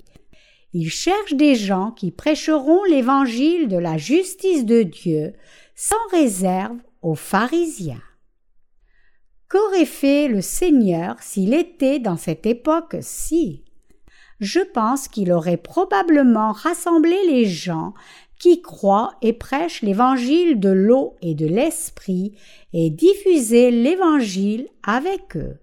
Il 0.73 0.89
cherche 0.89 1.33
des 1.33 1.55
gens 1.55 1.91
qui 1.91 2.11
prêcheront 2.11 2.83
l'évangile 2.83 3.67
de 3.67 3.77
la 3.77 3.97
justice 3.97 4.65
de 4.65 4.83
Dieu 4.83 5.33
sans 5.75 5.95
réserve 6.11 6.77
aux 7.01 7.15
pharisiens. 7.15 8.01
Qu'aurait 9.49 9.85
fait 9.85 10.27
le 10.27 10.41
Seigneur 10.41 11.15
s'il 11.21 11.53
était 11.53 11.99
dans 11.99 12.17
cette 12.17 12.45
époque-ci? 12.45 13.63
Je 14.39 14.59
pense 14.59 15.07
qu'il 15.07 15.31
aurait 15.31 15.57
probablement 15.57 16.51
rassemblé 16.51 17.17
les 17.27 17.45
gens 17.45 17.93
qui 18.39 18.61
croient 18.61 19.15
et 19.21 19.33
prêchent 19.33 19.81
l'évangile 19.81 20.59
de 20.59 20.69
l'eau 20.69 21.15
et 21.21 21.35
de 21.35 21.45
l'esprit 21.45 22.35
et 22.73 22.89
diffusé 22.89 23.69
l'évangile 23.69 24.67
avec 24.83 25.35
eux. 25.35 25.59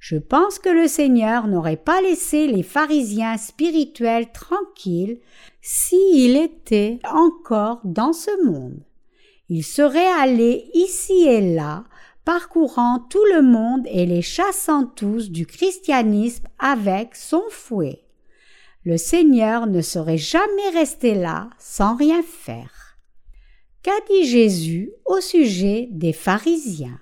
Je 0.00 0.16
pense 0.16 0.58
que 0.58 0.68
le 0.68 0.86
Seigneur 0.86 1.46
n'aurait 1.46 1.78
pas 1.78 2.02
laissé 2.02 2.46
les 2.46 2.62
pharisiens 2.62 3.38
spirituels 3.38 4.32
tranquilles 4.32 5.20
s'il 5.62 6.36
était 6.36 6.98
encore 7.10 7.80
dans 7.84 8.12
ce 8.12 8.44
monde. 8.44 8.82
Il 9.48 9.62
serait 9.62 10.12
allé 10.20 10.66
ici 10.74 11.26
et 11.26 11.54
là, 11.54 11.84
parcourant 12.24 13.00
tout 13.10 13.24
le 13.34 13.42
monde 13.42 13.86
et 13.86 14.06
les 14.06 14.22
chassant 14.22 14.86
tous 14.86 15.30
du 15.30 15.46
christianisme 15.46 16.46
avec 16.58 17.14
son 17.16 17.42
fouet. 17.50 18.04
Le 18.84 18.96
Seigneur 18.96 19.66
ne 19.66 19.80
serait 19.80 20.18
jamais 20.18 20.68
resté 20.74 21.14
là 21.14 21.50
sans 21.58 21.96
rien 21.96 22.22
faire. 22.22 22.98
Qu'a 23.82 23.92
dit 24.10 24.26
Jésus 24.26 24.92
au 25.04 25.20
sujet 25.20 25.88
des 25.90 26.12
pharisiens? 26.12 26.98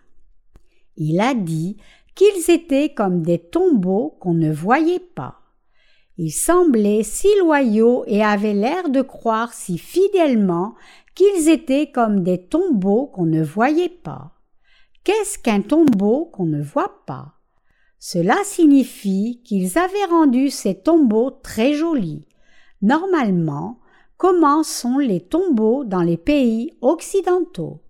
Il 0.96 1.20
a 1.20 1.34
dit 1.34 1.76
qu'ils 2.14 2.50
étaient 2.50 2.92
comme 2.92 3.22
des 3.22 3.38
tombeaux 3.38 4.16
qu'on 4.20 4.34
ne 4.34 4.52
voyait 4.52 5.00
pas. 5.00 5.40
Ils 6.18 6.32
semblaient 6.32 7.04
si 7.04 7.28
loyaux 7.38 8.04
et 8.06 8.22
avaient 8.22 8.52
l'air 8.52 8.90
de 8.90 9.02
croire 9.02 9.54
si 9.54 9.78
fidèlement 9.78 10.74
qu'ils 11.14 11.48
étaient 11.48 11.90
comme 11.90 12.22
des 12.22 12.46
tombeaux 12.46 13.06
qu'on 13.06 13.26
ne 13.26 13.42
voyait 13.42 13.88
pas. 13.88 14.32
Qu'est-ce 15.05 15.36
qu'un 15.36 15.62
tombeau 15.62 16.26
qu'on 16.26 16.46
ne 16.46 16.62
voit 16.62 17.03
pas? 17.07 17.34
Cela 17.98 18.36
signifie 18.44 19.40
qu'ils 19.44 19.76
avaient 19.76 20.05
rendu 20.09 20.48
ces 20.48 20.76
tombeaux 20.76 21.30
très 21.30 21.74
jolis. 21.74 22.26
Normalement, 22.82 23.80
comment 24.16 24.62
sont 24.62 24.98
les 24.98 25.20
tombeaux 25.20 25.82
dans 25.84 26.03
les 26.03 26.16
pays 26.16 26.70
occidentaux? 26.82 27.82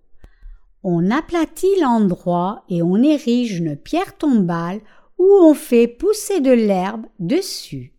On 0.81 1.11
aplatit 1.11 1.79
l'endroit 1.79 2.63
et 2.67 2.81
on 2.81 2.97
érige 2.97 3.59
une 3.59 3.75
pierre 3.75 4.17
tombale 4.17 4.81
où 5.19 5.23
on 5.23 5.53
fait 5.53 5.87
pousser 5.87 6.41
de 6.41 6.51
l'herbe 6.51 7.05
dessus. 7.19 7.93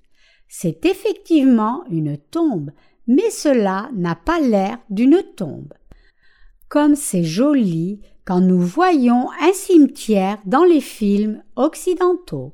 C'est 0.49 0.85
effectivement 0.87 1.85
une 1.89 2.19
tombe, 2.19 2.73
mais 3.07 3.31
cela 3.31 3.91
n'a 3.95 4.17
pas 4.17 4.41
l'air 4.41 4.79
d'une 4.91 5.23
tombe. 5.37 5.73
Comme 6.69 6.97
c'est 6.97 7.25
joli 7.25 8.01
quand 8.25 8.41
nous 8.41 8.61
voyons 8.61 9.29
un 9.41 9.53
cimetière 9.53 10.39
dans 10.45 10.65
les 10.65 10.81
films 10.81 11.43
occidentaux. 11.57 12.53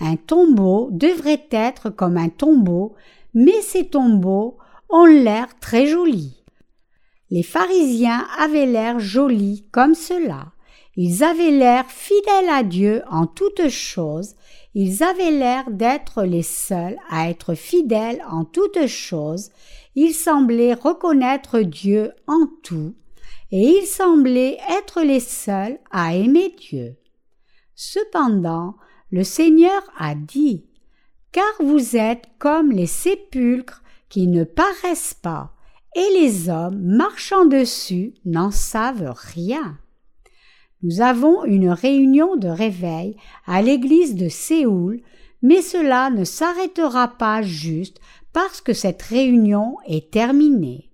Un 0.00 0.16
tombeau 0.16 0.88
devrait 0.92 1.46
être 1.50 1.90
comme 1.90 2.16
un 2.16 2.28
tombeau, 2.28 2.94
mais 3.34 3.60
ces 3.62 3.88
tombeaux 3.88 4.58
ont 4.90 5.06
l'air 5.06 5.48
très 5.60 5.86
jolis. 5.86 6.42
Les 7.30 7.42
pharisiens 7.42 8.26
avaient 8.38 8.66
l'air 8.66 9.00
jolis 9.00 9.64
comme 9.70 9.94
cela. 9.94 10.46
Ils 10.96 11.22
avaient 11.22 11.50
l'air 11.50 11.84
fidèles 11.88 12.48
à 12.50 12.62
Dieu 12.62 13.02
en 13.10 13.26
toutes 13.26 13.68
choses. 13.68 14.34
Ils 14.74 15.02
avaient 15.02 15.30
l'air 15.30 15.70
d'être 15.70 16.24
les 16.24 16.42
seuls 16.42 16.96
à 17.10 17.28
être 17.28 17.54
fidèles 17.54 18.22
en 18.30 18.44
toutes 18.44 18.86
choses. 18.86 19.50
Ils 19.94 20.14
semblaient 20.14 20.74
reconnaître 20.74 21.60
Dieu 21.60 22.12
en 22.26 22.46
tout. 22.62 22.94
Et 23.50 23.80
ils 23.80 23.86
semblaient 23.86 24.58
être 24.78 25.02
les 25.02 25.20
seuls 25.20 25.78
à 25.90 26.14
aimer 26.14 26.54
Dieu. 26.58 26.96
Cependant, 27.74 28.74
le 29.10 29.24
Seigneur 29.24 29.82
a 29.96 30.14
dit, 30.14 30.66
Car 31.32 31.52
vous 31.60 31.96
êtes 31.96 32.26
comme 32.38 32.72
les 32.72 32.86
sépulcres 32.86 33.82
qui 34.08 34.26
ne 34.26 34.44
paraissent 34.44 35.14
pas, 35.14 35.54
et 35.96 36.20
les 36.20 36.48
hommes 36.48 36.80
marchant 36.80 37.46
dessus 37.46 38.14
n'en 38.24 38.50
savent 38.50 39.14
rien. 39.16 39.78
Nous 40.82 41.00
avons 41.00 41.44
une 41.44 41.70
réunion 41.70 42.36
de 42.36 42.48
réveil 42.48 43.16
à 43.46 43.62
l'église 43.62 44.14
de 44.14 44.28
Séoul, 44.28 45.02
mais 45.42 45.62
cela 45.62 46.10
ne 46.10 46.24
s'arrêtera 46.24 47.08
pas 47.08 47.42
juste 47.42 48.00
parce 48.32 48.60
que 48.60 48.72
cette 48.72 49.02
réunion 49.02 49.76
est 49.86 50.12
terminée. 50.12 50.87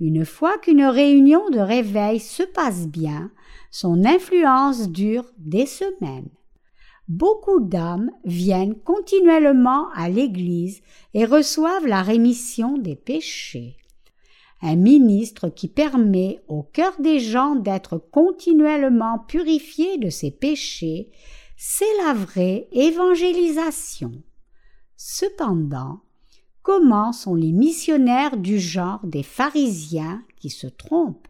Une 0.00 0.24
fois 0.24 0.58
qu'une 0.58 0.84
réunion 0.84 1.48
de 1.50 1.58
réveil 1.58 2.20
se 2.20 2.42
passe 2.42 2.86
bien, 2.86 3.30
son 3.70 4.04
influence 4.04 4.90
dure 4.90 5.24
des 5.38 5.66
semaines. 5.66 6.28
Beaucoup 7.08 7.60
d'âmes 7.60 8.10
viennent 8.24 8.74
continuellement 8.74 9.88
à 9.94 10.08
l'Église 10.08 10.82
et 11.14 11.24
reçoivent 11.24 11.86
la 11.86 12.02
rémission 12.02 12.76
des 12.78 12.96
péchés 12.96 13.76
un 14.62 14.76
ministre 14.76 15.48
qui 15.48 15.68
permet 15.68 16.40
au 16.48 16.62
cœur 16.62 16.94
des 16.98 17.20
gens 17.20 17.56
d'être 17.56 17.98
continuellement 17.98 19.18
purifiés 19.18 19.98
de 19.98 20.10
ses 20.10 20.30
péchés, 20.30 21.10
c'est 21.56 21.84
la 22.04 22.14
vraie 22.14 22.68
évangélisation. 22.72 24.12
Cependant, 24.96 26.00
comment 26.66 27.12
sont 27.12 27.36
les 27.36 27.52
missionnaires 27.52 28.36
du 28.36 28.58
genre 28.58 28.98
des 29.04 29.22
pharisiens 29.22 30.24
qui 30.34 30.50
se 30.50 30.66
trompent. 30.66 31.28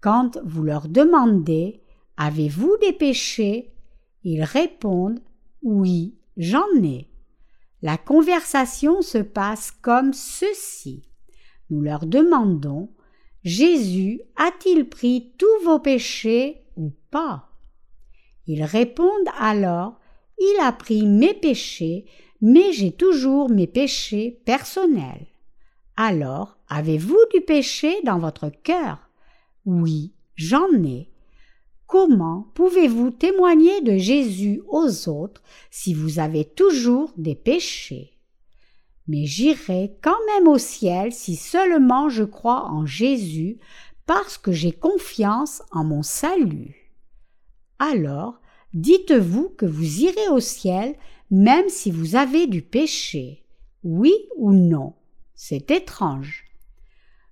Quand 0.00 0.38
vous 0.44 0.62
leur 0.62 0.86
demandez 0.86 1.82
Avez-vous 2.16 2.76
des 2.80 2.92
péchés? 2.92 3.74
Ils 4.22 4.44
répondent 4.44 5.18
Oui, 5.62 6.14
j'en 6.36 6.68
ai. 6.80 7.10
La 7.82 7.98
conversation 7.98 9.02
se 9.02 9.18
passe 9.18 9.72
comme 9.82 10.12
ceci. 10.12 11.02
Nous 11.68 11.80
leur 11.80 12.06
demandons 12.06 12.88
Jésus 13.42 14.20
a-t-il 14.36 14.88
pris 14.88 15.32
tous 15.38 15.64
vos 15.64 15.80
péchés 15.80 16.68
ou 16.76 16.92
pas? 17.10 17.48
Ils 18.46 18.62
répondent 18.62 19.32
alors 19.40 19.98
Il 20.38 20.60
a 20.60 20.70
pris 20.70 21.04
mes 21.04 21.34
péchés, 21.34 22.06
mais 22.40 22.72
j'ai 22.72 22.92
toujours 22.92 23.50
mes 23.50 23.66
péchés 23.66 24.40
personnels. 24.44 25.26
Alors, 25.96 26.56
avez-vous 26.68 27.18
du 27.34 27.40
péché 27.42 27.94
dans 28.04 28.18
votre 28.18 28.48
cœur? 28.48 29.10
Oui, 29.66 30.12
j'en 30.34 30.72
ai. 30.84 31.10
Comment 31.86 32.46
pouvez-vous 32.54 33.10
témoigner 33.10 33.80
de 33.82 33.98
Jésus 33.98 34.62
aux 34.68 35.08
autres 35.08 35.42
si 35.70 35.92
vous 35.92 36.18
avez 36.18 36.44
toujours 36.44 37.12
des 37.16 37.34
péchés? 37.34 38.12
Mais 39.08 39.26
j'irai 39.26 39.98
quand 40.00 40.18
même 40.34 40.46
au 40.46 40.56
ciel 40.56 41.12
si 41.12 41.34
seulement 41.34 42.08
je 42.08 42.22
crois 42.22 42.66
en 42.66 42.86
Jésus 42.86 43.58
parce 44.06 44.38
que 44.38 44.52
j'ai 44.52 44.72
confiance 44.72 45.62
en 45.72 45.84
mon 45.84 46.02
salut. 46.02 46.94
Alors, 47.80 48.40
dites-vous 48.72 49.48
que 49.50 49.66
vous 49.66 50.02
irez 50.02 50.28
au 50.30 50.40
ciel 50.40 50.94
même 51.30 51.68
si 51.68 51.90
vous 51.90 52.16
avez 52.16 52.46
du 52.46 52.62
péché. 52.62 53.44
Oui 53.82 54.14
ou 54.36 54.52
non 54.52 54.94
C'est 55.34 55.70
étrange 55.70 56.50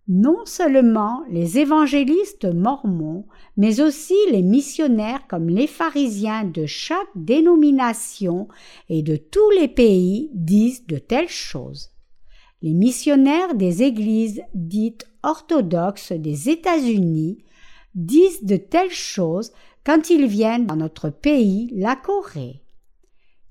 non 0.08 0.46
seulement 0.46 1.22
les 1.28 1.58
évangélistes 1.58 2.46
mormons, 2.46 3.26
mais 3.58 3.80
aussi 3.82 4.16
les 4.30 4.42
missionnaires 4.42 5.26
comme 5.28 5.50
les 5.50 5.66
pharisiens 5.66 6.44
de 6.44 6.64
chaque 6.64 7.10
dénomination 7.14 8.48
et 8.88 9.02
de 9.02 9.16
tous 9.16 9.50
les 9.50 9.68
pays 9.68 10.30
disent 10.32 10.86
de 10.86 10.96
telles 10.96 11.28
choses. 11.28 11.90
Les 12.62 12.72
missionnaires 12.72 13.54
des 13.54 13.82
églises 13.82 14.40
dites 14.54 15.06
orthodoxes 15.22 16.12
des 16.12 16.48
États-Unis 16.48 17.44
disent 17.94 18.44
de 18.44 18.56
telles 18.56 18.90
choses 18.90 19.52
quand 19.84 20.08
ils 20.08 20.26
viennent 20.26 20.66
dans 20.66 20.76
notre 20.76 21.10
pays, 21.10 21.70
la 21.74 21.96
Corée. 21.96 22.62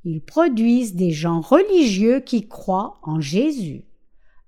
Ils 0.10 0.22
produisent 0.22 0.96
des 0.96 1.12
gens 1.12 1.42
religieux 1.42 2.22
qui 2.22 2.48
croient 2.48 2.98
en 3.04 3.20
Jésus. 3.20 3.84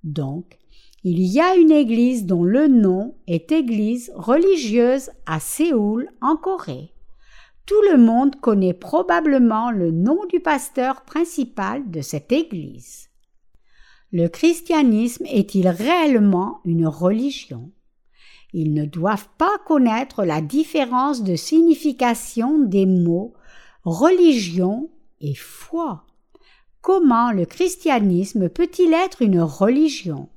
Donc, 0.06 0.58
Il 1.04 1.20
y 1.20 1.42
a 1.42 1.56
une 1.56 1.72
église 1.72 2.26
dont 2.26 2.46
le 2.46 2.70
nom 2.70 3.16
est 3.28 3.52
église 3.52 4.10
religieuse 4.16 5.12
à 5.26 5.42
Séoul, 5.42 6.10
en 6.22 6.38
Corée. 6.38 6.94
Tout 7.66 7.82
le 7.92 7.98
monde 7.98 8.38
connaît 8.38 8.74
probablement 8.74 9.70
le 9.70 9.92
nom 9.92 10.20
du 10.30 10.40
pasteur 10.40 11.02
principal 11.02 11.90
de 11.92 12.00
cette 12.00 12.32
église. 12.32 13.10
Le 14.14 14.28
christianisme 14.28 15.26
est-il 15.26 15.68
réellement 15.68 16.62
une 16.64 16.88
religion? 16.88 17.72
Ils 18.54 18.74
ne 18.74 18.86
doivent 18.86 19.30
pas 19.38 19.58
connaître 19.66 20.24
la 20.24 20.40
différence 20.40 21.22
de 21.22 21.36
signification 21.36 22.60
des 22.60 22.86
mots 22.86 23.34
religion 23.84 24.90
et 25.22 25.36
foi. 25.36 26.06
Comment 26.82 27.32
le 27.32 27.46
christianisme 27.46 28.50
peut-il 28.50 28.94
être 28.94 29.22
une 29.22 29.42
religion? 29.42 30.30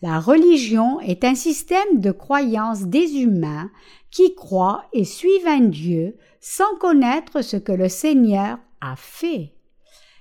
La 0.00 0.20
religion 0.20 1.00
est 1.00 1.24
un 1.24 1.34
système 1.34 2.00
de 2.00 2.12
croyances 2.12 2.84
des 2.84 3.16
humains 3.16 3.70
qui 4.10 4.34
croient 4.34 4.84
et 4.92 5.04
suivent 5.04 5.46
un 5.46 5.60
Dieu 5.60 6.16
sans 6.40 6.76
connaître 6.78 7.42
ce 7.42 7.56
que 7.56 7.72
le 7.72 7.88
Seigneur 7.88 8.58
a 8.80 8.94
fait. 8.96 9.52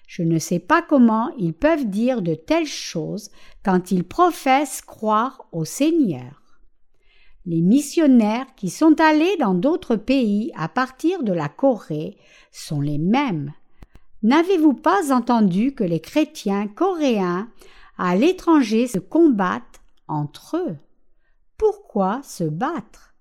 Je 0.07 0.23
ne 0.23 0.39
sais 0.39 0.59
pas 0.59 0.81
comment 0.81 1.29
ils 1.37 1.53
peuvent 1.53 1.85
dire 1.85 2.21
de 2.21 2.33
telles 2.33 2.65
choses 2.65 3.29
quand 3.63 3.91
ils 3.91 4.03
professent 4.05 4.81
croire 4.81 5.45
au 5.51 5.63
Seigneur. 5.63 6.41
Les 7.45 7.61
missionnaires 7.61 8.47
qui 8.55 8.69
sont 8.69 8.99
allés 8.99 9.37
dans 9.37 9.53
d'autres 9.53 9.95
pays 9.95 10.51
à 10.55 10.67
partir 10.67 11.23
de 11.23 11.33
la 11.33 11.49
Corée 11.49 12.17
sont 12.51 12.81
les 12.81 12.97
mêmes. 12.97 13.53
N'avez-vous 14.23 14.73
pas 14.73 15.13
entendu 15.13 15.73
que 15.73 15.83
les 15.83 15.99
chrétiens 15.99 16.67
coréens 16.67 17.49
à 17.97 18.15
l'étranger 18.15 18.87
se 18.87 18.99
combattent 18.99 19.81
entre 20.07 20.57
eux? 20.57 20.75
Pourquoi 21.57 22.21
se 22.23 22.43
battre? 22.43 23.13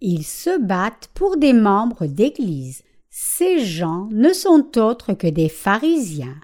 Ils 0.00 0.24
se 0.24 0.58
battent 0.58 1.10
pour 1.14 1.36
des 1.36 1.52
membres 1.52 2.06
d'Église. 2.06 2.82
Ces 3.10 3.64
gens 3.64 4.08
ne 4.12 4.32
sont 4.32 4.78
autres 4.78 5.12
que 5.12 5.26
des 5.26 5.48
pharisiens. 5.48 6.36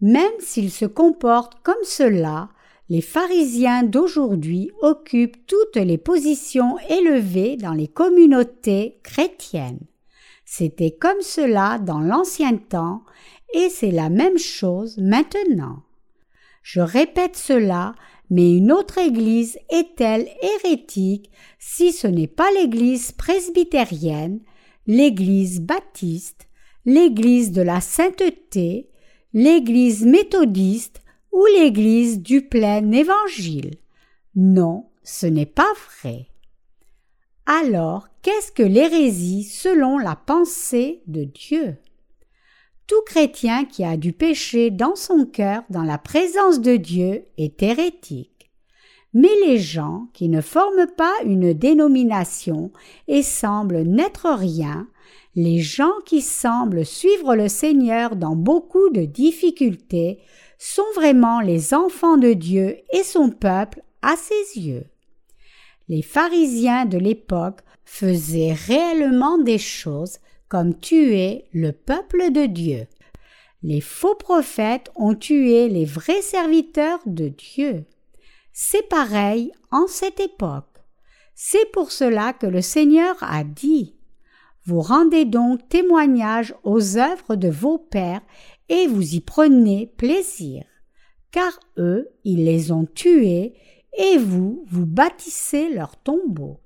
Même 0.00 0.32
s'ils 0.40 0.70
se 0.70 0.86
comportent 0.86 1.60
comme 1.62 1.82
cela, 1.82 2.48
les 2.88 3.00
pharisiens 3.00 3.82
d'aujourd'hui 3.82 4.70
occupent 4.82 5.46
toutes 5.46 5.76
les 5.76 5.98
positions 5.98 6.78
élevées 6.88 7.56
dans 7.56 7.72
les 7.72 7.88
communautés 7.88 9.00
chrétiennes. 9.02 9.80
C'était 10.56 10.92
comme 10.92 11.20
cela 11.20 11.80
dans 11.80 11.98
l'ancien 11.98 12.56
temps 12.56 13.02
et 13.54 13.68
c'est 13.70 13.90
la 13.90 14.08
même 14.08 14.38
chose 14.38 14.98
maintenant. 14.98 15.82
Je 16.62 16.78
répète 16.78 17.34
cela, 17.34 17.96
mais 18.30 18.56
une 18.56 18.70
autre 18.70 18.98
Église 18.98 19.58
est-elle 19.68 20.28
hérétique 20.42 21.32
si 21.58 21.90
ce 21.90 22.06
n'est 22.06 22.28
pas 22.28 22.52
l'Église 22.52 23.10
presbytérienne, 23.10 24.38
l'Église 24.86 25.60
baptiste, 25.60 26.46
l'Église 26.84 27.50
de 27.50 27.62
la 27.62 27.80
sainteté, 27.80 28.90
l'Église 29.32 30.06
méthodiste 30.06 31.02
ou 31.32 31.44
l'Église 31.46 32.20
du 32.20 32.42
plein 32.42 32.92
Évangile? 32.92 33.78
Non, 34.36 34.86
ce 35.02 35.26
n'est 35.26 35.46
pas 35.46 35.72
vrai. 36.00 36.28
Alors, 37.46 38.08
qu'est-ce 38.22 38.52
que 38.52 38.62
l'hérésie 38.62 39.44
selon 39.44 39.98
la 39.98 40.16
pensée 40.16 41.02
de 41.06 41.24
Dieu? 41.24 41.76
Tout 42.86 43.02
chrétien 43.04 43.66
qui 43.66 43.84
a 43.84 43.98
du 43.98 44.14
péché 44.14 44.70
dans 44.70 44.96
son 44.96 45.26
cœur 45.26 45.62
dans 45.68 45.82
la 45.82 45.98
présence 45.98 46.60
de 46.60 46.76
Dieu 46.76 47.26
est 47.36 47.62
hérétique. 47.62 48.50
Mais 49.12 49.34
les 49.46 49.58
gens 49.58 50.08
qui 50.14 50.30
ne 50.30 50.40
forment 50.40 50.86
pas 50.96 51.12
une 51.26 51.52
dénomination 51.52 52.72
et 53.08 53.22
semblent 53.22 53.82
n'être 53.82 54.30
rien, 54.30 54.88
les 55.34 55.60
gens 55.60 55.92
qui 56.06 56.22
semblent 56.22 56.86
suivre 56.86 57.36
le 57.36 57.48
Seigneur 57.48 58.16
dans 58.16 58.36
beaucoup 58.36 58.88
de 58.88 59.04
difficultés, 59.04 60.18
sont 60.58 60.82
vraiment 60.94 61.40
les 61.40 61.74
enfants 61.74 62.16
de 62.16 62.32
Dieu 62.32 62.78
et 62.94 63.02
son 63.02 63.28
peuple 63.28 63.82
à 64.00 64.16
ses 64.16 64.60
yeux. 64.60 64.86
Les 65.88 66.02
pharisiens 66.02 66.86
de 66.86 66.98
l'époque 66.98 67.60
faisaient 67.84 68.54
réellement 68.54 69.38
des 69.38 69.58
choses 69.58 70.18
comme 70.48 70.78
tuer 70.78 71.44
le 71.52 71.72
peuple 71.72 72.32
de 72.32 72.46
Dieu. 72.46 72.86
Les 73.62 73.80
faux 73.80 74.14
prophètes 74.14 74.90
ont 74.94 75.14
tué 75.14 75.68
les 75.68 75.84
vrais 75.84 76.22
serviteurs 76.22 77.00
de 77.06 77.28
Dieu. 77.28 77.84
C'est 78.52 78.88
pareil 78.88 79.52
en 79.70 79.86
cette 79.86 80.20
époque. 80.20 80.74
C'est 81.34 81.70
pour 81.72 81.90
cela 81.90 82.32
que 82.32 82.46
le 82.46 82.62
Seigneur 82.62 83.16
a 83.20 83.42
dit 83.42 83.94
Vous 84.64 84.80
rendez 84.80 85.24
donc 85.24 85.68
témoignage 85.68 86.54
aux 86.62 86.96
œuvres 86.96 87.36
de 87.36 87.48
vos 87.48 87.78
pères 87.78 88.22
et 88.68 88.86
vous 88.86 89.14
y 89.14 89.20
prenez 89.20 89.92
plaisir, 89.96 90.64
car 91.32 91.58
eux, 91.76 92.08
ils 92.22 92.44
les 92.44 92.70
ont 92.70 92.86
tués 92.86 93.54
et 93.96 94.18
vous, 94.18 94.64
vous 94.68 94.86
bâtissez 94.86 95.68
leur 95.68 95.96
tombeau. 95.96 96.60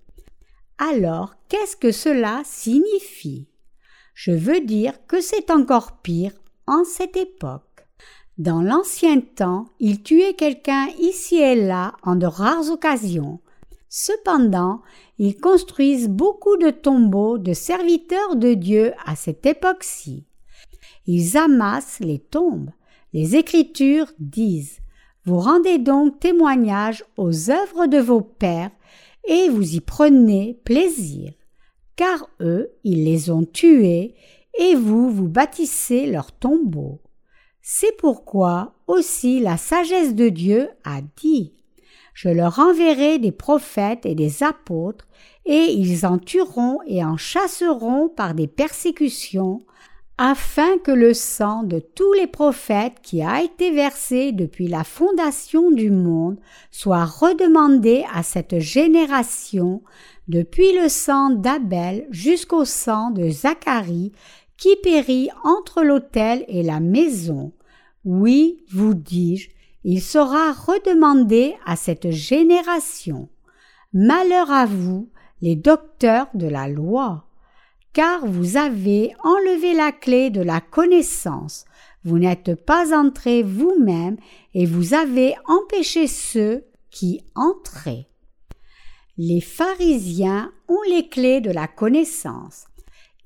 Alors, 0.79 1.35
qu'est-ce 1.49 1.77
que 1.77 1.93
cela 1.93 2.43
signifie? 2.45 3.49
Je 4.15 4.33
veux 4.33 4.61
dire 4.61 4.95
que 5.07 5.21
c'est 5.21 5.51
encore 5.51 5.99
pire 6.03 6.33
en 6.67 6.85
cette 6.85 7.17
époque. 7.17 7.63
Dans 8.37 8.63
l'ancien 8.63 9.21
temps, 9.21 9.67
ils 9.81 10.03
tuaient 10.03 10.35
quelqu'un 10.35 10.87
ici 11.01 11.39
et 11.39 11.57
là 11.57 11.95
en 12.03 12.15
de 12.15 12.27
rares 12.27 12.71
occasions. 12.71 13.41
Cependant, 13.89 14.83
ils 15.19 15.37
construisent 15.37 16.09
beaucoup 16.09 16.57
de 16.57 16.71
tombeaux 16.71 17.39
de 17.39 17.53
serviteurs 17.53 18.37
de 18.37 18.55
Dieu 18.55 18.93
à 19.05 19.17
cette 19.17 19.47
époque-ci. 19.47 20.25
Ils 21.07 21.37
amassent 21.37 22.01
les 22.01 22.19
tombes. 22.19 22.71
Les 23.13 23.35
Écritures 23.35 24.13
disent 24.19 24.79
Vous 25.29 25.41
rendez 25.41 25.77
donc 25.77 26.21
témoignage 26.21 27.05
aux 27.19 27.51
œuvres 27.51 27.87
de 27.87 27.99
vos 27.99 28.23
pères 28.23 28.71
et 29.29 29.51
vous 29.51 29.75
y 29.75 29.81
prenez 29.81 30.59
plaisir 30.65 31.33
car 31.99 32.31
eux, 32.41 32.71
ils 32.85 33.05
les 33.05 33.29
ont 33.29 33.45
tués, 33.45 34.15
et 34.57 34.77
vous, 34.77 35.11
vous 35.11 35.29
bâtissez 35.29 36.07
leur 36.07 36.31
tombeau. 36.31 37.03
C'est 37.61 37.95
pourquoi 37.99 38.73
aussi 38.87 39.41
la 39.41 39.57
sagesse 39.57 40.15
de 40.15 40.29
Dieu 40.29 40.71
a 40.85 41.01
dit 41.17 41.57
Je 42.15 42.29
leur 42.29 42.61
enverrai 42.61 43.19
des 43.19 43.33
prophètes 43.33 44.07
et 44.07 44.15
des 44.15 44.45
apôtres, 44.45 45.09
et 45.45 45.73
ils 45.73 46.07
en 46.07 46.19
tueront 46.19 46.79
et 46.87 47.05
en 47.05 47.17
chasseront 47.17 48.09
par 48.09 48.35
des 48.35 48.47
persécutions, 48.47 49.61
afin 50.19 50.79
que 50.79 50.91
le 50.91 51.15
sang 51.15 51.63
de 51.63 51.79
tous 51.79 52.13
les 52.15 52.27
prophètes 52.27 52.97
qui 53.03 53.23
a 53.23 53.41
été 53.41 53.71
versé 53.71 54.33
depuis 54.33 54.67
la 54.67 54.83
fondation 54.83 55.71
du 55.71 55.93
monde 55.93 56.39
soit 56.73 57.05
redemandé 57.05 58.05
à 58.13 58.25
cette 58.25 58.59
génération 58.59 59.83
depuis 60.27 60.77
le 60.77 60.89
sang 60.89 61.31
d'Abel 61.31 62.07
jusqu'au 62.11 62.65
sang 62.65 63.13
de 63.13 63.31
Zacharie, 63.31 64.13
qui 64.57 64.75
périt 64.83 65.31
entre 65.45 65.83
l'autel 65.83 66.45
et 66.49 66.65
la 66.65 66.81
maison. 66.81 67.53
Oui, 68.05 68.65
vous 68.71 68.95
dis-je, 68.95 69.51
il 69.85 70.03
sera 70.03 70.53
redemandé 70.53 71.55
à 71.65 71.77
cette 71.77 72.11
génération. 72.11 73.29
Malheur 73.93 74.51
à 74.51 74.67
vous, 74.67 75.09
les 75.41 75.55
docteurs 75.55 76.27
de 76.35 76.49
la 76.49 76.69
loi, 76.69 77.28
car 77.99 78.25
vous 78.25 78.57
avez 78.57 79.13
enlevé 79.25 79.75
la 79.75 79.91
clé 79.91 80.31
de 80.31 80.41
la 80.41 80.61
connaissance, 80.61 81.65
vous 82.05 82.21
n'êtes 82.21 82.55
pas 82.55 82.97
entrés 82.97 83.43
vous-même 83.43 84.17
et 84.55 84.67
vous 84.67 84.95
avez 84.95 85.35
empêché 85.49 86.07
ceux 86.07 86.65
qui 86.93 87.23
entraient. 87.35 88.07
Les 89.17 89.41
pharisiens 89.41 90.53
ont 90.69 90.81
les 90.89 91.09
clés 91.09 91.41
de 91.41 91.51
la 91.51 91.67
connaissance. 91.67 92.67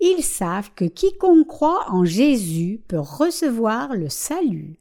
Ils 0.00 0.22
savent 0.22 0.70
que 0.74 0.86
quiconque 0.86 1.48
croit 1.48 1.84
en 1.90 2.06
Jésus 2.06 2.80
peut 2.88 2.98
recevoir 2.98 3.94
le 3.94 4.08
salut. 4.08 4.78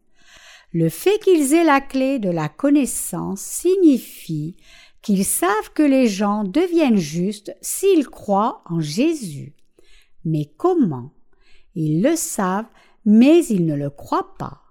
Le 0.71 0.87
fait 0.87 1.19
qu'ils 1.19 1.53
aient 1.53 1.65
la 1.65 1.81
clé 1.81 2.17
de 2.17 2.29
la 2.29 2.47
connaissance 2.47 3.41
signifie 3.41 4.55
qu'ils 5.01 5.25
savent 5.25 5.73
que 5.75 5.83
les 5.83 6.07
gens 6.07 6.45
deviennent 6.45 6.95
justes 6.95 7.53
s'ils 7.59 8.07
croient 8.07 8.63
en 8.69 8.79
Jésus. 8.79 9.53
Mais 10.25 10.51
comment? 10.57 11.13
Ils 11.75 12.01
le 12.01 12.15
savent, 12.15 12.69
mais 13.05 13.45
ils 13.45 13.65
ne 13.65 13.75
le 13.75 13.89
croient 13.89 14.35
pas. 14.37 14.61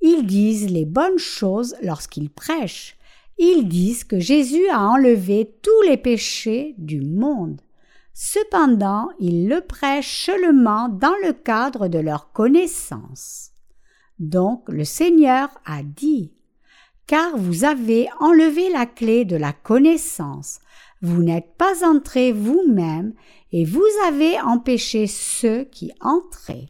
Ils 0.00 0.26
disent 0.26 0.70
les 0.70 0.84
bonnes 0.84 1.18
choses 1.18 1.74
lorsqu'ils 1.82 2.30
prêchent, 2.30 2.96
ils 3.38 3.66
disent 3.66 4.04
que 4.04 4.20
Jésus 4.20 4.68
a 4.68 4.80
enlevé 4.80 5.56
tous 5.62 5.82
les 5.88 5.96
péchés 5.96 6.74
du 6.78 7.00
monde. 7.00 7.60
Cependant, 8.12 9.08
ils 9.18 9.48
le 9.48 9.60
prêchent 9.60 10.26
seulement 10.26 10.88
dans 10.88 11.16
le 11.24 11.32
cadre 11.32 11.88
de 11.88 11.98
leur 11.98 12.30
connaissance. 12.32 13.50
Donc 14.20 14.68
le 14.68 14.84
Seigneur 14.84 15.48
a 15.64 15.82
dit 15.82 16.32
car 17.06 17.36
vous 17.36 17.64
avez 17.64 18.08
enlevé 18.20 18.70
la 18.70 18.86
clé 18.86 19.24
de 19.24 19.36
la 19.36 19.52
connaissance. 19.52 20.60
Vous 21.02 21.22
n'êtes 21.22 21.54
pas 21.58 21.86
entré 21.86 22.32
vous-même, 22.32 23.12
et 23.56 23.64
vous 23.64 23.86
avez 24.04 24.40
empêché 24.40 25.06
ceux 25.06 25.62
qui 25.62 25.92
entraient. 26.00 26.66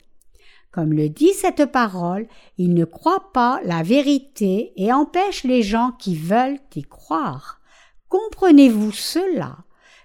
Comme 0.71 0.93
le 0.93 1.09
dit 1.09 1.33
cette 1.33 1.65
parole, 1.65 2.29
il 2.59 2.75
ne 2.75 2.85
croit 2.85 3.33
pas 3.33 3.59
la 3.65 3.83
vérité 3.83 4.75
et 4.77 4.93
empêche 4.93 5.45
les 5.45 5.63
gens 5.63 5.93
qui 5.99 6.15
veulent 6.15 6.59
y 6.77 6.83
croire. 6.83 7.63
Comprenez-vous 8.11 8.93
cela? 8.93 9.57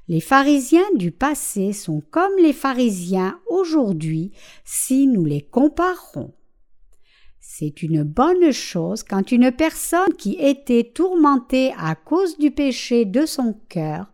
Les 0.07 0.21
pharisiens 0.21 0.89
du 0.95 1.11
passé 1.11 1.73
sont 1.73 2.01
comme 2.11 2.31
les 2.41 2.53
pharisiens 2.53 3.37
aujourd'hui 3.49 4.31
si 4.63 5.05
nous 5.05 5.25
les 5.25 5.41
comparons. 5.41 6.33
C'est 7.41 7.83
une 7.83 8.03
bonne 8.03 8.53
chose 8.53 9.03
quand 9.03 9.33
une 9.33 9.51
personne 9.51 10.13
qui 10.17 10.37
était 10.39 10.89
tourmentée 10.95 11.73
à 11.77 11.95
cause 11.95 12.37
du 12.37 12.51
péché 12.51 13.03
de 13.03 13.25
son 13.25 13.53
cœur 13.67 14.05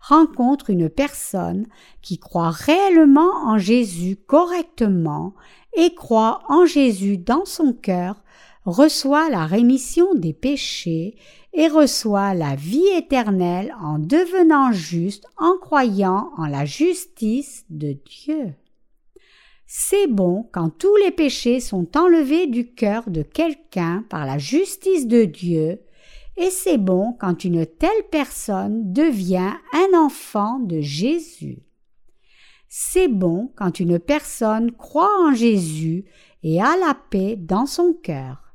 rencontre 0.00 0.70
une 0.70 0.88
personne 0.88 1.66
qui 2.02 2.18
croit 2.18 2.50
réellement 2.50 3.32
en 3.44 3.58
Jésus 3.58 4.16
correctement 4.16 5.34
et 5.74 5.94
croit 5.94 6.42
en 6.48 6.64
Jésus 6.66 7.18
dans 7.18 7.44
son 7.44 7.72
cœur, 7.72 8.22
reçoit 8.64 9.30
la 9.30 9.46
rémission 9.46 10.14
des 10.14 10.32
péchés 10.32 11.16
et 11.52 11.68
reçoit 11.68 12.34
la 12.34 12.54
vie 12.54 12.88
éternelle 12.96 13.74
en 13.80 13.98
devenant 13.98 14.72
juste 14.72 15.26
en 15.36 15.56
croyant 15.58 16.30
en 16.36 16.46
la 16.46 16.64
justice 16.64 17.64
de 17.70 17.92
Dieu. 17.92 18.54
C'est 19.66 20.08
bon 20.08 20.48
quand 20.52 20.70
tous 20.70 20.96
les 20.96 21.12
péchés 21.12 21.60
sont 21.60 21.96
enlevés 21.96 22.46
du 22.46 22.72
cœur 22.72 23.08
de 23.08 23.22
quelqu'un 23.22 24.04
par 24.08 24.26
la 24.26 24.36
justice 24.36 25.06
de 25.06 25.24
Dieu, 25.24 25.80
et 26.36 26.50
c'est 26.50 26.78
bon 26.78 27.14
quand 27.18 27.44
une 27.44 27.66
telle 27.66 28.04
personne 28.10 28.92
devient 28.92 29.52
un 29.72 29.98
enfant 29.98 30.58
de 30.58 30.80
Jésus. 30.80 31.62
C'est 32.68 33.08
bon 33.08 33.52
quand 33.56 33.80
une 33.80 33.98
personne 33.98 34.72
croit 34.72 35.10
en 35.20 35.34
Jésus 35.34 36.04
et 36.42 36.62
a 36.62 36.76
la 36.76 36.94
paix 37.10 37.36
dans 37.36 37.66
son 37.66 37.92
cœur. 37.92 38.54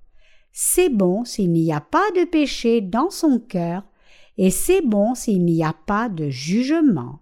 C'est 0.51 0.89
bon 0.89 1.25
s'il 1.25 1.51
n'y 1.51 1.73
a 1.73 1.81
pas 1.81 2.09
de 2.15 2.23
péché 2.23 2.79
dans 2.79 3.09
son 3.09 3.39
cœur, 3.39 3.83
et 4.37 4.49
c'est 4.49 4.81
bon 4.81 5.13
s'il 5.13 5.43
n'y 5.43 5.63
a 5.63 5.73
pas 5.85 6.07
de 6.07 6.29
jugement. 6.29 7.19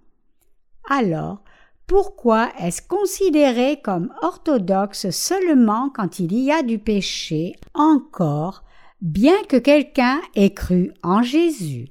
Alors, 0.87 1.43
pourquoi 1.87 2.51
est-ce 2.59 2.81
considéré 2.81 3.81
comme 3.83 4.13
orthodoxe 4.21 5.09
seulement 5.09 5.89
quand 5.89 6.19
il 6.19 6.33
y 6.33 6.51
a 6.51 6.63
du 6.63 6.79
péché 6.79 7.55
encore, 7.73 8.62
bien 9.03 9.43
que 9.49 9.57
quelqu'un 9.57 10.21
ait 10.33 10.53
cru 10.53 10.93
en 11.03 11.21
Jésus? 11.21 11.89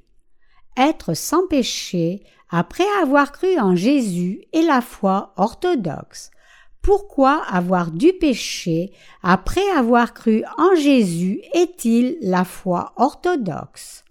Être 0.79 1.13
sans 1.15 1.47
péché 1.47 2.25
après 2.49 2.87
avoir 3.03 3.33
cru 3.33 3.59
en 3.61 3.77
Jésus 3.77 4.43
et 4.53 4.63
la 4.63 4.81
foi 4.81 5.35
orthodoxe. 5.37 6.31
Pourquoi 6.81 7.45
avoir 7.45 7.91
du 7.91 8.15
péché 8.15 8.93
après 9.23 9.69
avoir 9.77 10.15
cru 10.15 10.43
en 10.57 10.75
Jésus 10.75 11.43
est-il 11.53 12.17
la 12.23 12.45
foi 12.45 12.93
orthodoxe? 12.97 14.05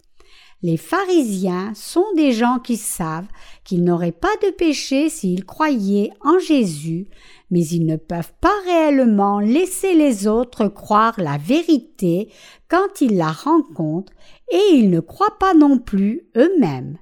Les 0.64 0.76
pharisiens 0.76 1.72
sont 1.74 2.06
des 2.14 2.30
gens 2.30 2.60
qui 2.60 2.76
savent 2.76 3.26
qu'ils 3.64 3.82
n'auraient 3.82 4.12
pas 4.12 4.34
de 4.42 4.50
péché 4.50 5.08
s'ils 5.08 5.44
croyaient 5.44 6.12
en 6.20 6.38
Jésus, 6.38 7.08
mais 7.50 7.66
ils 7.66 7.84
ne 7.84 7.96
peuvent 7.96 8.32
pas 8.40 8.54
réellement 8.64 9.40
laisser 9.40 9.94
les 9.94 10.28
autres 10.28 10.68
croire 10.68 11.14
la 11.18 11.36
vérité 11.36 12.30
quand 12.68 13.00
ils 13.00 13.16
la 13.16 13.32
rencontrent 13.32 14.12
et 14.52 14.74
ils 14.74 14.88
ne 14.88 15.00
croient 15.00 15.38
pas 15.40 15.52
non 15.52 15.78
plus 15.78 16.28
eux-mêmes. 16.36 16.96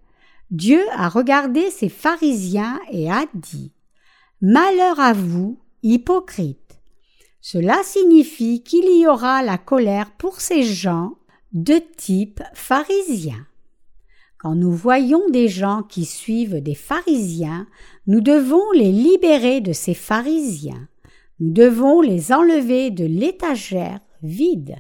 Dieu 0.51 0.83
a 0.93 1.11
regardé 1.11 1.71
ces 1.71 1.91
pharisiens 1.91 2.81
et 2.91 3.11
a 3.11 3.27
dit 3.35 3.73
Malheur 4.41 4.99
à 4.99 5.13
vous, 5.13 5.61
hypocrites. 5.83 6.81
Cela 7.43 7.83
signifie 7.83 8.63
qu'il 8.63 8.99
y 8.99 9.07
aura 9.07 9.43
la 9.43 9.59
colère 9.59 10.11
pour 10.17 10.41
ces 10.41 10.63
gens 10.63 11.17
de 11.53 11.81
type 11.97 12.43
pharisien. 12.55 13.47
Quand 14.41 14.55
nous 14.55 14.73
voyons 14.73 15.29
des 15.29 15.49
gens 15.49 15.83
qui 15.83 16.07
suivent 16.07 16.63
des 16.63 16.75
pharisiens, 16.75 17.67
nous 18.07 18.23
devons 18.23 18.73
les 18.73 18.91
libérer 18.91 19.61
de 19.61 19.75
ces 19.75 19.93
pharisiens. 19.93 20.89
Nous 21.41 21.53
devons 21.53 22.01
les 22.01 22.33
enlever 22.33 22.91
de 22.91 23.05
l'étagère 23.05 24.01
vide. 24.23 24.77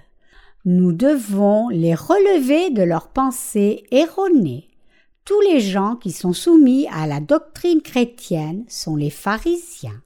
Nous 0.64 0.92
devons 0.92 1.68
les 1.68 1.94
relever 1.94 2.70
de 2.70 2.82
leurs 2.82 3.08
pensées 3.08 3.84
erronées. 3.90 4.70
Tous 5.26 5.42
les 5.42 5.60
gens 5.60 5.94
qui 5.94 6.12
sont 6.12 6.32
soumis 6.32 6.88
à 6.90 7.06
la 7.06 7.20
doctrine 7.20 7.82
chrétienne 7.82 8.64
sont 8.66 8.96
les 8.96 9.10
pharisiens. 9.10 10.02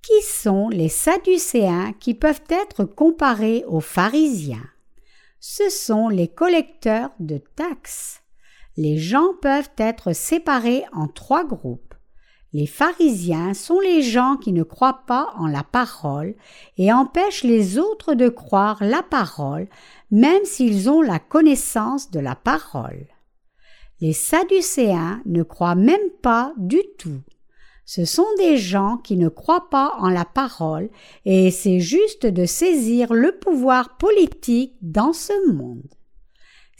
Qui 0.00 0.22
sont 0.22 0.70
les 0.70 0.88
sadducéens 0.88 1.92
qui 2.00 2.14
peuvent 2.14 2.44
être 2.48 2.84
comparés 2.84 3.62
aux 3.68 3.80
pharisiens? 3.80 4.66
Ce 5.38 5.68
sont 5.68 6.08
les 6.08 6.28
collecteurs 6.28 7.10
de 7.20 7.36
taxes. 7.56 8.21
Les 8.76 8.98
gens 8.98 9.34
peuvent 9.40 9.70
être 9.76 10.14
séparés 10.14 10.84
en 10.92 11.06
trois 11.06 11.44
groupes. 11.44 11.94
Les 12.54 12.66
pharisiens 12.66 13.54
sont 13.54 13.80
les 13.80 14.02
gens 14.02 14.36
qui 14.36 14.52
ne 14.52 14.62
croient 14.62 15.04
pas 15.06 15.32
en 15.36 15.46
la 15.46 15.62
parole 15.62 16.34
et 16.76 16.92
empêchent 16.92 17.44
les 17.44 17.78
autres 17.78 18.14
de 18.14 18.28
croire 18.28 18.78
la 18.80 19.02
parole, 19.02 19.68
même 20.10 20.44
s'ils 20.44 20.90
ont 20.90 21.00
la 21.00 21.18
connaissance 21.18 22.10
de 22.10 22.20
la 22.20 22.34
parole. 22.34 23.06
Les 24.00 24.12
Sadducéens 24.12 25.22
ne 25.24 25.42
croient 25.42 25.74
même 25.74 26.10
pas 26.22 26.52
du 26.58 26.80
tout. 26.98 27.22
Ce 27.84 28.04
sont 28.04 28.26
des 28.36 28.58
gens 28.58 28.98
qui 28.98 29.16
ne 29.16 29.28
croient 29.28 29.68
pas 29.70 29.94
en 29.98 30.08
la 30.08 30.24
parole 30.24 30.90
et 31.24 31.50
c'est 31.50 31.80
juste 31.80 32.26
de 32.26 32.44
saisir 32.44 33.12
le 33.12 33.38
pouvoir 33.38 33.96
politique 33.96 34.76
dans 34.82 35.12
ce 35.12 35.52
monde. 35.52 35.88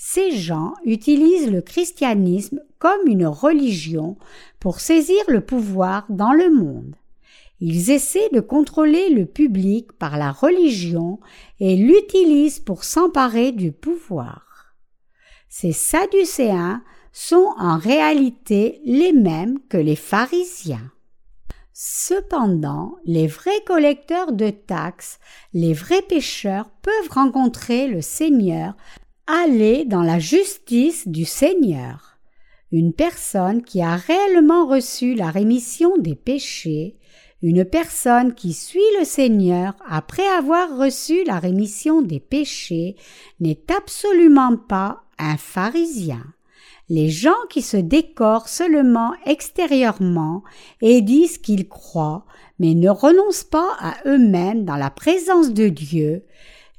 Ces 0.04 0.32
gens 0.32 0.74
utilisent 0.84 1.48
le 1.48 1.62
christianisme 1.62 2.60
comme 2.80 3.06
une 3.06 3.24
religion 3.24 4.16
pour 4.58 4.80
saisir 4.80 5.22
le 5.28 5.40
pouvoir 5.40 6.06
dans 6.08 6.32
le 6.32 6.50
monde. 6.50 6.96
Ils 7.60 7.92
essaient 7.92 8.28
de 8.32 8.40
contrôler 8.40 9.10
le 9.10 9.26
public 9.26 9.92
par 9.92 10.16
la 10.16 10.32
religion 10.32 11.20
et 11.60 11.76
l'utilisent 11.76 12.58
pour 12.58 12.82
s'emparer 12.82 13.52
du 13.52 13.70
pouvoir. 13.70 14.74
Ces 15.48 15.70
Sadducéens 15.70 16.82
sont 17.12 17.54
en 17.56 17.78
réalité 17.78 18.80
les 18.84 19.12
mêmes 19.12 19.60
que 19.68 19.78
les 19.78 19.94
pharisiens. 19.94 20.90
Cependant, 21.74 22.96
les 23.04 23.28
vrais 23.28 23.62
collecteurs 23.66 24.32
de 24.32 24.50
taxes, 24.50 25.20
les 25.54 25.72
vrais 25.72 26.02
pécheurs 26.02 26.70
peuvent 26.82 27.10
rencontrer 27.10 27.86
le 27.86 28.02
Seigneur, 28.02 28.74
aller 29.26 29.84
dans 29.84 30.02
la 30.02 30.18
justice 30.18 31.08
du 31.08 31.24
Seigneur. 31.24 32.18
Une 32.70 32.92
personne 32.92 33.62
qui 33.62 33.82
a 33.82 33.96
réellement 33.96 34.66
reçu 34.66 35.14
la 35.14 35.30
rémission 35.30 35.98
des 35.98 36.14
péchés, 36.14 36.96
une 37.42 37.64
personne 37.64 38.34
qui 38.34 38.52
suit 38.52 38.80
le 38.98 39.04
Seigneur 39.04 39.74
après 39.88 40.26
avoir 40.26 40.78
reçu 40.78 41.24
la 41.24 41.38
rémission 41.38 42.02
des 42.02 42.20
péchés 42.20 42.96
n'est 43.40 43.60
absolument 43.76 44.56
pas 44.56 45.02
un 45.18 45.36
pharisien 45.36 46.22
les 46.92 47.08
gens 47.08 47.30
qui 47.48 47.62
se 47.62 47.78
décorent 47.78 48.50
seulement 48.50 49.14
extérieurement 49.24 50.42
et 50.82 51.00
disent 51.00 51.38
qu'ils 51.38 51.66
croient, 51.66 52.26
mais 52.58 52.74
ne 52.74 52.90
renoncent 52.90 53.44
pas 53.44 53.70
à 53.80 53.94
eux-mêmes 54.06 54.66
dans 54.66 54.76
la 54.76 54.90
présence 54.90 55.54
de 55.54 55.68
Dieu, 55.68 56.26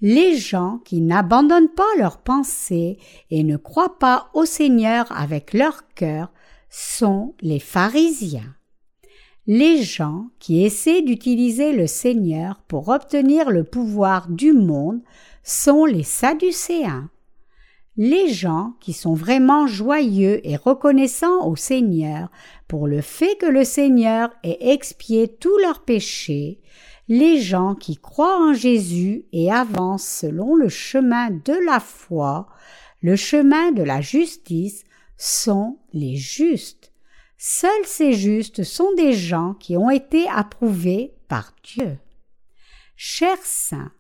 les 0.04 0.36
gens 0.36 0.82
qui 0.84 1.00
n'abandonnent 1.00 1.74
pas 1.74 1.88
leurs 1.98 2.18
pensées 2.18 2.98
et 3.32 3.42
ne 3.42 3.56
croient 3.56 3.98
pas 4.00 4.30
au 4.34 4.44
Seigneur 4.44 5.10
avec 5.18 5.54
leur 5.54 5.88
cœur 5.96 6.30
sont 6.70 7.36
les 7.42 7.60
pharisiens. 7.60 8.54
Les 9.48 9.82
gens 9.82 10.28
qui 10.40 10.66
essaient 10.66 11.04
d'utiliser 11.04 11.72
le 11.72 11.88
Seigneur 11.88 12.62
pour 12.68 12.90
obtenir 12.90 13.50
le 13.50 13.64
pouvoir 13.64 14.28
du 14.28 14.52
monde 14.52 15.00
sont 15.42 15.86
les 15.86 16.04
Sadducéens. 16.04 17.10
Les 17.96 18.28
gens 18.28 18.74
qui 18.82 18.92
sont 18.92 19.14
vraiment 19.14 19.68
joyeux 19.68 20.46
et 20.46 20.58
reconnaissants 20.58 21.48
au 21.48 21.56
Seigneur 21.56 22.30
pour 22.68 22.88
le 22.88 23.00
fait 23.00 23.38
que 23.38 23.46
le 23.46 23.64
Seigneur 23.64 24.32
ait 24.44 24.74
expié 24.74 25.30
tous 25.30 25.58
leurs 25.60 25.84
péchés, 25.84 26.60
les 27.08 27.42
gens 27.42 27.76
qui 27.76 27.98
croient 27.98 28.40
en 28.40 28.54
Jésus 28.54 29.26
et 29.34 29.52
avancent 29.52 30.08
selon 30.08 30.56
le 30.56 30.70
chemin 30.70 31.32
de 31.32 31.54
la 31.66 31.80
foi, 31.80 32.48
le 33.02 33.16
chemin 33.16 33.72
de 33.72 33.84
la 33.84 34.02
justice, 34.02 34.84
sont 35.18 35.78
les 35.92 36.16
justes. 36.16 36.92
Seuls 37.38 37.86
ces 37.86 38.14
justes 38.14 38.64
sont 38.64 38.94
des 38.96 39.14
gens 39.14 39.54
qui 39.54 39.76
ont 39.76 39.90
été 39.90 40.28
approuvés 40.30 41.14
par 41.28 41.54
Dieu. 41.64 41.98
Chers 42.96 43.44
saints, 43.44 43.92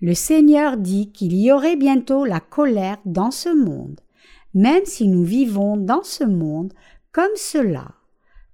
Le 0.00 0.14
Seigneur 0.14 0.76
dit 0.76 1.10
qu'il 1.10 1.34
y 1.34 1.50
aurait 1.50 1.76
bientôt 1.76 2.24
la 2.24 2.40
colère 2.40 2.98
dans 3.04 3.32
ce 3.32 3.48
monde, 3.48 4.00
même 4.54 4.84
si 4.84 5.08
nous 5.08 5.24
vivons 5.24 5.76
dans 5.76 6.04
ce 6.04 6.24
monde 6.24 6.72
comme 7.12 7.34
cela. 7.34 7.92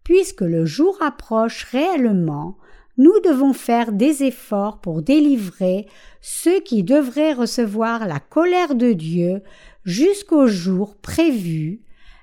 Puisque 0.05 0.41
le 0.41 0.65
jour 0.65 0.97
approche 1.03 1.65
réellement, 1.65 2.57
nous 2.97 3.19
devons 3.21 3.53
faire 3.53 3.93
des 3.93 4.23
efforts 4.23 4.81
pour 4.81 5.03
délivrer 5.03 5.87
ceux 6.21 6.61
qui 6.61 6.83
devraient 6.83 7.33
recevoir 7.33 8.07
la 8.07 8.21
colère 8.21 8.75
de 8.75 8.93
Dieu 8.93 9.43
jusqu'au 9.85 10.47
jour 10.47 10.97
prévu, 10.97 11.83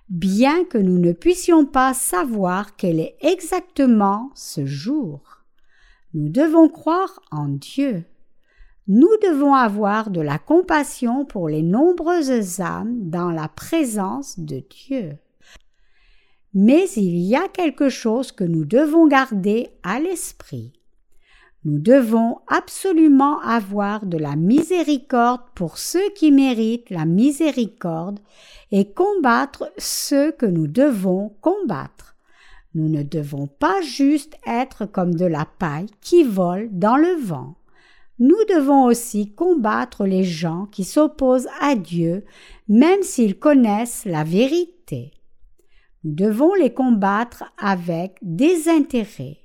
bien 0.10 0.64
que 0.64 0.78
nous 0.78 0.98
ne 0.98 1.12
puissions 1.12 1.66
pas 1.66 1.94
savoir 1.94 2.76
quel 2.76 3.00
est 3.00 3.16
exactement 3.22 4.32
ce 4.34 4.66
jour. 4.66 5.44
Nous 6.14 6.30
devons 6.30 6.70
croire 6.70 7.22
en 7.32 7.48
Dieu. 7.48 8.04
Nous 8.88 9.12
devons 9.24 9.54
avoir 9.54 10.10
de 10.10 10.22
la 10.22 10.38
compassion 10.38 11.24
pour 11.26 11.48
les 11.48 11.62
nombreuses 11.62 12.60
âmes 12.60 13.10
dans 13.10 13.32
la 13.32 13.48
présence 13.48 14.40
de 14.40 14.64
Dieu. 14.70 15.18
Mais 16.54 16.90
il 16.98 17.18
y 17.18 17.36
a 17.36 17.48
quelque 17.48 17.90
chose 17.90 18.32
que 18.32 18.44
nous 18.44 18.66
devons 18.66 19.08
garder 19.08 19.70
à 19.84 20.00
l'esprit. 20.00 20.74
Nous 21.64 21.80
devons 21.80 22.40
absolument 22.48 23.40
avoir 23.42 24.06
de 24.06 24.18
la 24.18 24.36
miséricorde 24.36 25.42
pour 25.54 25.78
ceux 25.78 26.10
qui 26.16 26.32
méritent 26.32 26.90
la 26.90 27.06
miséricorde 27.06 28.20
et 28.72 28.92
combattre 28.92 29.72
ceux 29.78 30.32
que 30.32 30.48
nous 30.48 30.68
devons 30.68 31.34
combattre. 31.40 32.16
Nous 32.74 32.90
ne 32.90 33.04
devons 33.04 33.48
pas 33.48 33.82
juste 33.82 34.38
être 34.48 34.86
comme 34.86 35.14
de 35.14 35.26
la 35.26 35.46
paille 35.46 35.90
qui 36.02 36.24
vole 36.24 36.70
dans 36.72 36.98
le 36.98 37.16
vent. 37.16 37.56
Nous 38.18 38.44
devons 38.50 38.86
aussi 38.86 39.32
combattre 39.32 40.06
les 40.06 40.24
gens 40.24 40.68
qui 40.72 40.84
s'opposent 40.84 41.50
à 41.60 41.76
Dieu, 41.76 42.26
même 42.68 43.04
s'ils 43.04 43.38
connaissent 43.38 44.06
la 44.06 44.24
vérité. 44.24 45.12
Nous 46.04 46.14
devons 46.16 46.54
les 46.56 46.74
combattre 46.74 47.44
avec 47.58 48.18
désintérêt. 48.22 49.38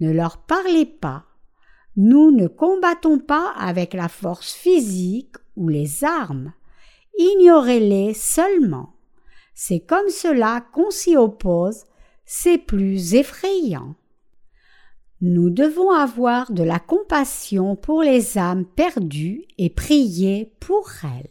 Ne 0.00 0.10
leur 0.10 0.38
parlez 0.38 0.86
pas. 0.86 1.24
Nous 1.96 2.30
ne 2.30 2.46
combattons 2.46 3.18
pas 3.18 3.52
avec 3.56 3.92
la 3.92 4.08
force 4.08 4.52
physique 4.52 5.36
ou 5.56 5.68
les 5.68 6.04
armes. 6.04 6.52
Ignorez-les 7.18 8.14
seulement. 8.14 8.94
C'est 9.54 9.80
comme 9.80 10.08
cela 10.08 10.64
qu'on 10.72 10.90
s'y 10.90 11.16
oppose, 11.16 11.84
c'est 12.24 12.56
plus 12.56 13.14
effrayant. 13.14 13.94
Nous 15.20 15.50
devons 15.50 15.90
avoir 15.90 16.50
de 16.50 16.62
la 16.62 16.78
compassion 16.78 17.76
pour 17.76 18.02
les 18.02 18.38
âmes 18.38 18.64
perdues 18.64 19.44
et 19.58 19.68
prier 19.68 20.54
pour 20.60 20.88
elles. 21.02 21.28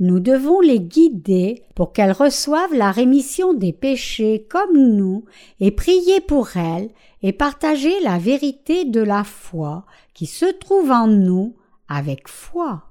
Nous 0.00 0.18
devons 0.18 0.60
les 0.60 0.80
guider 0.80 1.62
pour 1.74 1.92
qu'elles 1.92 2.12
reçoivent 2.12 2.72
la 2.72 2.90
rémission 2.90 3.52
des 3.52 3.74
péchés 3.74 4.46
comme 4.48 4.74
nous 4.74 5.26
et 5.60 5.70
prier 5.70 6.22
pour 6.22 6.56
elles 6.56 6.88
et 7.22 7.34
partager 7.34 7.92
la 8.00 8.16
vérité 8.16 8.86
de 8.86 9.02
la 9.02 9.24
foi 9.24 9.84
qui 10.14 10.24
se 10.24 10.46
trouve 10.46 10.90
en 10.90 11.06
nous 11.06 11.54
avec 11.86 12.28
foi. 12.28 12.84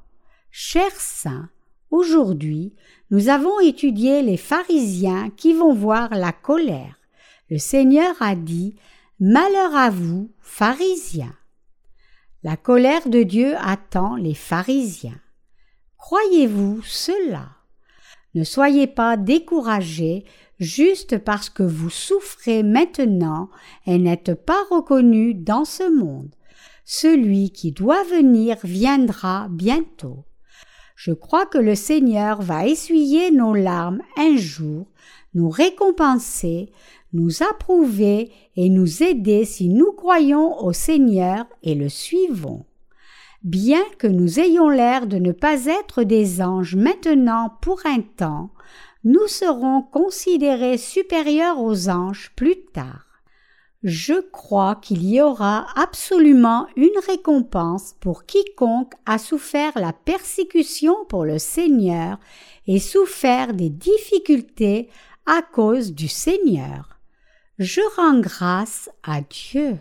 Chers 0.51 0.99
saints, 1.01 1.49
aujourd'hui 1.89 2.74
nous 3.10 3.30
avons 3.30 3.60
étudié 3.60 4.22
les 4.22 4.38
pharisiens 4.38 5.32
qui 5.32 5.53
vont 5.53 5.74
voir 5.74 6.12
la 6.12 6.32
colère. 6.32 6.99
Le 7.49 7.57
Seigneur 7.57 8.16
a 8.20 8.36
dit 8.36 8.76
Malheur 9.20 9.76
à 9.76 9.89
vous, 9.89 10.30
pharisiens. 10.41 11.36
La 12.43 12.55
colère 12.55 13.10
de 13.10 13.24
Dieu 13.24 13.55
attend 13.57 14.16
les 14.16 14.36
pharisiens. 14.36 15.20
Croyez-vous 16.00 16.82
cela? 16.82 17.50
Ne 18.34 18.43
soyez 18.43 18.88
pas 18.88 19.18
découragés 19.18 20.24
juste 20.60 21.20
parce 21.20 21.50
que 21.50 21.62
vous 21.62 21.89
souffrez 21.89 22.64
maintenant 22.64 23.50
et 23.86 24.00
n'êtes 24.00 24.34
pas 24.34 24.64
reconnus 24.72 25.36
dans 25.36 25.66
ce 25.66 25.84
monde. 25.84 26.34
Celui 26.86 27.52
qui 27.52 27.74
doit 27.74 28.04
venir 28.06 28.58
viendra 28.64 29.47
bientôt. 29.52 30.24
Je 30.95 31.12
crois 31.12 31.45
que 31.45 31.58
le 31.58 31.76
Seigneur 31.76 32.41
va 32.41 32.66
essuyer 32.66 33.30
nos 33.30 33.54
larmes 33.54 34.02
un 34.18 34.38
jour, 34.38 34.88
nous 35.34 35.50
récompenser, 35.50 36.72
nous 37.14 37.43
approuver 37.43 38.32
et 38.56 38.70
nous 38.70 39.04
aider 39.04 39.43
si 39.45 39.68
nous 39.68 39.91
croyons 39.91 40.64
au 40.64 40.72
Seigneur 40.74 41.45
et 41.62 41.76
le 41.76 41.89
suivons. 41.89 42.66
Bien 43.44 43.84
que 43.98 44.08
nous 44.08 44.40
ayons 44.40 44.70
l'air 44.70 45.08
de 45.08 45.18
ne 45.18 45.32
pas 45.32 45.66
être 45.66 46.04
des 46.04 46.42
anges 46.42 46.76
maintenant 46.76 47.54
pour 47.62 47.80
un 47.86 48.02
temps, 48.02 48.50
nous 49.06 49.28
serons 49.28 49.82
considérés 49.82 50.78
supérieurs 50.78 51.60
aux 51.60 51.88
anges 51.88 52.34
plus 52.36 52.66
tard. 52.74 53.06
Je 53.82 54.20
crois 54.32 54.76
qu'il 54.76 55.06
y 55.06 55.22
aura 55.22 55.68
absolument 55.82 56.68
une 56.76 57.00
récompense 57.08 57.96
pour 58.02 58.26
quiconque 58.26 58.94
a 59.06 59.18
souffert 59.18 59.72
la 59.76 59.94
persécution 59.94 60.96
pour 61.08 61.24
le 61.24 61.40
Seigneur 61.40 62.18
et 62.68 62.80
souffert 62.80 63.54
des 63.54 63.70
difficultés 63.70 64.90
à 65.26 65.42
cause 65.42 65.94
du 65.94 66.10
Seigneur. 66.10 67.00
Je 67.58 67.82
rends 67.96 68.20
grâce 68.20 68.90
à 69.04 69.22
Dieu. 69.22 69.78